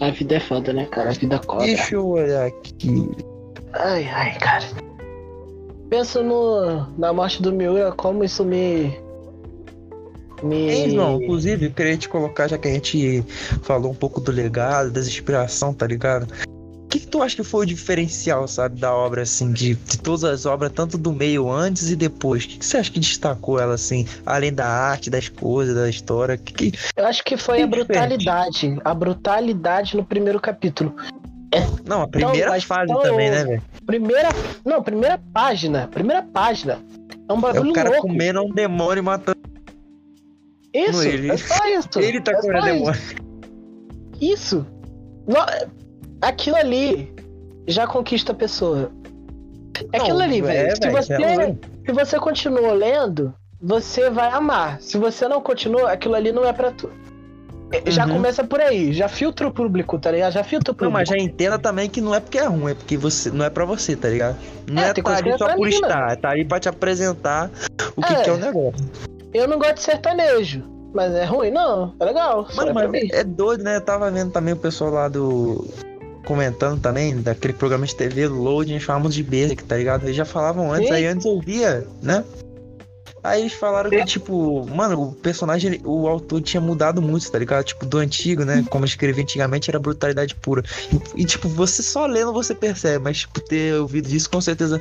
A 0.00 0.10
vida 0.10 0.34
é 0.36 0.40
foda, 0.40 0.72
né, 0.72 0.84
cara? 0.86 1.10
A 1.10 1.12
vida 1.12 1.38
cobra. 1.38 1.64
Deixa 1.64 1.94
eu 1.94 2.06
olhar 2.06 2.46
aqui. 2.46 3.29
Ai, 3.72 4.08
ai, 4.08 4.38
cara. 4.38 4.64
Penso 5.88 6.22
no, 6.22 6.86
na 6.98 7.12
morte 7.12 7.42
do 7.42 7.52
Miura, 7.52 7.92
como 7.92 8.24
isso 8.24 8.44
me. 8.44 8.96
Me. 10.42 10.90
João, 10.90 11.20
inclusive, 11.20 11.66
eu 11.66 11.70
queria 11.70 11.96
te 11.96 12.08
colocar, 12.08 12.48
já 12.48 12.56
que 12.56 12.68
a 12.68 12.72
gente 12.72 13.22
falou 13.62 13.90
um 13.90 13.94
pouco 13.94 14.20
do 14.20 14.32
legado, 14.32 14.90
das 14.90 15.06
inspiração, 15.06 15.74
tá 15.74 15.86
ligado? 15.86 16.26
O 16.46 16.88
que, 16.90 17.00
que 17.00 17.06
tu 17.06 17.22
acha 17.22 17.36
que 17.36 17.44
foi 17.44 17.64
o 17.64 17.68
diferencial, 17.68 18.48
sabe, 18.48 18.80
da 18.80 18.92
obra, 18.92 19.22
assim, 19.22 19.52
de, 19.52 19.74
de 19.74 19.98
todas 19.98 20.24
as 20.24 20.46
obras, 20.46 20.72
tanto 20.72 20.98
do 20.98 21.12
meio 21.12 21.48
antes 21.48 21.90
e 21.90 21.94
depois? 21.94 22.44
O 22.44 22.48
que, 22.48 22.58
que 22.58 22.66
você 22.66 22.78
acha 22.78 22.90
que 22.90 22.98
destacou 22.98 23.60
ela, 23.60 23.74
assim, 23.74 24.06
além 24.26 24.52
da 24.52 24.66
arte, 24.66 25.10
das 25.10 25.28
coisas, 25.28 25.74
da 25.74 25.88
história? 25.88 26.36
Que, 26.36 26.52
que... 26.52 26.78
Eu 26.96 27.06
acho 27.06 27.22
que 27.22 27.36
foi 27.36 27.62
a 27.62 27.66
Bem 27.66 27.80
diferente. 27.82 28.24
brutalidade. 28.24 28.78
A 28.84 28.94
brutalidade 28.94 29.96
no 29.96 30.04
primeiro 30.04 30.40
capítulo. 30.40 30.96
Não, 31.86 32.02
a 32.02 32.08
primeira 32.08 32.50
mas 32.50 32.64
fase 32.64 32.92
tão- 32.92 33.02
também, 33.02 33.30
né, 33.30 33.44
velho? 33.44 33.62
Primeira. 33.84 34.28
Não, 34.64 34.82
primeira 34.82 35.18
página. 35.32 35.88
Primeira 35.88 36.22
página. 36.22 36.78
É 37.28 37.32
um 37.32 37.38
É 37.38 37.40
bagulho 37.40 37.70
o 37.70 37.74
cara 37.74 37.90
louco. 37.90 38.06
comendo 38.08 38.42
um 38.42 38.50
demônio 38.52 39.00
e 39.00 39.04
matando 39.04 39.38
Isso, 40.72 41.02
ele. 41.02 41.30
é 41.30 41.36
só 41.36 41.66
isso. 41.68 41.88
ele, 42.00 42.20
tá 42.20 42.32
é 42.32 42.40
comendo 42.40 42.64
demônio. 42.66 43.00
Isso. 44.20 44.66
No- 45.26 45.80
Aquilo 46.22 46.56
ali 46.56 47.12
já 47.66 47.86
conquista 47.86 48.32
a 48.32 48.34
pessoa. 48.34 48.92
É 49.92 49.98
Não, 49.98 50.04
aquilo 50.04 50.20
ali, 50.20 50.42
velho. 50.42 50.68
é, 50.70 50.76
se, 50.76 50.90
você, 50.90 51.14
é 51.14 51.46
se 51.86 51.92
você 51.92 52.18
continua 52.20 52.72
lendo, 52.74 53.32
você 53.60 54.10
vai 54.10 54.28
amar. 54.30 54.80
Se 54.82 54.98
você 54.98 55.26
não 55.26 55.40
continua, 55.40 55.90
aquilo 55.92 56.14
ali 56.14 56.30
não 56.30 56.44
é 56.44 56.52
pra 56.52 56.70
tu. 56.70 56.90
É, 57.72 57.90
Já 57.90 58.04
Uhum. 58.04 58.14
começa 58.14 58.42
por 58.44 58.60
aí, 58.60 58.92
já 58.92 59.08
filtra 59.08 59.46
o 59.46 59.52
público, 59.52 59.98
tá 59.98 60.10
ligado? 60.10 60.32
Já 60.32 60.42
filtra 60.42 60.72
o 60.72 60.74
Não, 60.74 60.76
público. 60.78 60.92
mas 60.92 61.08
já 61.08 61.16
entenda 61.16 61.58
também 61.58 61.88
que 61.88 62.00
não 62.00 62.14
é 62.14 62.18
porque 62.20 62.38
é 62.38 62.46
ruim, 62.46 62.72
é 62.72 62.74
porque 62.74 62.96
você 62.96 63.30
não 63.30 63.44
é 63.44 63.50
pra 63.50 63.64
você, 63.64 63.94
tá 63.94 64.08
ligado? 64.08 64.36
Não 64.68 64.82
É, 64.82 64.88
é, 64.88 64.92
tá 64.94 65.02
coisa 65.02 65.22
que 65.22 65.28
ali 65.28 65.34
é 65.34 65.38
só 65.38 65.54
por 65.54 65.68
estar, 65.68 66.16
tá 66.16 66.30
ali 66.30 66.44
pra 66.44 66.58
te 66.58 66.68
apresentar 66.68 67.50
o 67.96 68.02
que, 68.02 68.12
É. 68.12 68.22
que 68.22 68.30
é 68.30 68.32
o 68.32 68.36
negócio. 68.36 68.84
Eu 69.32 69.46
não 69.46 69.58
gosto 69.58 69.74
de 69.74 69.82
sertanejo, 69.82 70.64
mas 70.92 71.12
é 71.14 71.24
ruim? 71.24 71.52
Não, 71.52 71.94
é 72.00 72.04
legal. 72.04 72.48
Mano, 72.56 72.70
é 72.70 72.72
mas 72.88 73.10
é 73.12 73.22
doido, 73.22 73.62
né? 73.62 73.76
Eu 73.76 73.80
tava 73.80 74.10
vendo 74.10 74.32
também 74.32 74.52
o 74.54 74.56
pessoal 74.56 74.90
lá 74.90 75.08
do. 75.08 75.64
comentando 76.26 76.80
também, 76.80 77.20
daquele 77.22 77.54
programa 77.54 77.86
de 77.86 77.94
TV 77.96 78.28
Loading, 78.28 78.78
falavam 78.78 79.08
de 79.08 79.22
Berserk, 79.22 79.64
tá 79.64 79.76
ligado? 79.76 80.04
Eles 80.04 80.14
já 80.16 80.24
falavam 80.24 80.70
antes, 80.72 80.88
Sim. 80.88 80.94
aí 80.94 81.06
antes 81.06 81.24
eu 81.24 81.40
via, 81.40 81.86
né? 82.02 82.24
Aí 83.22 83.42
eles 83.42 83.52
falaram 83.52 83.90
que, 83.90 84.02
tipo, 84.04 84.66
mano, 84.68 85.02
o 85.10 85.12
personagem, 85.12 85.74
ele- 85.74 85.82
o 85.84 86.08
autor 86.08 86.40
tinha 86.40 86.60
mudado 86.60 87.02
muito, 87.02 87.30
tá 87.30 87.38
ligado? 87.38 87.64
Tipo, 87.64 87.84
do 87.84 87.98
antigo, 87.98 88.44
né? 88.44 88.64
Como 88.70 88.84
escrevia 88.84 89.22
antigamente, 89.22 89.70
era 89.70 89.78
brutalidade 89.78 90.34
pura. 90.34 90.62
E, 91.14 91.22
e, 91.22 91.24
tipo, 91.24 91.48
você 91.48 91.82
só 91.82 92.06
lendo 92.06 92.32
você 92.32 92.54
percebe, 92.54 93.04
mas, 93.04 93.18
tipo, 93.18 93.40
ter 93.40 93.74
ouvido 93.74 94.08
disso, 94.08 94.30
com 94.30 94.40
certeza. 94.40 94.80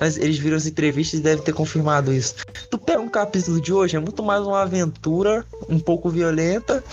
Mas 0.00 0.16
eles 0.18 0.38
viram 0.38 0.56
as 0.56 0.66
entrevistas 0.66 1.18
e 1.18 1.22
devem 1.22 1.42
ter 1.42 1.52
confirmado 1.52 2.12
isso. 2.12 2.34
Tu 2.70 2.78
pega 2.78 3.00
um 3.00 3.08
capítulo 3.08 3.60
de 3.60 3.72
hoje, 3.72 3.96
é 3.96 4.00
muito 4.00 4.22
mais 4.22 4.42
uma 4.42 4.62
aventura, 4.62 5.44
um 5.68 5.78
pouco 5.78 6.10
violenta, 6.10 6.84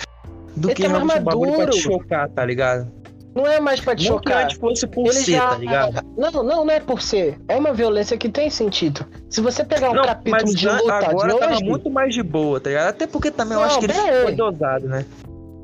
do 0.56 0.70
Ele 0.70 0.76
que 0.76 0.88
uma 0.88 0.98
realmente 0.98 1.20
um 1.20 1.24
bagulho 1.24 1.54
pra 1.54 1.68
te 1.68 1.82
chocar, 1.82 2.30
tá 2.30 2.46
ligado? 2.46 2.92
Não 3.36 3.46
é 3.46 3.60
mais 3.60 3.82
pra 3.82 3.94
te 3.96 4.10
Não 4.10 4.18
que 4.18 4.30
chocar. 4.30 4.46
antes 4.46 4.58
fosse 4.58 4.88
por 4.88 5.06
Ele 5.08 5.14
ser, 5.14 5.34
já. 5.34 5.50
tá 5.50 5.58
ligado? 5.58 6.06
Não, 6.18 6.32
não, 6.32 6.44
não 6.66 6.70
é 6.72 6.80
por 6.80 7.02
ser. 7.02 7.38
É 7.50 7.58
uma 7.58 7.74
violência 7.74 8.18
que 8.18 8.30
tem 8.30 8.50
sentido. 8.50 9.06
Se 9.30 9.42
você 9.42 9.64
pegar 9.66 9.92
um 9.92 9.94
Não, 9.94 10.06
capítulo 10.06 10.56
de 10.56 10.68
luta 10.70 10.94
agora 10.94 11.34
de 11.34 11.40
tava 11.40 11.54
hoje. 11.56 11.64
muito 11.66 11.90
mais 11.90 12.14
de 12.14 12.24
boa, 12.24 12.62
tá 12.62 12.70
ligado? 12.70 12.88
Até 12.88 13.06
porque 13.06 13.30
também 13.30 13.56
eu 13.56 13.60
Não, 13.60 13.68
acho 13.68 13.80
que 13.80 13.86
ele 13.86 13.94
aí. 14.00 14.24
foi 14.24 14.36
dosado, 14.36 14.88
né? 14.88 15.06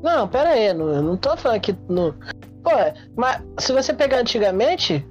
Não, 0.02 0.28
pera 0.28 0.50
aí, 0.50 0.72
não, 0.74 0.88
eu 0.90 1.02
não 1.02 1.16
tô 1.16 1.34
falando 1.36 1.60
que. 1.60 1.74
No... 1.88 2.14
Pô, 2.62 2.70
mas 3.16 3.40
se 3.58 3.72
você 3.72 3.94
pegar 3.94 4.18
antigamente, 4.18 5.02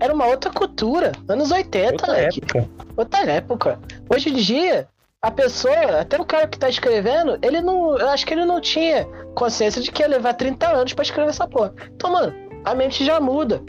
era 0.00 0.12
uma 0.12 0.26
outra 0.26 0.50
cultura. 0.50 1.12
Anos 1.28 1.50
80, 1.52 1.92
Outra 1.92 2.12
né? 2.14 2.24
época. 2.24 2.68
outra 2.96 3.20
época. 3.30 3.78
Hoje 4.12 4.30
em 4.30 4.34
dia, 4.34 4.88
a 5.22 5.30
pessoa, 5.30 6.00
até 6.00 6.18
o 6.18 6.24
cara 6.24 6.46
que 6.46 6.58
tá 6.58 6.68
escrevendo, 6.68 7.38
ele 7.42 7.60
não. 7.60 7.98
Eu 7.98 8.08
acho 8.08 8.24
que 8.26 8.32
ele 8.32 8.44
não 8.46 8.60
tinha 8.60 9.06
consciência 9.34 9.82
de 9.82 9.90
que 9.92 10.02
ia 10.02 10.08
levar 10.08 10.32
30 10.34 10.66
anos 10.68 10.94
pra 10.94 11.02
escrever 11.02 11.28
essa 11.30 11.46
porra. 11.46 11.74
Então, 11.94 12.10
mano, 12.10 12.32
a 12.64 12.74
mente 12.74 13.04
já 13.04 13.20
muda. 13.20 13.62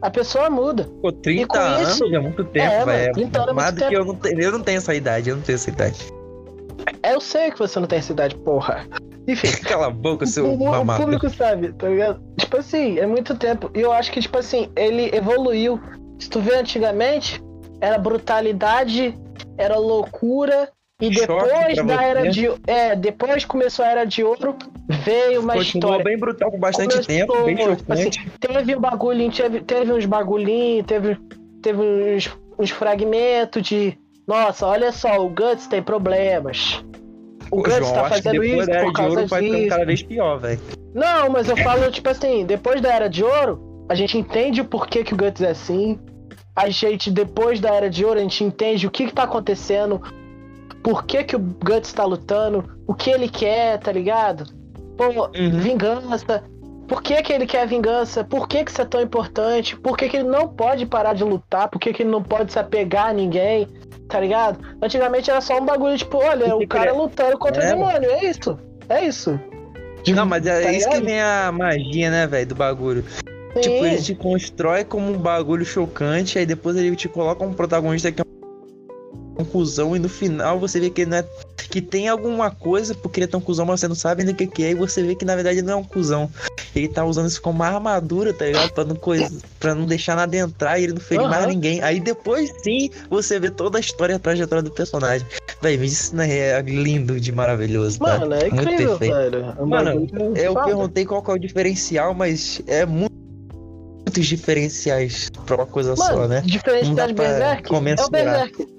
A 0.00 0.10
pessoa 0.10 0.48
muda. 0.48 0.88
Pô, 1.02 1.12
30 1.12 1.46
com 1.48 1.58
anos 1.58 1.88
isso- 1.90 2.04
é 2.14 2.18
muito 2.18 2.44
tempo, 2.44 2.66
É, 2.72 2.84
velho. 2.84 3.12
30 3.14 3.42
anos 3.42 3.50
é 3.50 3.54
muito 3.54 3.74
do 3.74 3.88
que 3.88 3.94
eu 3.96 4.04
não 4.04 4.14
tenho. 4.14 4.40
Eu 4.40 4.52
não 4.52 4.60
tenho 4.62 4.78
essa 4.78 4.94
idade, 4.94 5.30
eu 5.30 5.36
não 5.36 5.42
tenho 5.42 5.56
essa 5.56 5.70
idade. 5.70 5.98
Eu 7.02 7.20
sei 7.20 7.50
que 7.50 7.58
você 7.58 7.78
não 7.80 7.86
tem 7.86 7.98
essa 7.98 8.12
idade, 8.12 8.36
porra. 8.36 8.86
Enfim. 9.28 9.48
Cala 9.68 9.86
a 9.88 9.90
boca, 9.90 10.24
seu 10.26 10.46
o, 10.46 10.54
o 10.54 10.70
mamado. 10.70 11.00
público 11.02 11.28
sabe, 11.28 11.72
tá 11.72 11.88
ligado? 11.88 12.22
Tipo 12.38 12.56
assim, 12.58 12.98
é 12.98 13.06
muito 13.06 13.34
tempo. 13.36 13.70
E 13.74 13.80
eu 13.80 13.92
acho 13.92 14.10
que, 14.12 14.20
tipo 14.20 14.38
assim, 14.38 14.70
ele 14.76 15.14
evoluiu. 15.14 15.78
Se 16.18 16.30
tu 16.30 16.40
vê 16.40 16.54
antigamente, 16.56 17.42
era 17.80 17.98
brutalidade, 17.98 19.14
era 19.58 19.76
loucura. 19.78 20.70
E 21.00 21.10
depois 21.10 21.76
da 21.76 21.82
você. 21.82 22.04
era 22.04 22.30
de. 22.30 22.48
É, 22.66 22.96
depois 22.96 23.44
começou 23.44 23.84
a 23.84 23.88
era 23.88 24.04
de 24.06 24.24
ouro, 24.24 24.56
veio 25.04 25.42
uma 25.42 25.52
Continuou 25.54 25.92
história. 25.92 26.04
bem 26.04 26.18
brutal 26.18 26.50
por 26.50 26.58
bastante 26.58 26.92
Começou, 26.92 27.14
tempo, 27.14 27.44
bem 27.44 27.56
tipo 27.76 27.92
assim, 27.92 28.12
chocante. 28.12 28.32
teve 28.40 28.76
um 28.76 28.80
bagulhinho, 28.80 29.30
teve, 29.32 29.60
teve 29.60 29.92
uns 29.92 30.06
bagulhinhos, 30.06 30.86
teve, 30.86 31.18
teve 31.60 31.82
uns, 31.82 32.38
uns 32.58 32.70
fragmentos 32.70 33.62
de. 33.62 33.98
Nossa, 34.26 34.66
olha 34.66 34.90
só, 34.90 35.18
o 35.24 35.28
Guts 35.28 35.66
tem 35.66 35.82
problemas. 35.82 36.82
O 37.50 37.56
Pô, 37.56 37.62
Guts 37.62 37.76
João, 37.76 37.92
tá 37.92 38.08
fazendo 38.08 38.42
isso 38.42 38.70
por 38.70 38.92
causa 38.94 39.26
vai 39.26 39.42
ficando 39.42 39.56
disso. 39.58 39.68
cada 39.68 39.84
vez 39.84 40.02
pior, 40.02 40.38
velho. 40.38 40.60
Não, 40.94 41.28
mas 41.28 41.46
eu 41.48 41.56
falo, 41.58 41.90
tipo 41.90 42.08
assim, 42.08 42.46
depois 42.46 42.80
da 42.80 42.92
Era 42.92 43.08
de 43.08 43.22
Ouro, 43.22 43.84
a 43.86 43.94
gente 43.94 44.16
entende 44.16 44.62
o 44.62 44.64
porquê 44.64 45.04
que 45.04 45.12
o 45.12 45.16
Guts 45.16 45.42
é 45.42 45.50
assim. 45.50 45.98
A 46.56 46.70
gente, 46.70 47.10
depois 47.10 47.60
da 47.60 47.68
Era 47.68 47.90
de 47.90 48.02
Ouro, 48.02 48.18
a 48.18 48.22
gente 48.22 48.42
entende 48.42 48.86
o 48.86 48.90
que 48.90 49.06
que 49.06 49.12
tá 49.12 49.24
acontecendo, 49.24 50.00
por 50.86 51.04
que 51.04 51.24
que 51.24 51.34
o 51.34 51.40
Guts 51.40 51.92
tá 51.92 52.04
lutando, 52.04 52.64
o 52.86 52.94
que 52.94 53.10
ele 53.10 53.28
quer, 53.28 53.76
tá 53.80 53.90
ligado? 53.90 54.44
Pô, 54.96 55.06
Uhum. 55.36 55.58
vingança. 55.58 56.44
Por 56.86 57.02
que 57.02 57.20
que 57.22 57.32
ele 57.32 57.44
quer 57.44 57.66
vingança? 57.66 58.22
Por 58.22 58.46
que 58.46 58.62
que 58.64 58.70
isso 58.70 58.80
é 58.80 58.84
tão 58.84 59.02
importante? 59.02 59.74
Por 59.76 59.96
que 59.98 60.08
que 60.08 60.18
ele 60.18 60.28
não 60.28 60.46
pode 60.46 60.86
parar 60.86 61.12
de 61.12 61.24
lutar? 61.24 61.68
Por 61.68 61.80
que 61.80 61.92
que 61.92 62.04
ele 62.04 62.10
não 62.10 62.22
pode 62.22 62.52
se 62.52 62.58
apegar 62.60 63.08
a 63.08 63.12
ninguém? 63.12 63.66
Tá 64.08 64.20
ligado? 64.20 64.60
Antigamente 64.80 65.28
era 65.28 65.40
só 65.40 65.58
um 65.60 65.64
bagulho, 65.66 65.98
tipo, 65.98 66.18
olha, 66.18 66.54
o 66.54 66.64
cara 66.68 66.92
lutando 66.92 67.36
contra 67.36 67.64
É, 67.64 67.66
o 67.66 67.76
demônio. 67.76 68.08
É 68.08 68.24
isso. 68.24 68.56
É 68.88 69.04
isso. 69.04 69.40
Não, 70.14 70.24
mas 70.24 70.46
é 70.46 70.62
Tá 70.62 70.72
isso 70.72 70.88
que 70.88 70.94
ligado? 71.00 71.04
vem 71.06 71.20
a 71.20 71.50
magia, 71.50 72.10
né, 72.12 72.26
velho, 72.28 72.46
do 72.46 72.54
bagulho. 72.54 73.04
Sim. 73.54 73.60
Tipo, 73.60 73.84
ele 73.86 74.00
te 74.00 74.14
constrói 74.14 74.84
como 74.84 75.10
um 75.10 75.18
bagulho 75.18 75.64
chocante, 75.64 76.38
aí 76.38 76.46
depois 76.46 76.76
ele 76.76 76.94
te 76.94 77.08
coloca 77.08 77.42
um 77.44 77.52
protagonista 77.52 78.12
que 78.12 78.20
é 78.20 78.24
um 78.24 78.35
cuzão, 79.44 79.94
e 79.94 79.98
no 79.98 80.08
final 80.08 80.58
você 80.58 80.80
vê 80.80 80.90
que 80.90 81.02
ele 81.02 81.10
não 81.10 81.18
é. 81.18 81.24
que 81.68 81.80
tem 81.80 82.08
alguma 82.08 82.50
coisa 82.50 82.94
porque 82.94 83.20
ele 83.20 83.24
é 83.24 83.28
tão 83.28 83.40
cuzão, 83.40 83.66
mas 83.66 83.80
você 83.80 83.88
não 83.88 83.94
sabe 83.94 84.22
ainda 84.22 84.32
o 84.32 84.34
que, 84.34 84.46
que 84.46 84.64
é, 84.64 84.70
e 84.70 84.74
você 84.74 85.02
vê 85.02 85.14
que 85.14 85.24
na 85.24 85.34
verdade 85.34 85.62
não 85.62 85.72
é 85.74 85.76
um 85.76 85.84
cuzão. 85.84 86.30
Ele 86.74 86.88
tá 86.88 87.04
usando 87.04 87.26
isso 87.26 87.40
como 87.40 87.56
uma 87.56 87.66
armadura, 87.66 88.32
tá 88.32 88.44
ligado? 88.44 88.70
Pra 88.72 88.84
não, 88.84 88.96
coisa, 88.96 89.30
pra 89.58 89.74
não 89.74 89.86
deixar 89.86 90.14
nada 90.14 90.36
entrar 90.36 90.78
e 90.78 90.84
ele 90.84 90.92
não 90.92 91.00
ferir 91.00 91.24
Aham. 91.24 91.30
mais 91.30 91.46
ninguém. 91.46 91.82
Aí 91.82 92.00
depois 92.00 92.52
sim 92.62 92.90
você 93.10 93.38
vê 93.38 93.50
toda 93.50 93.78
a 93.78 93.80
história 93.80 94.12
e 94.12 94.16
a 94.16 94.18
trajetória 94.18 94.62
do 94.62 94.70
personagem. 94.70 95.26
Véi, 95.62 95.74
isso 95.76 96.14
não 96.14 96.24
é 96.24 96.60
lindo 96.62 97.18
de 97.18 97.32
maravilhoso, 97.32 97.98
tá? 97.98 98.18
Mano, 98.18 98.34
é 98.34 98.50
Muito 98.50 98.62
incrível, 98.62 98.98
perfeito. 98.98 99.14
velho. 99.14 99.54
É 99.58 99.64
Mano, 99.64 100.08
Eu 100.36 100.54
perguntei 100.54 101.04
qual 101.06 101.24
é 101.26 101.32
o 101.32 101.38
diferencial, 101.38 102.14
mas 102.14 102.60
é 102.66 102.84
muito 102.84 103.16
muitos 104.16 104.26
diferenciais 104.26 105.30
pra 105.44 105.56
uma 105.56 105.66
coisa 105.66 105.94
Mano, 105.96 106.16
só, 106.22 106.28
né? 106.28 106.42
Diferencial 106.44 107.08
de 107.08 107.14
pra 107.14 107.24
Berserk 107.24 107.74
é 107.74 107.76
o. 107.76 108.10
Berserk. 108.10 108.75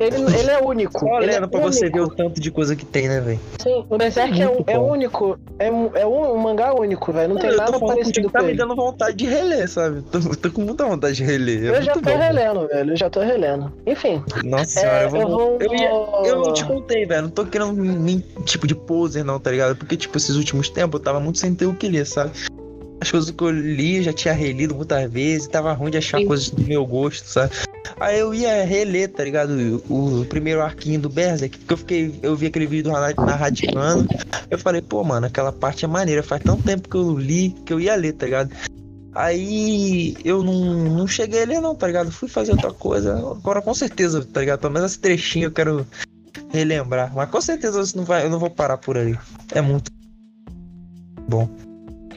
Ele, 0.00 0.16
ele 0.38 0.50
é 0.50 0.58
único. 0.62 0.98
Só 1.00 1.06
ele 1.20 1.32
é 1.32 1.36
olhando 1.38 1.48
pra 1.48 1.60
você 1.60 1.80
único. 1.86 1.96
ver 1.98 2.04
o 2.04 2.08
tanto 2.08 2.40
de 2.40 2.50
coisa 2.52 2.76
que 2.76 2.84
tem, 2.84 3.08
né, 3.08 3.20
velho? 3.20 3.40
Sim, 3.60 3.84
o 3.90 3.98
Berserk 3.98 4.40
é, 4.40 4.48
um- 4.48 4.62
é 4.66 4.76
bom. 4.78 4.92
único. 4.92 5.38
É, 5.58 5.70
um- 5.72 5.90
é 5.94 6.06
um, 6.06 6.34
um 6.34 6.38
mangá 6.38 6.72
único, 6.72 7.12
velho. 7.12 7.34
Não 7.34 7.40
tem 7.40 7.50
nada 7.56 7.78
parecido 7.80 8.04
contigo, 8.04 8.26
com 8.28 8.32
tá 8.32 8.42
me 8.42 8.50
ele. 8.50 8.58
dando 8.58 8.76
vontade 8.76 9.16
de 9.16 9.26
reler, 9.26 9.68
sabe? 9.68 10.02
Tô, 10.02 10.20
tô 10.20 10.50
com 10.52 10.62
muita 10.62 10.84
vontade 10.86 11.16
de 11.16 11.24
reler. 11.24 11.64
É 11.74 11.78
Eu 11.78 11.82
já 11.82 11.94
tô 11.94 12.00
bom. 12.00 12.16
relendo, 12.16 12.68
velho. 12.68 12.92
Eu 12.92 12.96
já 12.96 13.10
tô 13.10 13.20
relendo. 13.20 13.72
Enfim. 13.86 14.22
Nossa 14.44 14.66
senhora, 14.66 14.98
É, 15.00 15.04
eu 15.06 15.10
vou. 15.10 15.20
eu 15.20 15.28
vou- 15.28 15.58
Eu, 15.60 15.74
ia- 15.74 16.28
eu 16.30 16.36
não 16.42 16.52
te 16.52 16.64
contei, 16.64 17.04
velho. 17.04 17.22
Não 17.22 17.30
tô 17.30 17.44
querendo 17.44 17.72
nem 17.72 18.22
tipo 18.44 18.66
de 18.66 18.74
poser, 18.76 19.24
não, 19.24 19.40
tá 19.40 19.50
ligado? 19.50 19.74
Porque, 19.76 19.96
tipo, 19.96 20.16
esses 20.16 20.36
últimos 20.36 20.68
tempos 20.68 21.00
eu 21.00 21.04
tava 21.04 21.18
muito 21.18 21.38
sem 21.38 21.54
ter 21.54 21.66
o 21.66 21.74
que 21.74 21.88
ler, 21.88 22.06
sabe? 22.06 22.30
As 23.00 23.10
coisas 23.10 23.30
que 23.30 23.42
eu 23.44 23.50
li 23.50 23.98
eu 23.98 24.02
já 24.02 24.12
tinha 24.12 24.34
relido 24.34 24.74
muitas 24.74 25.08
vezes, 25.10 25.46
tava 25.46 25.72
ruim 25.72 25.90
de 25.90 25.98
achar 25.98 26.18
Sim. 26.18 26.26
coisas 26.26 26.50
do 26.50 26.62
meu 26.64 26.84
gosto, 26.84 27.24
sabe? 27.26 27.52
Aí 28.00 28.18
eu 28.18 28.32
ia 28.32 28.64
reler, 28.64 29.10
tá 29.12 29.24
ligado? 29.24 29.82
O, 29.88 30.20
o 30.20 30.24
primeiro 30.26 30.62
arquinho 30.62 31.00
do 31.00 31.08
Berserk, 31.08 31.58
porque 31.58 31.72
eu 31.72 31.76
fiquei. 31.76 32.18
Eu 32.22 32.36
vi 32.36 32.46
aquele 32.46 32.66
vídeo 32.66 32.84
do 32.84 32.90
narrativando. 32.90 34.08
Eu 34.50 34.58
falei, 34.58 34.80
pô, 34.80 35.02
mano, 35.02 35.26
aquela 35.26 35.52
parte 35.52 35.84
é 35.84 35.88
maneira. 35.88 36.22
Faz 36.22 36.42
tanto 36.42 36.62
tempo 36.62 36.88
que 36.88 36.96
eu 36.96 37.18
li 37.18 37.50
que 37.64 37.72
eu 37.72 37.80
ia 37.80 37.96
ler, 37.96 38.12
tá 38.12 38.26
ligado? 38.26 38.50
Aí 39.14 40.16
eu 40.24 40.44
não, 40.44 40.54
não 40.90 41.06
cheguei 41.06 41.42
a 41.42 41.46
ler, 41.46 41.60
não, 41.60 41.74
tá 41.74 41.86
ligado? 41.86 42.12
Fui 42.12 42.28
fazer 42.28 42.52
outra 42.52 42.72
coisa. 42.72 43.16
Agora 43.18 43.60
com 43.60 43.74
certeza, 43.74 44.24
tá 44.24 44.40
ligado? 44.40 44.60
Pelo 44.60 44.72
menos 44.72 44.92
esse 44.92 45.00
trechinho 45.00 45.46
eu 45.46 45.52
quero 45.52 45.86
relembrar. 46.50 47.12
Mas 47.14 47.28
com 47.28 47.40
certeza 47.40 47.82
não 47.96 48.04
vai, 48.04 48.24
eu 48.24 48.30
não 48.30 48.38
vou 48.38 48.50
parar 48.50 48.78
por 48.78 48.96
aí. 48.96 49.18
É 49.52 49.60
muito. 49.60 49.90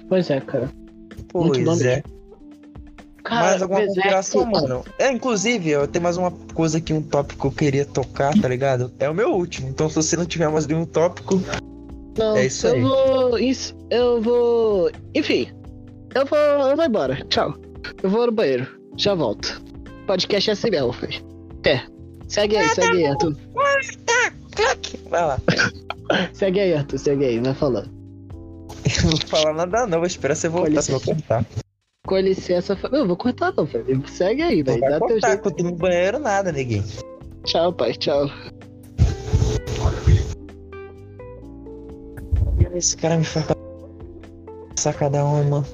Pois 0.07 0.29
é, 0.29 0.39
cara. 0.41 0.69
Pois 1.29 1.63
bom 1.63 1.75
é. 1.81 2.03
Cara, 3.23 3.41
mais 3.41 3.61
alguma 3.61 3.79
Berserk- 3.81 4.01
consideração, 4.01 4.45
mano? 4.45 4.85
É, 4.97 5.11
inclusive, 5.11 5.69
eu 5.69 5.87
tenho 5.87 6.03
mais 6.03 6.17
uma 6.17 6.31
coisa 6.53 6.77
aqui, 6.79 6.91
um 6.93 7.01
tópico 7.01 7.41
que 7.41 7.47
eu 7.47 7.51
queria 7.51 7.85
tocar, 7.85 8.33
tá 8.39 8.47
ligado? 8.47 8.91
É 8.99 9.09
o 9.09 9.13
meu 9.13 9.29
último. 9.33 9.69
Então, 9.69 9.87
se 9.89 9.95
você 9.95 10.15
não 10.17 10.25
tiver 10.25 10.49
mais 10.49 10.65
nenhum 10.67 10.85
tópico, 10.85 11.41
Não, 12.17 12.35
É 12.35 12.45
isso 12.45 12.67
eu 12.67 12.73
aí. 12.73 12.81
vou. 12.81 13.39
Isso, 13.39 13.75
eu 13.89 14.21
vou. 14.21 14.91
Enfim. 15.15 15.47
Eu 16.13 16.25
vou. 16.25 16.37
Eu 16.37 16.75
vou 16.75 16.85
embora. 16.85 17.23
Tchau. 17.29 17.55
Eu 18.03 18.09
vou 18.09 18.25
no 18.25 18.31
banheiro. 18.33 18.67
Já 18.97 19.15
volto. 19.15 19.61
Podcast 20.07 20.49
é 20.49 20.53
assim 20.53 20.69
mesmo, 20.69 20.91
filho. 20.91 21.23
É. 21.65 21.81
Segue 22.27 22.57
aí, 22.57 22.67
segue 22.69 22.97
aí, 22.97 23.05
Arthur. 23.07 23.35
vai 25.09 25.21
lá. 25.25 25.39
Segue 26.33 26.59
aí, 26.59 26.73
Arthur. 26.73 26.97
Segue 26.97 27.25
aí, 27.25 27.39
vai 27.39 27.53
falando. 27.53 27.89
Eu 28.83 29.03
não 29.03 29.11
vou 29.11 29.27
falar 29.27 29.53
nada, 29.53 29.87
não. 29.87 29.99
Vou 29.99 30.07
esperar 30.07 30.35
você 30.35 30.49
voltar, 30.49 30.81
você 30.81 30.91
vai 30.91 31.01
cortar. 31.01 31.45
Com 32.07 32.17
licença. 32.17 32.77
eu 32.91 33.07
vou 33.07 33.15
cortar 33.15 33.53
não, 33.55 33.65
velho. 33.65 34.07
Segue 34.07 34.41
aí, 34.41 34.63
velho. 34.63 34.81
Dá 34.81 34.89
teu 34.99 34.99
cortar, 34.99 35.27
jeito. 35.29 35.41
que 35.43 35.47
eu 35.47 35.55
tô 35.55 35.63
no 35.63 35.75
banheiro, 35.75 36.19
nada, 36.19 36.51
neguinho. 36.51 36.83
Tchau, 37.43 37.71
pai. 37.71 37.93
Tchau. 37.93 38.27
Esse 42.73 42.97
cara 42.97 43.17
me 43.17 43.25
faz 43.25 43.45
passar 44.75 44.93
cada 44.93 45.23
uma, 45.23 45.43
mano. 45.43 45.65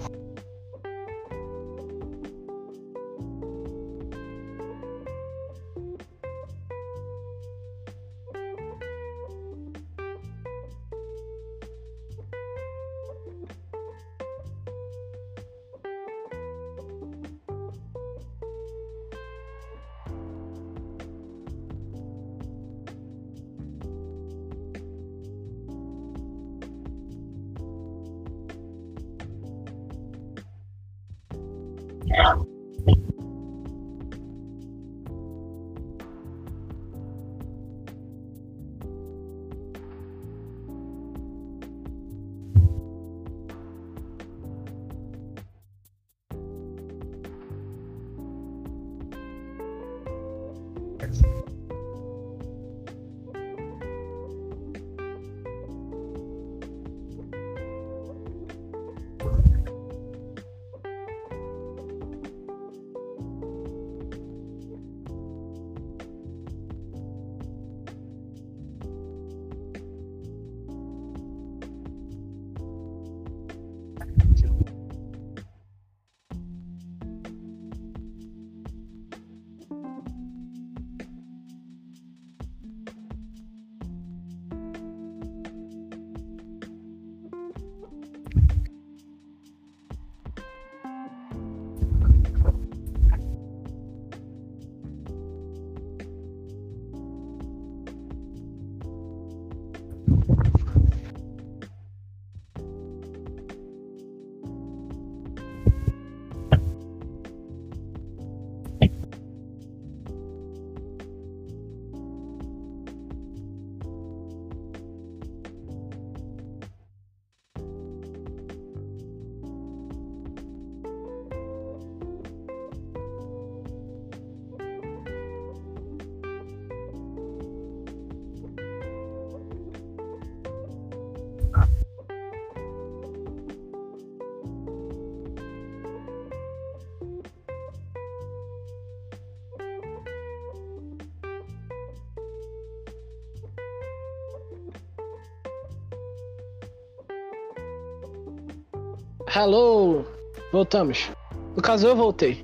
Hello. 149.37 150.03
Voltamos. 150.51 151.11
No 151.55 151.61
caso, 151.61 151.85
eu 151.85 151.95
voltei. 151.95 152.43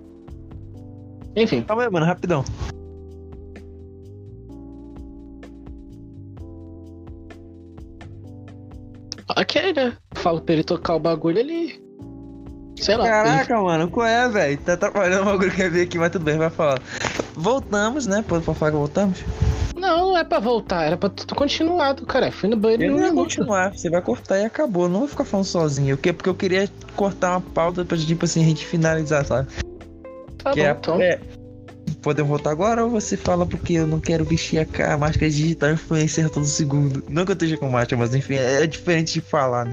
Enfim. 1.35 1.63
Calma 1.63 1.81
aí, 1.81 1.89
mano, 1.89 2.05
rapidão. 2.05 2.45
Ok, 9.35 9.73
né? 9.73 9.97
Falo 10.13 10.39
pra 10.39 10.53
ele 10.53 10.63
tocar 10.63 10.93
o 10.93 10.99
bagulho 10.99 11.39
ali. 11.39 11.83
Sei 12.79 12.95
lá. 12.95 13.05
Caraca, 13.05 13.59
mano, 13.59 13.89
qual 13.89 14.05
é, 14.05 14.29
velho? 14.29 14.57
Tá 14.59 14.73
atrapalhando 14.73 15.23
o 15.23 15.25
bagulho 15.25 15.51
que 15.51 15.63
eu 15.63 15.71
vi 15.71 15.81
aqui, 15.81 15.97
mas 15.97 16.11
tudo 16.11 16.25
bem, 16.25 16.37
vai 16.37 16.51
falar. 16.51 16.79
Voltamos, 17.33 18.05
né? 18.05 18.23
Pode 18.27 18.45
falar 18.45 18.71
que 18.71 18.77
voltamos? 18.77 19.23
Não 20.23 20.27
é 20.27 20.29
pra 20.29 20.39
voltar, 20.39 20.85
era 20.85 20.95
pra 20.95 21.09
tu 21.09 21.35
continuar, 21.35 21.95
cara. 21.95 22.31
Fui 22.31 22.47
no 22.47 22.55
banheiro 22.55 22.83
e 22.83 22.85
Eu 22.85 22.91
não 22.93 22.99
não 22.99 23.07
ia 23.07 23.13
continuar, 23.13 23.73
você 23.73 23.89
vai 23.89 24.01
cortar 24.01 24.39
e 24.39 24.45
acabou. 24.45 24.87
Não 24.87 24.99
vou 24.99 25.07
ficar 25.09 25.25
falando 25.25 25.45
sozinho. 25.45 25.95
O 25.95 25.97
quê? 25.97 26.13
Porque 26.13 26.29
eu 26.29 26.35
queria 26.35 26.69
cortar 26.95 27.31
uma 27.31 27.41
pauta 27.41 27.83
pra, 27.83 27.97
tipo 27.97 28.23
assim, 28.23 28.41
a 28.41 28.47
gente 28.47 28.65
finalizar, 28.65 29.25
sabe? 29.25 29.49
Tá 30.37 30.51
que 30.51 30.61
bom, 30.61 30.65
é, 30.65 30.71
então. 30.71 31.01
é, 31.01 31.19
Podemos 32.01 32.29
voltar 32.29 32.51
agora 32.51 32.85
ou 32.85 32.89
você 32.89 33.17
fala 33.17 33.45
porque 33.45 33.73
eu 33.73 33.85
não 33.85 33.99
quero 33.99 34.23
vestir 34.23 34.59
a, 34.59 34.93
a 34.93 34.97
máscara 34.97 35.29
digital 35.29 35.71
influencer 35.71 36.29
todo 36.29 36.45
segundo? 36.45 37.03
Não 37.09 37.25
que 37.25 37.31
eu 37.31 37.33
esteja 37.33 37.57
com 37.57 37.69
máscara, 37.69 37.97
mas 38.01 38.15
enfim, 38.15 38.35
é, 38.35 38.63
é 38.63 38.67
diferente 38.67 39.13
de 39.13 39.21
falar, 39.21 39.65
né? 39.65 39.71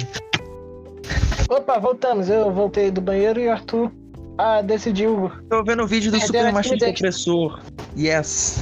Opa, 1.49 1.79
voltamos. 1.79 2.29
Eu 2.29 2.53
voltei 2.53 2.91
do 2.91 3.01
banheiro 3.01 3.39
e 3.41 3.47
o 3.47 3.53
Arthur 3.53 3.93
ah, 4.37 4.63
decidiu. 4.63 5.31
Tô 5.49 5.63
vendo 5.63 5.85
o 5.85 5.87
vídeo 5.87 6.11
do 6.11 6.21
Super 6.21 6.53
timidez. 6.53 6.91
Opressor. 6.91 7.61
Yes. 7.97 8.59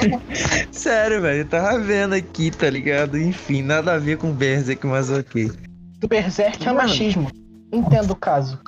Sério, 0.70 1.20
velho, 1.22 1.40
eu 1.40 1.44
tava 1.46 1.78
vendo 1.78 2.14
aqui, 2.14 2.50
tá 2.50 2.68
ligado? 2.68 3.18
Enfim, 3.18 3.62
nada 3.62 3.94
a 3.94 3.98
ver 3.98 4.18
com 4.18 4.32
Berserk, 4.32 4.86
mas 4.86 5.10
ok. 5.10 5.50
do 5.98 6.08
Berserk 6.08 6.62
é 6.62 6.66
Mano. 6.66 6.78
machismo. 6.78 7.30
Entendo 7.72 8.12
o 8.12 8.16
caso. 8.16 8.58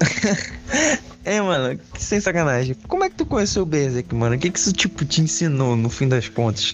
É, 1.26 1.40
mano, 1.40 1.76
sem 1.98 2.20
sacanagem. 2.20 2.76
Como 2.86 3.02
é 3.02 3.10
que 3.10 3.16
tu 3.16 3.26
conheceu 3.26 3.64
o 3.64 3.66
Berserk, 3.66 4.14
mano? 4.14 4.36
O 4.36 4.38
que 4.38 4.48
que 4.48 4.56
isso, 4.60 4.72
tipo, 4.72 5.04
te 5.04 5.20
ensinou 5.20 5.74
no 5.74 5.90
fim 5.90 6.06
das 6.06 6.28
contas? 6.28 6.72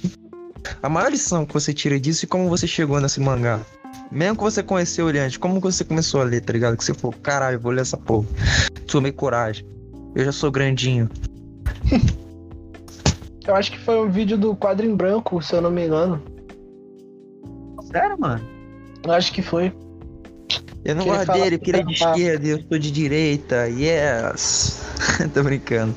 A 0.83 0.91
maior 0.91 1.11
lição 1.11 1.47
que 1.47 1.55
você 1.55 1.73
tira 1.73 1.99
disso 1.99 2.27
e 2.27 2.29
como 2.29 2.51
você 2.51 2.67
chegou 2.67 3.01
nesse 3.01 3.19
mangá. 3.19 3.61
Mesmo 4.11 4.37
que 4.37 4.43
você 4.43 4.63
conheceu 4.63 5.09
ele 5.09 5.21
antes, 5.21 5.39
como 5.39 5.55
que 5.55 5.63
você 5.63 5.83
começou 5.85 6.21
a 6.21 6.25
ler, 6.25 6.43
tá 6.43 6.53
ligado? 6.53 6.77
Que 6.77 6.85
você 6.85 6.93
falou, 6.93 7.17
caralho, 7.23 7.59
vou 7.59 7.73
ler 7.73 7.81
essa 7.81 7.97
porra. 7.97 8.27
Tomei 8.87 9.11
coragem. 9.11 9.65
Eu 10.15 10.27
já 10.27 10.33
sou 10.33 10.51
grandinho. 10.51 11.09
Eu 13.47 13.57
acho 13.57 13.73
que 13.73 13.79
foi 13.79 13.99
um 13.99 14.09
vídeo 14.11 14.39
do 14.39 14.55
quadro 14.55 14.87
em 14.87 14.95
branco, 14.95 15.43
se 15.43 15.55
eu 15.55 15.61
não 15.61 15.71
me 15.71 15.85
engano. 15.87 16.23
Sério, 17.91 18.17
mano? 18.19 18.43
Eu 19.05 19.13
acho 19.13 19.33
que 19.33 19.43
foi. 19.43 19.73
Eu 20.85 20.95
não 20.95 21.05
Que 21.05 21.11
gosto 21.11 21.33
dele, 21.33 21.59
que 21.59 21.59
porque 21.59 21.71
ele 21.71 21.81
é 21.81 21.85
de 21.85 21.93
esquerda 21.93 22.47
e 22.47 22.51
eu 22.51 22.63
sou 22.69 22.79
de 22.79 22.91
direita. 22.91 23.69
Yes. 23.69 24.81
Tô 25.35 25.43
brincando. 25.43 25.95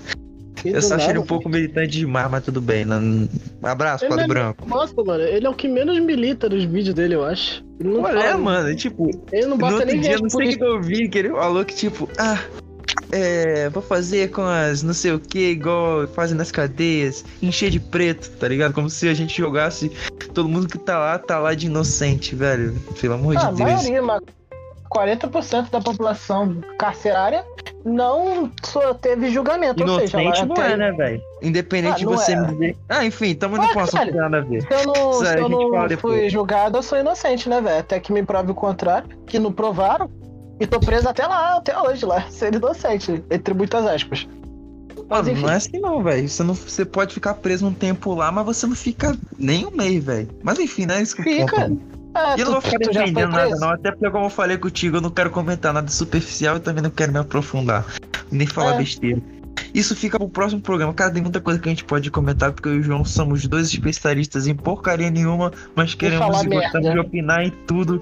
E 0.63 0.69
Eu 0.69 0.81
só 0.81 0.95
achei 0.95 1.11
ele 1.11 1.19
um 1.19 1.25
pouco 1.25 1.47
militante 1.47 1.91
demais, 1.99 2.29
mas 2.29 2.43
tudo 2.43 2.59
bem. 2.59 2.85
Não... 2.85 3.29
Abraço, 3.61 4.07
quadro 4.07 4.25
é- 4.25 4.27
branco. 4.27 4.67
Nossa, 4.67 4.95
mano, 5.03 5.23
ele 5.23 5.45
é 5.45 5.49
o 5.49 5.53
que 5.53 5.67
menos 5.67 5.99
milita 5.99 6.49
nos 6.49 6.63
vídeos 6.63 6.95
dele, 6.95 7.13
eu 7.15 7.23
acho. 7.23 7.63
Ele 7.79 7.89
não 7.89 8.01
Olha, 8.01 8.21
fala- 8.21 8.37
mano, 8.37 8.75
tipo, 8.75 9.09
Ele 9.31 9.45
não 9.45 9.57
bota 9.57 9.85
nem 9.85 9.99
dia, 9.99 10.17
não 10.17 10.29
sei 10.29 10.55
o 10.55 10.57
que 10.57 10.63
eu 10.63 10.81
vi, 10.81 11.07
que 11.07 11.19
ele 11.19 11.29
falou 11.29 11.63
que, 11.63 11.75
tipo, 11.75 12.09
ah, 12.17 12.39
é, 13.15 13.69
vou 13.69 13.81
fazer 13.81 14.29
com 14.31 14.41
as 14.43 14.83
não 14.83 14.93
sei 14.93 15.13
o 15.13 15.19
que, 15.19 15.51
igual 15.51 16.07
fazem 16.07 16.37
nas 16.37 16.51
cadeias, 16.51 17.23
encher 17.41 17.69
de 17.69 17.79
preto, 17.79 18.29
tá 18.31 18.47
ligado? 18.47 18.73
Como 18.73 18.89
se 18.89 19.07
a 19.07 19.13
gente 19.13 19.37
jogasse 19.37 19.89
todo 20.33 20.49
mundo 20.49 20.67
que 20.67 20.77
tá 20.77 20.99
lá, 20.99 21.17
tá 21.17 21.39
lá 21.39 21.53
de 21.53 21.67
inocente, 21.67 22.35
velho. 22.35 22.73
Pelo 22.99 23.13
amor 23.13 23.35
Ah, 23.37 23.45
de 23.51 23.55
Deus. 23.55 23.59
maioria, 23.59 24.01
mas 24.01 24.21
40% 24.89 25.69
da 25.71 25.81
população 25.81 26.61
carcerária 26.79 27.43
não 27.83 28.51
só 28.63 28.93
teve 28.93 29.29
julgamento. 29.29 29.83
ou 29.83 29.99
seja, 29.99 30.21
Inocente 30.21 30.45
não 30.47 30.55
tem- 30.55 30.63
é, 30.65 30.77
né, 30.77 30.91
velho? 30.91 31.21
Independente 31.41 31.93
Ah, 31.95 31.97
de 31.97 32.05
você 32.05 32.31
é. 32.33 32.35
me 32.39 32.47
dizer. 32.47 32.77
Ah, 32.89 33.05
enfim, 33.05 33.35
tamo 33.35 33.55
Ah, 33.55 33.59
no 33.61 33.73
ponto, 33.73 33.91
caralho. 33.91 34.11
tem 34.11 34.21
nada 34.21 34.37
a 34.37 34.41
ver. 34.41 34.61
Se 34.61 34.73
eu 34.73 34.85
não, 34.87 35.11
Isso 35.11 35.25
se 35.25 35.37
eu 35.37 35.49
não 35.49 35.69
fui 35.71 35.87
depois. 35.87 36.31
julgado, 36.31 36.77
eu 36.77 36.83
sou 36.83 36.97
inocente, 36.97 37.47
né, 37.49 37.61
velho? 37.61 37.79
Até 37.79 37.99
que 37.99 38.11
me 38.13 38.23
prove 38.23 38.51
o 38.51 38.55
contrário, 38.55 39.07
que 39.27 39.37
não 39.37 39.51
provaram. 39.51 40.09
E 40.59 40.65
tô 40.65 40.79
preso 40.79 41.09
até 41.09 41.25
lá, 41.27 41.57
até 41.57 41.77
hoje 41.77 42.05
lá, 42.05 42.25
sendo 42.29 42.57
inocente, 42.57 43.23
entre 43.29 43.53
muitas 43.53 43.85
aspas. 43.85 44.27
Mas 45.09 45.27
Mano, 45.27 45.41
não 45.41 45.49
é 45.49 45.55
assim 45.55 45.79
não, 45.79 46.01
velho. 46.01 46.27
Você, 46.27 46.43
não, 46.43 46.53
você 46.53 46.85
pode 46.85 47.13
ficar 47.13 47.35
preso 47.35 47.67
um 47.67 47.73
tempo 47.73 48.13
lá, 48.15 48.31
mas 48.31 48.45
você 48.45 48.65
não 48.65 48.75
fica 48.75 49.15
nem 49.37 49.65
um 49.65 49.71
mês, 49.71 50.03
velho. 50.03 50.29
Mas 50.41 50.57
enfim, 50.57 50.85
não 50.85 50.95
é 50.95 51.01
isso 51.01 51.15
que 51.15 51.21
eu 51.21 51.25
Fica. 51.25 51.69
E 52.37 52.39
eu 52.39 52.45
não 52.45 52.53
vou 52.53 52.61
ficar 52.61 52.79
tu 52.79 52.91
defendendo 52.91 53.31
nada, 53.31 53.55
não. 53.57 53.69
Até 53.69 53.91
porque, 53.91 54.09
como 54.09 54.25
eu 54.25 54.29
falei 54.29 54.57
contigo, 54.57 54.97
eu 54.97 55.01
não 55.01 55.09
quero 55.09 55.29
comentar 55.29 55.73
nada 55.73 55.91
superficial 55.91 56.55
e 56.55 56.59
também 56.61 56.81
não 56.81 56.89
quero 56.89 57.11
me 57.11 57.19
aprofundar. 57.19 57.85
Nem 58.31 58.47
falar 58.47 58.75
É. 58.75 58.77
besteira. 58.77 59.21
Isso 59.73 59.95
fica 59.95 60.17
pro 60.17 60.29
próximo 60.29 60.61
programa. 60.61 60.93
Cara, 60.93 61.11
tem 61.11 61.21
muita 61.21 61.41
coisa 61.41 61.59
que 61.59 61.67
a 61.67 61.71
gente 61.71 61.83
pode 61.83 62.09
comentar, 62.11 62.51
porque 62.51 62.69
eu 62.69 62.75
e 62.75 62.79
o 62.79 62.83
João 62.83 63.05
somos 63.05 63.45
dois 63.47 63.67
especialistas 63.67 64.47
em 64.47 64.55
porcaria 64.55 65.09
nenhuma, 65.09 65.51
mas 65.75 65.93
queremos 65.93 66.43
e 66.43 66.47
gostamos 66.47 66.91
de 66.91 66.99
opinar 66.99 67.43
em 67.43 67.51
tudo, 67.67 68.01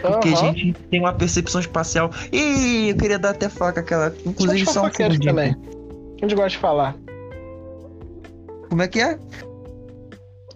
porque 0.00 0.28
a 0.28 0.32
Aham. 0.32 0.54
gente 0.54 0.72
tem 0.90 1.00
uma 1.00 1.12
percepção 1.12 1.60
espacial. 1.60 2.10
E 2.32 2.90
eu 2.90 2.96
queria 2.96 3.18
dar 3.18 3.30
até 3.30 3.48
faca 3.48 3.80
aquela. 3.80 4.14
Inclusive, 4.26 4.66
só 4.66 4.86
um 4.86 4.90
também. 4.90 5.56
A 6.18 6.24
gente 6.24 6.34
gosta 6.34 6.50
de 6.50 6.58
falar. 6.58 6.96
Como 8.68 8.82
é 8.82 8.88
que 8.88 9.00
é? 9.00 9.18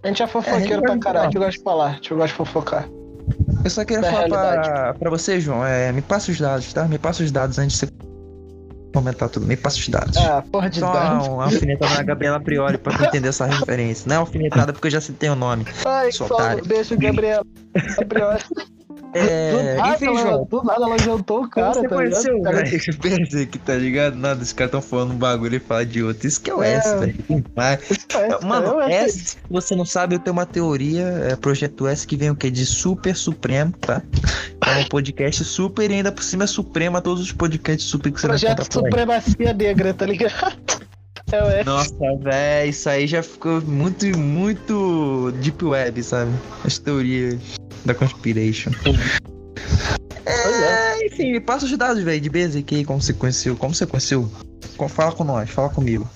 A 0.03 0.09
gente 0.09 0.23
é 0.23 0.27
fofoqueiro 0.27 0.79
É, 0.79 0.81
pra 0.81 0.95
é, 0.95 0.99
caralho, 0.99 1.25
a 1.25 1.29
é. 1.29 1.31
gente 1.33 1.39
gosta 1.39 1.59
de 1.59 1.63
falar, 1.63 1.87
a 1.87 1.93
gente 1.95 2.15
gosta 2.15 2.29
de 2.29 2.33
fofocar. 2.35 2.89
Eu 3.65 3.71
só 3.71 3.85
queria 3.85 4.03
Da 4.03 4.11
falar 4.11 4.29
pra, 4.29 4.95
pra 4.95 5.11
você, 5.11 5.41
João. 5.41 5.67
É, 5.67 5.91
me 5.93 6.01
passa 6.01 6.31
os 6.31 6.39
dados, 6.39 6.73
tá? 6.73 6.87
Me 6.87 6.99
passa 6.99 7.25
os 7.25 7.33
dados 7.33 7.59
antes 7.59 7.81
de 7.81 7.87
você 7.87 8.06
comentar 8.97 9.29
tudo. 9.29 9.47
Me 9.47 9.57
passa 9.57 9.79
os 9.79 9.89
dados. 9.89 10.17
Ah, 10.17 10.43
porra 10.51 10.71
de 10.71 10.81
Só 10.81 10.91
dano. 10.91 11.35
uma 11.35 11.45
alfinetada 11.45 11.95
na 11.97 12.03
Gabriela 12.03 12.41
Priori 12.41 12.79
pra 12.79 12.97
tu 12.97 13.05
entender 13.05 13.29
essa 13.29 13.45
referência. 13.45 14.09
Não 14.09 14.17
é 14.17 14.19
alfinetada 14.19 14.73
porque 14.73 14.87
eu 14.87 14.91
já 14.91 15.01
citei 15.01 15.29
o 15.29 15.35
nome. 15.35 15.67
Ai, 15.85 16.11
sou 16.13 16.27
só 16.27 16.35
otário. 16.35 16.65
beijo, 16.65 16.97
Gabriel. 16.97 17.45
Gabriel. 17.99 18.39
É, 19.15 19.51
do, 19.51 19.83
nada, 19.83 19.95
enfim, 19.95 20.07
ela, 20.07 20.21
João. 20.21 20.45
do 20.45 20.63
nada 20.63 20.85
ela 20.85 20.99
jantou 20.99 21.43
o 21.43 21.49
cara, 21.49 21.75
você 21.75 21.83
tá 21.83 21.89
conheceu, 21.89 22.35
ligado? 22.35 22.55
Velho? 22.55 22.99
Berserk, 23.01 23.59
tá 23.59 23.75
ligado? 23.75 24.17
Nada, 24.17 24.43
os 24.43 24.53
caras 24.53 24.71
tão 24.71 24.83
falando 24.83 25.13
um 25.13 25.17
bagulho 25.17 25.57
e 25.57 25.59
falam 25.59 25.85
de 25.87 26.03
outro. 26.03 26.27
Isso 26.27 26.41
que 26.41 26.51
é 26.51 26.55
o 26.55 26.63
É. 26.63 26.75
S, 26.75 26.97
velho. 26.97 27.15
Demais. 27.29 27.91
isso 27.91 28.07
é, 28.15 28.45
Mano, 28.45 28.79
acho 28.79 28.91
S, 28.91 29.19
se 29.19 29.37
você 29.51 29.75
não 29.75 29.85
sabe, 29.85 30.15
eu 30.15 30.19
tenho 30.19 30.35
uma 30.35 30.47
teoria, 30.47 31.03
é 31.31 31.37
Projeto 31.37 31.87
S, 31.87 32.07
que 32.07 32.17
vem 32.17 32.31
o 32.31 32.37
quê? 32.37 32.51
De 32.51 32.65
Super 32.65 33.17
Supremo, 33.17 33.73
tá? 33.73 34.03
É 34.65 34.79
um 34.79 34.85
podcast 34.89 35.45
super 35.45 35.91
e 35.91 35.95
ainda 35.95 36.13
por 36.13 36.23
cima 36.23 36.45
é 36.45 36.47
supremo 36.47 36.97
a 36.97 37.01
todos 37.01 37.23
os 37.23 37.33
podcasts 37.33 37.89
super 37.89 38.13
que 38.13 38.21
você 38.21 38.29
vai 38.29 38.39
Projeto. 38.39 38.73
Supremacia 38.73 39.53
Negra, 39.53 39.95
tá 39.95 40.07
ligado? 40.07 40.57
É 41.33 41.43
o 41.43 41.47
S. 41.47 41.65
Nossa, 41.65 42.17
velho, 42.21 42.71
isso 42.71 42.89
aí 42.89 43.05
já 43.05 43.21
ficou 43.21 43.61
muito, 43.63 44.07
muito 44.17 45.33
deep 45.41 45.65
web, 45.65 46.01
sabe? 46.01 46.31
As 46.65 46.79
teorias 46.79 47.41
da 47.87 47.95
conspiration. 47.95 48.73
Pois 48.83 50.61
é. 50.63 51.03
É, 51.03 51.07
enfim, 51.07 51.41
passa 51.41 51.65
os 51.65 51.77
dados, 51.77 52.03
velho, 52.03 52.21
de 52.21 52.31
aí, 52.75 52.85
como 52.85 53.01
você 53.01 53.13
conheceu. 53.13 53.57
Como 53.57 53.75
você 53.75 53.87
conheceu? 53.87 54.29
Fala 54.89 55.13
com 55.13 55.25
nós, 55.25 55.49
fala 55.51 55.69
comigo. 55.71 56.09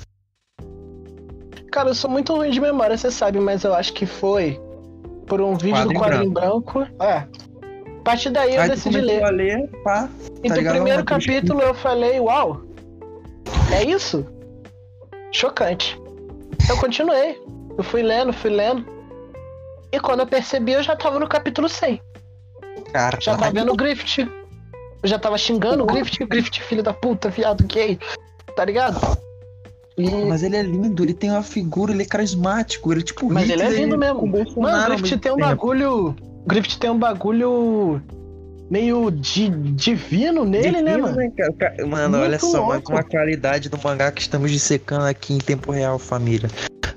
Cara, 1.71 1.91
eu 1.91 1.95
sou 1.95 2.11
muito 2.11 2.35
ruim 2.35 2.51
de 2.51 2.61
memória, 2.61 2.99
você 2.99 3.11
sabe, 3.11 3.39
mas 3.39 3.63
eu 3.63 3.73
acho 3.73 3.93
que 3.93 4.05
foi 4.05 4.61
por 5.27 5.41
um 5.41 5.57
vídeo 5.57 5.75
Quadro 5.75 5.89
do 5.89 5.95
em 5.95 5.99
quadro 5.99 6.25
em 6.25 6.31
branco. 6.31 6.83
É. 7.01 7.15
A 8.01 8.03
partir 8.03 8.31
daí 8.31 8.57
eu 8.57 8.63
aí 8.63 8.69
decidi 8.69 9.01
ler. 9.01 9.23
a 9.23 9.31
ler, 9.31 9.71
pá. 9.85 10.09
E 10.43 10.49
tá 10.49 10.55
do 10.55 10.59
ligado? 10.59 10.75
primeiro 10.75 11.05
capítulo 11.05 11.61
eu 11.61 11.75
falei, 11.75 12.19
uau, 12.19 12.63
é 13.73 13.85
isso? 13.85 14.27
Chocante. 15.31 16.01
Eu 16.69 16.77
continuei. 16.79 17.41
Eu 17.79 17.85
fui 17.85 18.03
lendo, 18.03 18.33
fui 18.33 18.51
lendo. 18.51 18.85
E 19.93 19.99
quando 19.99 20.21
eu 20.21 20.27
percebi, 20.27 20.73
eu 20.73 20.83
já 20.83 20.95
tava 20.95 21.19
no 21.19 21.29
capítulo 21.29 21.69
100. 21.69 22.01
Cara, 22.93 23.19
Já 23.21 23.37
tava 23.37 23.53
vendo 23.53 23.73
o 23.73 23.77
Grift. 23.77 24.19
Eu 25.03 25.09
já 25.09 25.19
tava 25.19 25.39
xingando 25.39 25.83
o 25.83 25.87
Grift, 25.87 26.25
Grift, 26.27 26.63
filho 26.63 26.83
da 26.83 26.93
puta, 26.93 27.31
viado 27.31 27.65
gay. 27.65 27.99
Tá 28.55 28.65
ligado? 28.65 29.01
E... 29.97 30.09
Mas 30.27 30.43
ele 30.43 30.57
é 30.57 30.63
lindo, 30.63 31.03
ele 31.03 31.15
tem 31.15 31.31
uma 31.31 31.43
figura, 31.43 31.93
ele 31.93 32.03
é 32.03 32.07
carismático, 32.07 32.93
ele 32.93 33.01
é 33.01 33.05
tipo 33.05 33.31
Mas 33.33 33.49
ele 33.49 33.63
é 33.63 33.67
Hitler 33.67 33.83
lindo 33.83 33.99
mesmo. 33.99 34.27
Mano, 34.27 34.95
o 34.97 35.01
mesmo 35.01 35.19
tem 35.19 35.33
um 35.33 35.37
tempo. 35.37 35.39
bagulho. 35.39 36.09
O 36.09 36.47
Grift 36.47 36.79
tem 36.79 36.91
um 36.91 36.99
bagulho 36.99 38.03
meio 38.71 39.11
di- 39.11 39.51
divino 39.75 40.45
nele, 40.45 40.81
né, 40.81 40.93
Divino, 40.97 41.15
mano? 41.17 41.33
cara? 41.37 41.53
Ca- 41.53 41.87
Mano, 41.87 42.19
Muito 42.19 42.23
olha 42.29 42.39
só, 42.39 42.63
uma, 42.65 42.75
louco. 42.75 42.93
uma 42.93 43.03
qualidade 43.03 43.69
do 43.69 43.79
mangá 43.83 44.13
que 44.13 44.23
estamos 44.23 44.51
dissecando 44.51 45.05
aqui 45.05 45.35
em 45.35 45.39
tempo 45.39 45.73
real, 45.73 45.99
família. 45.99 46.49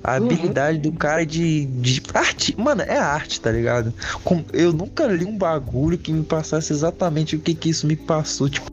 A 0.03 0.11
Uhum. 0.17 0.25
habilidade 0.25 0.77
do 0.79 0.91
cara 0.91 1.25
de, 1.25 1.65
de 1.65 2.01
arte. 2.13 2.53
Mano, 2.59 2.81
é 2.81 2.97
arte, 2.97 3.39
tá 3.41 3.49
ligado? 3.51 3.93
Com- 4.23 4.43
eu 4.53 4.71
nunca 4.73 5.05
li 5.07 5.25
um 5.25 5.37
bagulho 5.37 5.97
que 5.97 6.11
me 6.13 6.23
passasse 6.23 6.71
exatamente 6.73 7.35
o 7.35 7.39
que 7.39 7.55
que 7.55 7.69
isso 7.69 7.87
me 7.87 7.95
passou. 7.95 8.49
Tipo, 8.49 8.67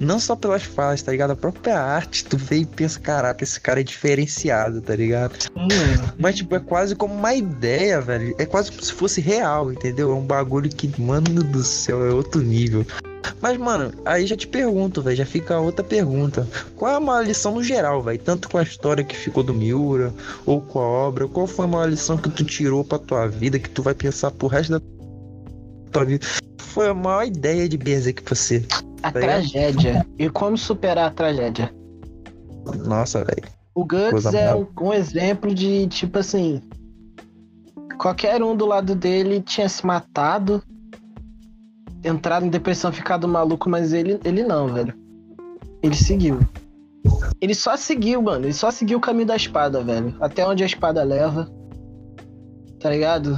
não 0.00 0.20
só 0.20 0.36
pelas 0.36 0.62
falas, 0.62 1.02
tá 1.02 1.12
ligado? 1.12 1.32
A 1.32 1.36
própria 1.36 1.80
arte, 1.80 2.24
tu 2.24 2.36
vê 2.36 2.58
e 2.58 2.66
pensa, 2.66 3.00
caraca, 3.00 3.42
esse 3.42 3.60
cara 3.60 3.80
é 3.80 3.82
diferenciado, 3.82 4.80
tá 4.80 4.94
ligado? 4.94 5.36
Hum, 5.56 5.68
Mas, 6.18 6.36
tipo, 6.36 6.54
é 6.54 6.60
quase 6.60 6.94
como 6.94 7.14
uma 7.14 7.34
ideia, 7.34 8.00
velho. 8.00 8.34
É 8.38 8.46
quase 8.46 8.70
como 8.70 8.82
se 8.82 8.92
fosse 8.92 9.20
real, 9.20 9.72
entendeu? 9.72 10.10
É 10.10 10.14
um 10.14 10.24
bagulho 10.24 10.68
que, 10.70 11.00
mano 11.00 11.42
do 11.42 11.62
céu, 11.62 12.04
é 12.06 12.10
outro 12.12 12.40
nível. 12.40 12.86
Mas, 13.40 13.56
mano, 13.56 13.92
aí 14.04 14.26
já 14.26 14.36
te 14.36 14.46
pergunto, 14.46 15.02
velho. 15.02 15.16
Já 15.16 15.26
fica 15.26 15.58
outra 15.58 15.84
pergunta. 15.84 16.46
Qual 16.76 16.90
é 16.90 16.96
a 16.96 17.00
maior 17.00 17.24
lição 17.24 17.54
no 17.54 17.62
geral, 17.62 18.02
velho? 18.02 18.18
Tanto 18.18 18.48
com 18.48 18.58
a 18.58 18.62
história 18.62 19.04
que 19.04 19.16
ficou 19.16 19.42
do 19.42 19.54
Miura, 19.54 20.12
ou 20.46 20.60
com 20.60 20.78
a 20.78 20.86
obra. 20.86 21.28
Qual 21.28 21.46
foi 21.46 21.64
a 21.64 21.68
maior 21.68 21.88
lição 21.88 22.16
que 22.16 22.30
tu 22.30 22.44
tirou 22.44 22.84
pra 22.84 22.98
tua 22.98 23.26
vida, 23.26 23.58
que 23.58 23.70
tu 23.70 23.82
vai 23.82 23.94
pensar 23.94 24.30
pro 24.30 24.48
resto 24.48 24.72
da 24.72 24.80
tua 25.92 26.04
vida? 26.04 26.26
Foi 26.58 26.88
a 26.88 26.94
maior 26.94 27.24
ideia 27.24 27.68
de 27.68 27.76
Berserk 27.76 28.22
que 28.22 28.34
você. 28.34 28.64
A 29.02 29.10
ligado? 29.10 29.22
tragédia. 29.22 30.06
E 30.18 30.28
como 30.28 30.56
superar 30.56 31.08
a 31.08 31.10
tragédia? 31.10 31.72
Nossa, 32.86 33.24
velho. 33.24 33.48
O 33.74 33.84
Guts 33.84 34.10
Coisa 34.10 34.38
é 34.38 34.54
um, 34.54 34.66
um 34.80 34.92
exemplo 34.92 35.54
de, 35.54 35.86
tipo 35.86 36.18
assim. 36.18 36.60
Qualquer 37.98 38.42
um 38.42 38.56
do 38.56 38.66
lado 38.66 38.94
dele 38.94 39.40
tinha 39.40 39.68
se 39.68 39.84
matado, 39.84 40.62
entrado 42.04 42.44
em 42.44 42.50
depressão, 42.50 42.92
ficado 42.92 43.26
maluco, 43.26 43.68
mas 43.68 43.92
ele, 43.92 44.20
ele 44.24 44.42
não, 44.42 44.68
velho. 44.72 44.94
Ele 45.82 45.94
seguiu. 45.94 46.40
Ele 47.40 47.54
só 47.54 47.76
seguiu, 47.76 48.20
mano. 48.20 48.46
Ele 48.46 48.52
só 48.52 48.70
seguiu 48.70 48.98
o 48.98 49.00
caminho 49.00 49.26
da 49.26 49.36
espada, 49.36 49.82
velho. 49.82 50.16
Até 50.20 50.46
onde 50.46 50.62
a 50.62 50.66
espada 50.66 51.02
leva. 51.02 51.48
Tá 52.80 52.90
ligado? 52.90 53.36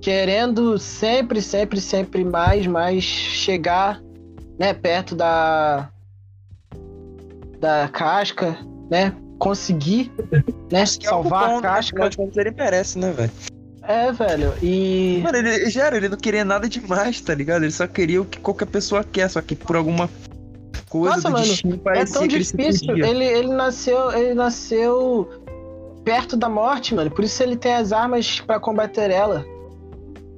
Querendo 0.00 0.78
sempre, 0.78 1.42
sempre, 1.42 1.80
sempre 1.80 2.24
mais, 2.24 2.66
mais 2.66 3.02
chegar, 3.02 4.00
né, 4.58 4.74
perto 4.74 5.14
da. 5.14 5.88
Da 7.60 7.88
casca, 7.88 8.56
né? 8.90 9.14
Conseguir, 9.38 10.12
né? 10.70 10.84
Que 10.84 11.06
é 11.06 11.10
Salvar 11.10 11.44
a 11.44 11.48
ponto, 11.48 11.62
casca. 11.62 11.94
afinal 11.96 12.08
de 12.08 12.16
contas, 12.16 12.36
ele 12.36 12.50
merece, 12.50 12.98
né, 12.98 13.12
velho? 13.12 13.32
É, 13.82 14.12
velho. 14.12 14.52
E. 14.62 15.20
Mano, 15.22 15.38
ele 15.38 15.70
já 15.70 15.86
era, 15.86 15.96
ele 15.96 16.08
não 16.08 16.16
queria 16.16 16.44
nada 16.44 16.68
demais, 16.68 17.20
tá 17.20 17.34
ligado? 17.34 17.62
Ele 17.62 17.72
só 17.72 17.86
queria 17.86 18.20
o 18.20 18.24
que 18.24 18.38
qualquer 18.38 18.66
pessoa 18.66 19.02
quer, 19.02 19.28
só 19.30 19.40
que 19.40 19.56
por 19.56 19.76
alguma 19.76 20.10
coisa 20.88 21.16
Nossa, 21.16 21.28
do 21.28 21.32
mano, 21.32 21.46
destino 21.46 21.80
É 21.86 22.04
tão 22.04 22.26
difícil. 22.26 22.96
Ele, 22.96 23.24
ele 23.24 23.48
nasceu. 23.48 24.12
Ele 24.12 24.34
nasceu 24.34 25.28
perto 26.04 26.36
da 26.36 26.48
morte, 26.48 26.94
mano. 26.94 27.10
Por 27.10 27.24
isso 27.24 27.42
ele 27.42 27.56
tem 27.56 27.74
as 27.74 27.92
armas 27.92 28.40
pra 28.40 28.60
combater 28.60 29.10
ela. 29.10 29.44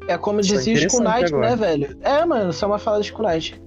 É 0.09 0.17
como 0.17 0.41
é 0.41 0.43
dizia 0.43 0.75
o 0.75 0.79
Skull 0.79 1.05
Knight, 1.05 1.33
né, 1.35 1.57
velho? 1.57 1.97
É, 2.03 2.25
mano, 2.25 2.53
só 2.53 2.67
uma 2.67 2.79
fala 2.79 2.99
do 2.99 3.05
Skull 3.05 3.27
Knight. 3.27 3.61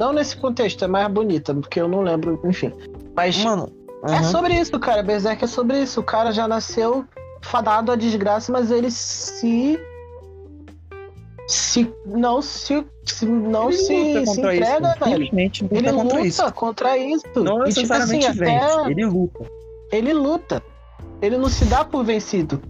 Não 0.00 0.14
nesse 0.14 0.34
contexto, 0.36 0.82
é 0.82 0.88
mais 0.88 1.06
bonita, 1.12 1.54
porque 1.54 1.78
eu 1.78 1.86
não 1.86 2.00
lembro, 2.00 2.40
enfim. 2.44 2.72
Mas 3.14 3.36
Mano, 3.44 3.70
é 4.08 4.14
aham. 4.14 4.22
sobre 4.24 4.54
isso, 4.54 4.78
cara. 4.80 5.02
Berserk 5.02 5.44
é 5.44 5.46
sobre 5.46 5.82
isso. 5.82 6.00
O 6.00 6.02
cara 6.02 6.32
já 6.32 6.48
nasceu 6.48 7.04
fadado 7.42 7.92
à 7.92 7.96
desgraça, 7.96 8.50
mas 8.50 8.70
ele 8.70 8.90
se. 8.90 9.78
Se. 11.46 11.92
Não 12.06 12.40
se. 12.40 12.82
se 13.04 13.26
não 13.26 13.68
Ele 13.68 13.76
se, 13.78 13.92
luta 13.92 14.26
se 14.26 14.30
isso, 14.30 14.40
entrega, 14.40 14.80
mano. 14.80 14.94
velho. 15.00 15.24
Simplesmente 15.24 15.62
luta 15.64 15.74
Ele 15.76 15.92
contra 15.92 16.02
luta 16.16 16.26
isso. 16.26 16.52
contra 16.54 16.96
isso. 16.98 17.26
Não 17.36 17.66
e 17.66 17.72
tipo 17.72 17.92
assim, 17.92 18.16
necessariamente 18.16 18.32
vence, 18.38 18.54
até 18.54 18.90
ele 18.90 19.04
luta. 19.04 19.44
ele 19.92 20.12
luta. 20.14 20.62
Ele 21.20 21.36
não 21.36 21.48
se 21.50 21.64
dá 21.66 21.84
por 21.84 22.04
vencido. 22.04 22.62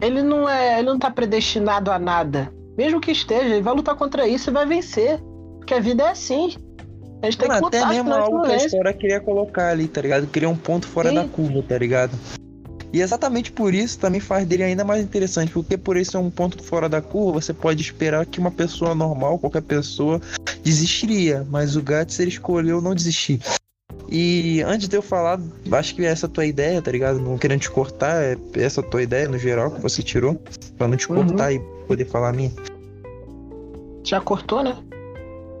Ele 0.00 0.20
não 0.22 0.48
é. 0.48 0.80
Ele 0.80 0.88
não 0.88 0.98
tá 0.98 1.10
predestinado 1.12 1.92
a 1.92 1.98
nada. 1.98 2.52
Mesmo 2.76 3.00
que 3.00 3.12
esteja, 3.12 3.44
ele 3.54 3.62
vai 3.62 3.72
lutar 3.74 3.94
contra 3.94 4.26
isso 4.26 4.50
e 4.50 4.52
vai 4.52 4.66
vencer. 4.66 5.22
Porque 5.66 5.74
a 5.74 5.80
vida 5.80 6.04
é 6.04 6.10
assim. 6.10 6.54
A 7.20 7.26
gente 7.26 7.38
tem 7.38 7.48
que 7.48 7.48
Mano, 7.48 7.64
lutar, 7.64 7.82
até 7.82 7.92
mesmo 7.92 8.14
algo 8.14 8.42
que 8.42 8.52
a 8.52 8.56
história 8.56 8.92
queria 8.92 9.18
colocar 9.18 9.70
ali, 9.70 9.88
tá 9.88 10.00
ligado? 10.00 10.28
Queria 10.28 10.48
um 10.48 10.56
ponto 10.56 10.86
fora 10.86 11.08
Sim. 11.08 11.16
da 11.16 11.24
curva, 11.24 11.60
tá 11.60 11.76
ligado? 11.76 12.16
E 12.92 13.00
exatamente 13.00 13.50
por 13.50 13.74
isso 13.74 13.98
também 13.98 14.20
faz 14.20 14.46
dele 14.46 14.62
ainda 14.62 14.84
mais 14.84 15.02
interessante, 15.02 15.50
porque 15.50 15.76
por 15.76 15.96
isso 15.96 16.16
é 16.16 16.20
um 16.20 16.30
ponto 16.30 16.62
fora 16.62 16.88
da 16.88 17.02
curva, 17.02 17.40
você 17.40 17.52
pode 17.52 17.82
esperar 17.82 18.24
que 18.26 18.38
uma 18.38 18.52
pessoa 18.52 18.94
normal, 18.94 19.40
qualquer 19.40 19.62
pessoa, 19.62 20.20
desistiria, 20.62 21.44
mas 21.50 21.74
o 21.74 21.82
Guts 21.82 22.20
ele 22.20 22.30
escolheu 22.30 22.80
não 22.80 22.94
desistir. 22.94 23.40
E 24.08 24.62
antes 24.62 24.86
de 24.86 24.96
eu 24.96 25.02
falar, 25.02 25.40
acho 25.72 25.96
que 25.96 26.04
essa 26.04 26.26
é 26.26 26.28
a 26.28 26.30
tua 26.30 26.46
ideia, 26.46 26.80
tá 26.80 26.92
ligado? 26.92 27.18
Não 27.18 27.36
querendo 27.36 27.62
te 27.62 27.70
cortar, 27.72 28.22
é 28.22 28.36
essa 28.54 28.82
a 28.82 28.84
tua 28.84 29.02
ideia 29.02 29.28
no 29.28 29.36
geral 29.36 29.72
que 29.72 29.80
você 29.82 30.00
tirou, 30.00 30.40
pra 30.78 30.86
não 30.86 30.96
te 30.96 31.10
Uhum. 31.10 31.26
cortar 31.26 31.52
e 31.52 31.58
poder 31.88 32.04
falar 32.04 32.28
a 32.28 32.32
minha. 32.32 32.52
Já 34.04 34.20
cortou, 34.20 34.62
né? 34.62 34.76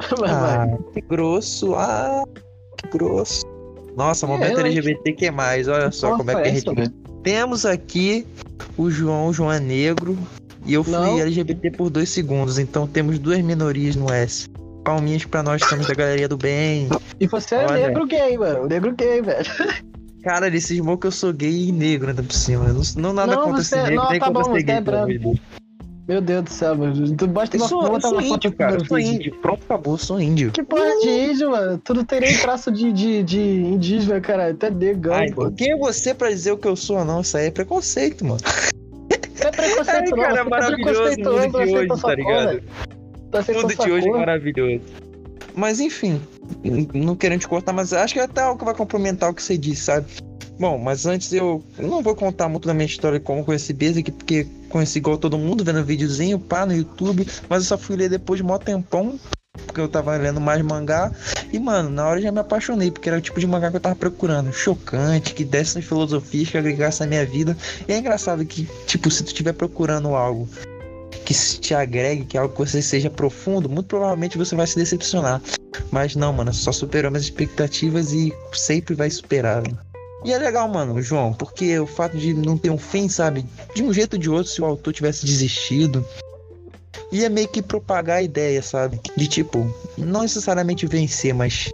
Ah, 0.26 0.66
vai. 0.66 0.78
que 0.94 1.00
grosso. 1.02 1.74
Ah, 1.74 2.24
que 2.76 2.88
grosso. 2.98 3.42
Nossa, 3.96 4.26
momento 4.26 4.58
É, 4.58 4.62
LGBT 4.62 5.12
que 5.14 5.30
mais? 5.30 5.68
Olha 5.68 5.90
só 5.90 6.08
Porra, 6.08 6.18
como 6.18 6.30
é 6.30 6.34
que 6.34 6.40
a 6.40 6.44
foi 6.44 6.52
gente. 6.54 6.74
velho? 6.74 6.90
Temos 7.22 7.64
aqui 7.66 8.26
o 8.76 8.90
João, 8.90 9.28
o 9.28 9.32
João 9.32 9.50
é 9.52 9.58
negro. 9.58 10.16
E 10.66 10.74
eu 10.74 10.82
fui 10.84 10.92
Não. 10.92 11.18
LGBT 11.18 11.70
por 11.72 11.88
dois 11.90 12.08
segundos. 12.10 12.58
Então 12.58 12.86
temos 12.86 13.18
duas 13.18 13.40
minorias 13.40 13.96
no 13.96 14.12
S. 14.12 14.48
Palminhas 14.84 15.24
pra 15.24 15.42
nós 15.42 15.62
que 15.62 15.68
somos 15.68 15.86
da 15.86 15.94
galeria 15.94 16.28
do 16.28 16.36
bem. 16.36 16.88
E 17.18 17.26
você 17.26 17.54
é 17.56 17.66
Olha. 17.66 17.86
negro 17.88 18.06
gay, 18.06 18.36
mano. 18.36 18.66
Negro 18.66 18.92
gay, 18.94 19.22
velho. 19.22 19.46
Cara, 20.22 20.46
ele 20.48 20.60
cismou 20.60 20.98
que 20.98 21.06
eu 21.06 21.12
sou 21.12 21.32
gay 21.32 21.68
e 21.68 21.72
negro 21.72 22.08
ainda 22.10 22.22
por 22.22 22.32
cima. 22.32 22.64
Não, 22.66 22.82
não 22.96 23.12
nada 23.12 23.34
Não, 23.36 23.44
contra 23.44 23.62
você- 23.62 23.76
esse 23.76 23.82
negro, 23.84 24.02
não, 24.04 24.10
nem 24.10 24.20
tá 24.20 24.26
contra 24.26 24.42
bom, 24.42 24.52
ser 24.52 24.60
você 24.60 24.62
gay. 24.64 24.74
é 24.76 24.80
Meu 26.08 26.20
Deus 26.20 26.44
do 26.44 26.50
céu, 26.50 26.76
mano. 26.76 27.16
Tu 27.16 27.26
bota 27.26 27.56
Eu 27.56 27.60
uma 27.60 27.68
sou, 27.68 27.82
foto, 27.82 27.94
eu 27.94 28.00
sou 28.00 28.12
uma 28.12 28.22
foto 28.22 28.46
índio, 28.46 28.52
cara. 28.58 28.74
Eu 28.76 28.84
sou 28.84 28.98
índio. 28.98 29.34
Pronto, 29.42 29.62
acabou, 29.64 29.94
eu 29.94 29.98
sou 29.98 30.20
índio. 30.20 30.52
Que 30.52 30.62
porra 30.62 31.00
de 31.00 31.08
índio, 31.08 31.50
mano? 31.50 31.78
Tu 31.78 31.94
não 31.94 32.04
tem 32.04 32.20
nem 32.20 32.38
traço 32.38 32.70
de, 32.70 32.92
de, 32.92 33.22
de 33.24 33.40
indígena, 33.40 34.20
cara. 34.20 34.50
Até 34.50 34.70
negão, 34.70 35.14
Ai, 35.14 35.30
pô. 35.32 35.50
quem 35.50 35.72
é 35.72 35.76
você 35.76 36.14
pra 36.14 36.30
dizer 36.30 36.52
o 36.52 36.58
que 36.58 36.68
eu 36.68 36.76
sou 36.76 36.98
ou 36.98 37.04
não? 37.04 37.22
Isso 37.22 37.36
aí 37.36 37.46
é 37.46 37.50
preconceito, 37.50 38.24
mano. 38.24 38.40
É 39.10 39.50
preconceito, 39.50 39.90
Ai, 39.90 40.10
não. 40.10 40.16
cara, 40.16 40.34
você 40.34 40.40
é 40.40 40.44
maravilhoso 40.44 41.00
o 41.00 41.04
mundo 41.04 41.16
preconceituoso, 41.16 41.50
de 41.50 41.76
hoje, 41.76 42.02
tá 42.02 42.14
ligado? 42.14 42.62
Tu 43.30 43.52
O 43.52 43.54
mundo 43.62 43.74
de 43.76 43.90
hoje 43.90 44.08
é 44.08 44.12
maravilhoso. 44.12 44.80
Mas 45.56 45.80
enfim, 45.80 46.20
não 46.94 47.16
querendo 47.16 47.40
te 47.40 47.48
cortar, 47.48 47.72
mas 47.72 47.92
acho 47.92 48.14
que 48.14 48.20
é 48.20 48.24
até 48.24 48.42
algo 48.42 48.58
que 48.58 48.64
vai 48.64 48.74
complementar 48.74 49.30
o 49.30 49.34
que 49.34 49.42
você 49.42 49.56
disse, 49.56 49.82
sabe? 49.82 50.06
Bom, 50.58 50.78
mas 50.78 51.04
antes 51.06 51.32
eu 51.32 51.62
não 51.78 52.02
vou 52.02 52.14
contar 52.14 52.48
muito 52.48 52.66
da 52.66 52.74
minha 52.74 52.86
história 52.86 53.18
como 53.18 53.44
conheci 53.44 53.72
Basic, 53.72 54.10
porque 54.12 54.46
conheci 54.68 54.98
igual 54.98 55.18
todo 55.18 55.38
mundo, 55.38 55.64
vendo 55.64 55.84
videozinho, 55.84 56.38
pá, 56.38 56.66
no 56.66 56.74
YouTube, 56.74 57.26
mas 57.48 57.62
eu 57.62 57.68
só 57.68 57.78
fui 57.78 57.96
ler 57.96 58.08
depois 58.08 58.38
de 58.38 58.44
mó 58.44 58.58
tempão, 58.58 59.18
porque 59.66 59.80
eu 59.80 59.88
tava 59.88 60.16
lendo 60.16 60.40
mais 60.40 60.62
mangá, 60.62 61.10
e 61.52 61.58
mano, 61.58 61.88
na 61.90 62.06
hora 62.06 62.20
já 62.20 62.30
me 62.30 62.40
apaixonei, 62.40 62.90
porque 62.90 63.08
era 63.08 63.18
o 63.18 63.20
tipo 63.20 63.40
de 63.40 63.46
mangá 63.46 63.70
que 63.70 63.76
eu 63.76 63.80
tava 63.80 63.96
procurando, 63.96 64.52
chocante, 64.52 65.34
que 65.34 65.44
desse 65.44 65.76
nas 65.76 65.84
filosofias, 65.84 66.50
que 66.50 66.58
agregasse 66.58 67.00
na 67.00 67.06
minha 67.06 67.24
vida, 67.24 67.56
e 67.88 67.92
é 67.92 67.98
engraçado 67.98 68.44
que, 68.44 68.68
tipo, 68.86 69.10
se 69.10 69.22
tu 69.22 69.28
estiver 69.28 69.52
procurando 69.52 70.14
algo 70.14 70.48
que 71.24 71.34
te 71.34 71.74
agregue, 71.74 72.24
que 72.24 72.38
algo 72.38 72.54
que 72.54 72.60
você 72.60 72.80
seja 72.80 73.10
profundo, 73.10 73.68
muito 73.68 73.86
provavelmente 73.86 74.38
você 74.38 74.54
vai 74.54 74.66
se 74.66 74.76
decepcionar. 74.76 75.42
Mas 75.90 76.14
não, 76.14 76.32
mano, 76.32 76.54
só 76.54 76.70
superou 76.70 77.10
minhas 77.10 77.24
expectativas 77.24 78.12
e 78.12 78.32
sempre 78.52 78.94
vai 78.94 79.10
superar. 79.10 79.62
velho. 79.62 79.95
E 80.26 80.32
é 80.32 80.38
legal, 80.38 80.66
mano, 80.66 81.00
João, 81.00 81.32
porque 81.32 81.78
o 81.78 81.86
fato 81.86 82.18
de 82.18 82.34
não 82.34 82.58
ter 82.58 82.68
um 82.68 82.76
fim, 82.76 83.08
sabe? 83.08 83.46
De 83.76 83.84
um 83.84 83.92
jeito 83.92 84.14
ou 84.14 84.18
de 84.18 84.28
outro, 84.28 84.50
se 84.50 84.60
o 84.60 84.64
autor 84.64 84.92
tivesse 84.92 85.24
desistido, 85.24 86.04
ia 87.12 87.30
meio 87.30 87.46
que 87.46 87.62
propagar 87.62 88.16
a 88.16 88.22
ideia, 88.22 88.60
sabe? 88.60 89.00
De 89.16 89.28
tipo, 89.28 89.72
não 89.96 90.22
necessariamente 90.22 90.84
vencer, 90.84 91.32
mas 91.32 91.70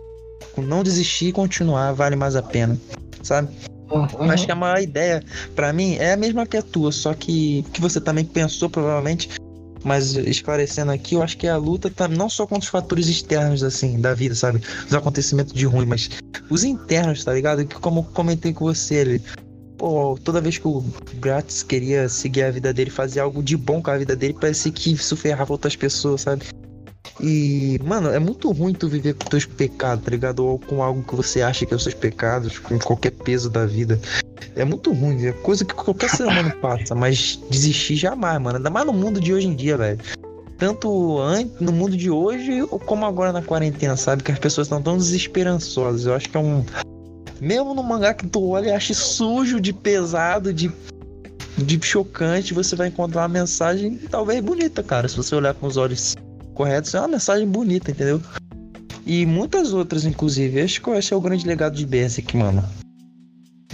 não 0.59 0.82
desistir 0.82 1.28
e 1.28 1.32
continuar 1.32 1.92
vale 1.92 2.14
mais 2.14 2.36
a 2.36 2.42
pena, 2.42 2.78
sabe? 3.22 3.48
Uhum. 3.90 4.30
Acho 4.30 4.44
que 4.44 4.53
a 4.53 4.57
maior 4.57 4.82
ideia, 4.82 5.24
pra 5.57 5.72
mim, 5.72 5.96
é 5.96 6.12
a 6.12 6.16
mesma 6.18 6.44
que 6.44 6.59
a 6.59 6.62
tua, 6.62 6.92
só 6.92 7.14
que 7.14 7.64
que 7.72 7.80
você 7.80 8.03
também 8.03 8.26
pensou, 8.26 8.68
provavelmente. 8.68 9.30
Mas 9.85 10.14
esclarecendo 10.14 10.93
aqui, 10.93 11.14
eu 11.14 11.22
acho 11.22 11.37
que 11.37 11.47
a 11.47 11.57
luta 11.57 11.91
tá 11.91 12.07
não 12.07 12.28
só 12.28 12.47
contra 12.47 12.64
os 12.64 12.68
fatores 12.68 13.09
externos, 13.09 13.62
assim, 13.62 14.01
da 14.01 14.14
vida, 14.14 14.35
sabe? 14.35 14.61
Os 14.87 14.95
acontecimentos 14.95 15.53
de 15.53 15.66
ruim, 15.66 15.87
mas 15.87 16.11
os 16.49 16.64
internos, 16.64 17.24
tá 17.24 17.33
ligado? 17.33 17.64
Que 17.64 17.74
como 17.76 18.05
comentei 18.05 18.53
com 18.53 18.64
você, 18.64 18.95
ele. 18.97 19.22
Pô, 19.76 20.16
toda 20.22 20.41
vez 20.41 20.59
que 20.59 20.68
o 20.68 20.85
Gratz 21.14 21.64
queria 21.64 22.09
seguir 22.09 22.43
a 22.45 22.51
vida 22.53 22.72
dele, 22.72 22.91
fazer 22.91 23.18
algo 23.18 23.43
de 23.43 23.57
bom 23.57 23.83
com 23.83 23.91
a 23.91 23.99
vida 23.99 24.14
dele, 24.14 24.35
parecia 24.35 24.70
que 24.70 24.93
isso 24.93 25.16
ferrava 25.16 25.53
outras 25.53 25.74
pessoas, 25.74 26.20
sabe? 26.20 26.45
E, 27.20 27.80
mano, 27.85 28.11
é 28.11 28.18
muito 28.18 28.51
ruim 28.53 28.74
tu 28.74 28.89
viver 28.89 29.14
com 29.14 29.28
teus 29.28 29.45
pecados, 29.45 30.05
tá 30.05 30.11
ligado? 30.11 30.45
Ou 30.45 30.59
com 30.59 30.83
algo 30.83 31.03
que 31.03 31.14
você 31.14 31.43
acha 31.43 31.66
que 31.66 31.72
é 31.72 31.76
os 31.76 31.83
seus 31.83 31.95
pecados, 31.95 32.59
com 32.59 32.78
qualquer 32.78 33.11
peso 33.11 33.51
da 33.51 33.66
vida. 33.66 34.01
É 34.57 34.64
muito 34.64 34.93
ruim, 34.93 35.26
é 35.26 35.32
coisa 35.32 35.64
que 35.64 35.74
qualquer 35.74 36.11
ser 36.11 36.24
humano 36.24 36.53
passa, 36.61 36.95
mas 36.95 37.38
desistir 37.51 37.97
jamais, 37.97 38.40
mano. 38.40 38.57
Ainda 38.59 38.70
mais 38.70 38.86
no 38.86 38.93
mundo 38.93 39.20
de 39.20 39.32
hoje 39.32 39.47
em 39.47 39.55
dia, 39.55 39.76
velho. 39.76 39.99
Tanto 40.59 41.18
an- 41.20 41.49
no 41.61 41.72
mundo 41.72 41.97
de 41.97 42.09
hoje, 42.11 42.64
como 42.86 43.05
agora 43.05 43.32
na 43.32 43.43
quarentena, 43.43 43.97
sabe? 43.97 44.22
Que 44.22 44.30
as 44.30 44.38
pessoas 44.38 44.66
estão 44.66 44.80
tão 44.80 44.97
desesperançosas. 44.97 46.07
Eu 46.07 46.14
acho 46.14 46.28
que 46.30 46.36
é 46.36 46.40
um. 46.40 46.64
Mesmo 47.40 47.74
no 47.74 47.82
mangá 47.82 48.14
que 48.14 48.26
tu 48.26 48.51
olha 48.51 48.68
e 48.68 48.72
acha 48.72 48.95
sujo, 48.95 49.61
de 49.61 49.72
pesado, 49.72 50.53
de, 50.55 50.70
de 51.59 51.80
chocante, 51.84 52.55
você 52.55 52.76
vai 52.76 52.86
encontrar 52.88 53.22
uma 53.22 53.28
mensagem 53.28 53.97
talvez 54.09 54.40
bonita, 54.40 54.82
cara. 54.84 55.09
Se 55.09 55.16
você 55.16 55.34
olhar 55.34 55.53
com 55.55 55.66
os 55.66 55.76
olhos 55.76 56.14
corretos, 56.55 56.95
é 56.95 57.01
uma 57.01 57.09
mensagem 57.09 57.49
bonita, 57.49 57.90
entendeu? 57.90 58.20
E 59.05 59.26
muitas 59.26 59.72
outras, 59.72 60.05
inclusive. 60.05 60.61
Acho 60.61 60.80
que 60.80 60.90
esse 60.90 61.12
é 61.12 61.16
o 61.16 61.20
grande 61.20 61.45
legado 61.45 61.74
de 61.74 61.84
Berserk, 61.84 62.36
mano. 62.36 62.62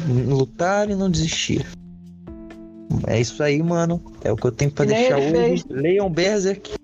Lutar 0.09 0.89
e 0.89 0.95
não 0.95 1.11
desistir. 1.11 1.67
É 3.07 3.21
isso 3.21 3.43
aí, 3.43 3.63
mano. 3.63 4.03
É 4.25 4.33
o 4.33 4.37
que 4.37 4.47
eu 4.47 4.53
tenho 4.53 4.71
pra 4.71 4.87
Que 4.87 4.93
deixar 4.95 5.21
ele 5.21 5.53
hoje. 5.53 5.65
Leiam 5.69 6.11
Berserk. 6.11 6.75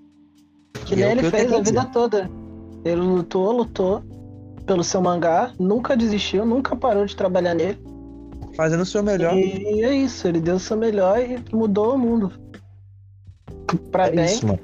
Que 0.87 0.95
E 0.95 0.97
nem 0.97 1.05
é 1.05 1.09
o 1.09 1.11
ele 1.12 1.22
que 1.22 1.31
fez 1.31 1.53
a 1.53 1.61
vida 1.61 1.85
toda. 1.87 2.31
Ele 2.85 3.01
lutou, 3.01 3.51
lutou 3.53 4.03
pelo 4.66 4.85
seu 4.85 5.01
mangá, 5.01 5.53
nunca 5.59 5.97
desistiu, 5.97 6.45
nunca 6.45 6.75
parou 6.77 7.05
de 7.07 7.16
trabalhar 7.16 7.55
nele. 7.55 7.79
Fazendo 8.57 8.83
o 8.83 8.87
seu 8.87 9.03
melhor. 9.03 9.35
E 9.37 9.83
é 9.83 9.95
isso, 9.95 10.29
ele 10.29 10.41
deu 10.41 10.57
o 10.57 10.61
seu 10.61 10.77
melhor 10.77 11.18
e 11.20 11.43
mudou 11.55 11.95
o 11.95 11.99
mundo. 11.99 12.33
Pra 13.91 14.09
É 14.09 14.12
bem, 14.12 14.25
isso, 14.27 14.47
mano. 14.47 14.61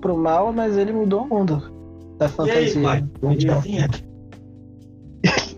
pro 0.00 0.16
mal, 0.16 0.52
mas 0.52 0.76
ele 0.76 0.92
mudou 0.92 1.22
o 1.22 1.28
mundo. 1.28 1.62
Da 2.18 2.28
fantasia. 2.28 3.08
mundial. 3.22 3.62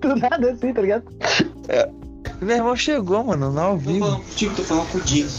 Do 0.05 0.17
nada 0.17 0.51
assim, 0.51 0.73
tá 0.73 0.81
ligado? 0.83 1.05
Meu 2.41 2.57
irmão 2.57 2.77
chegou, 2.77 3.25
mano, 3.25 3.51
no 3.51 3.61
ao 3.61 3.73
Tô 3.73 3.79
vivo. 3.79 4.01
falando 4.01 4.25
contigo, 4.25 4.55
tô 4.55 4.63
falando 4.63 4.93
com 4.93 4.99
o 4.99 5.01
Diego. 5.01 5.31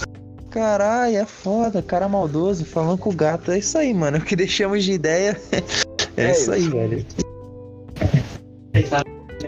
Caralho, 0.50 1.18
é 1.18 1.26
foda, 1.26 1.82
cara 1.82 2.08
maldoso, 2.08 2.66
falando 2.66 2.98
com 2.98 3.10
o 3.10 3.14
gato. 3.14 3.52
É 3.52 3.60
isso 3.60 3.78
aí, 3.78 3.94
mano. 3.94 4.18
O 4.18 4.22
que 4.22 4.36
deixamos 4.36 4.84
de 4.84 4.94
ideia. 4.94 5.40
É, 6.18 6.28
É 6.28 6.32
isso 6.32 6.52
aí, 6.52 6.68
velho. 6.70 7.06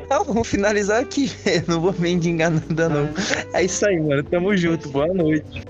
Não, 0.09 0.23
vamos 0.23 0.47
finalizar 0.47 1.01
aqui. 1.01 1.31
Eu 1.45 1.63
não 1.67 1.81
vou 1.81 1.93
me 1.97 2.11
enganar 2.11 2.61
nada, 2.69 2.89
não. 2.89 3.09
É 3.53 3.63
isso 3.63 3.87
aí, 3.87 3.99
mano. 3.99 4.23
Tamo 4.23 4.55
junto. 4.55 4.89
Boa 4.89 5.07
noite. 5.07 5.63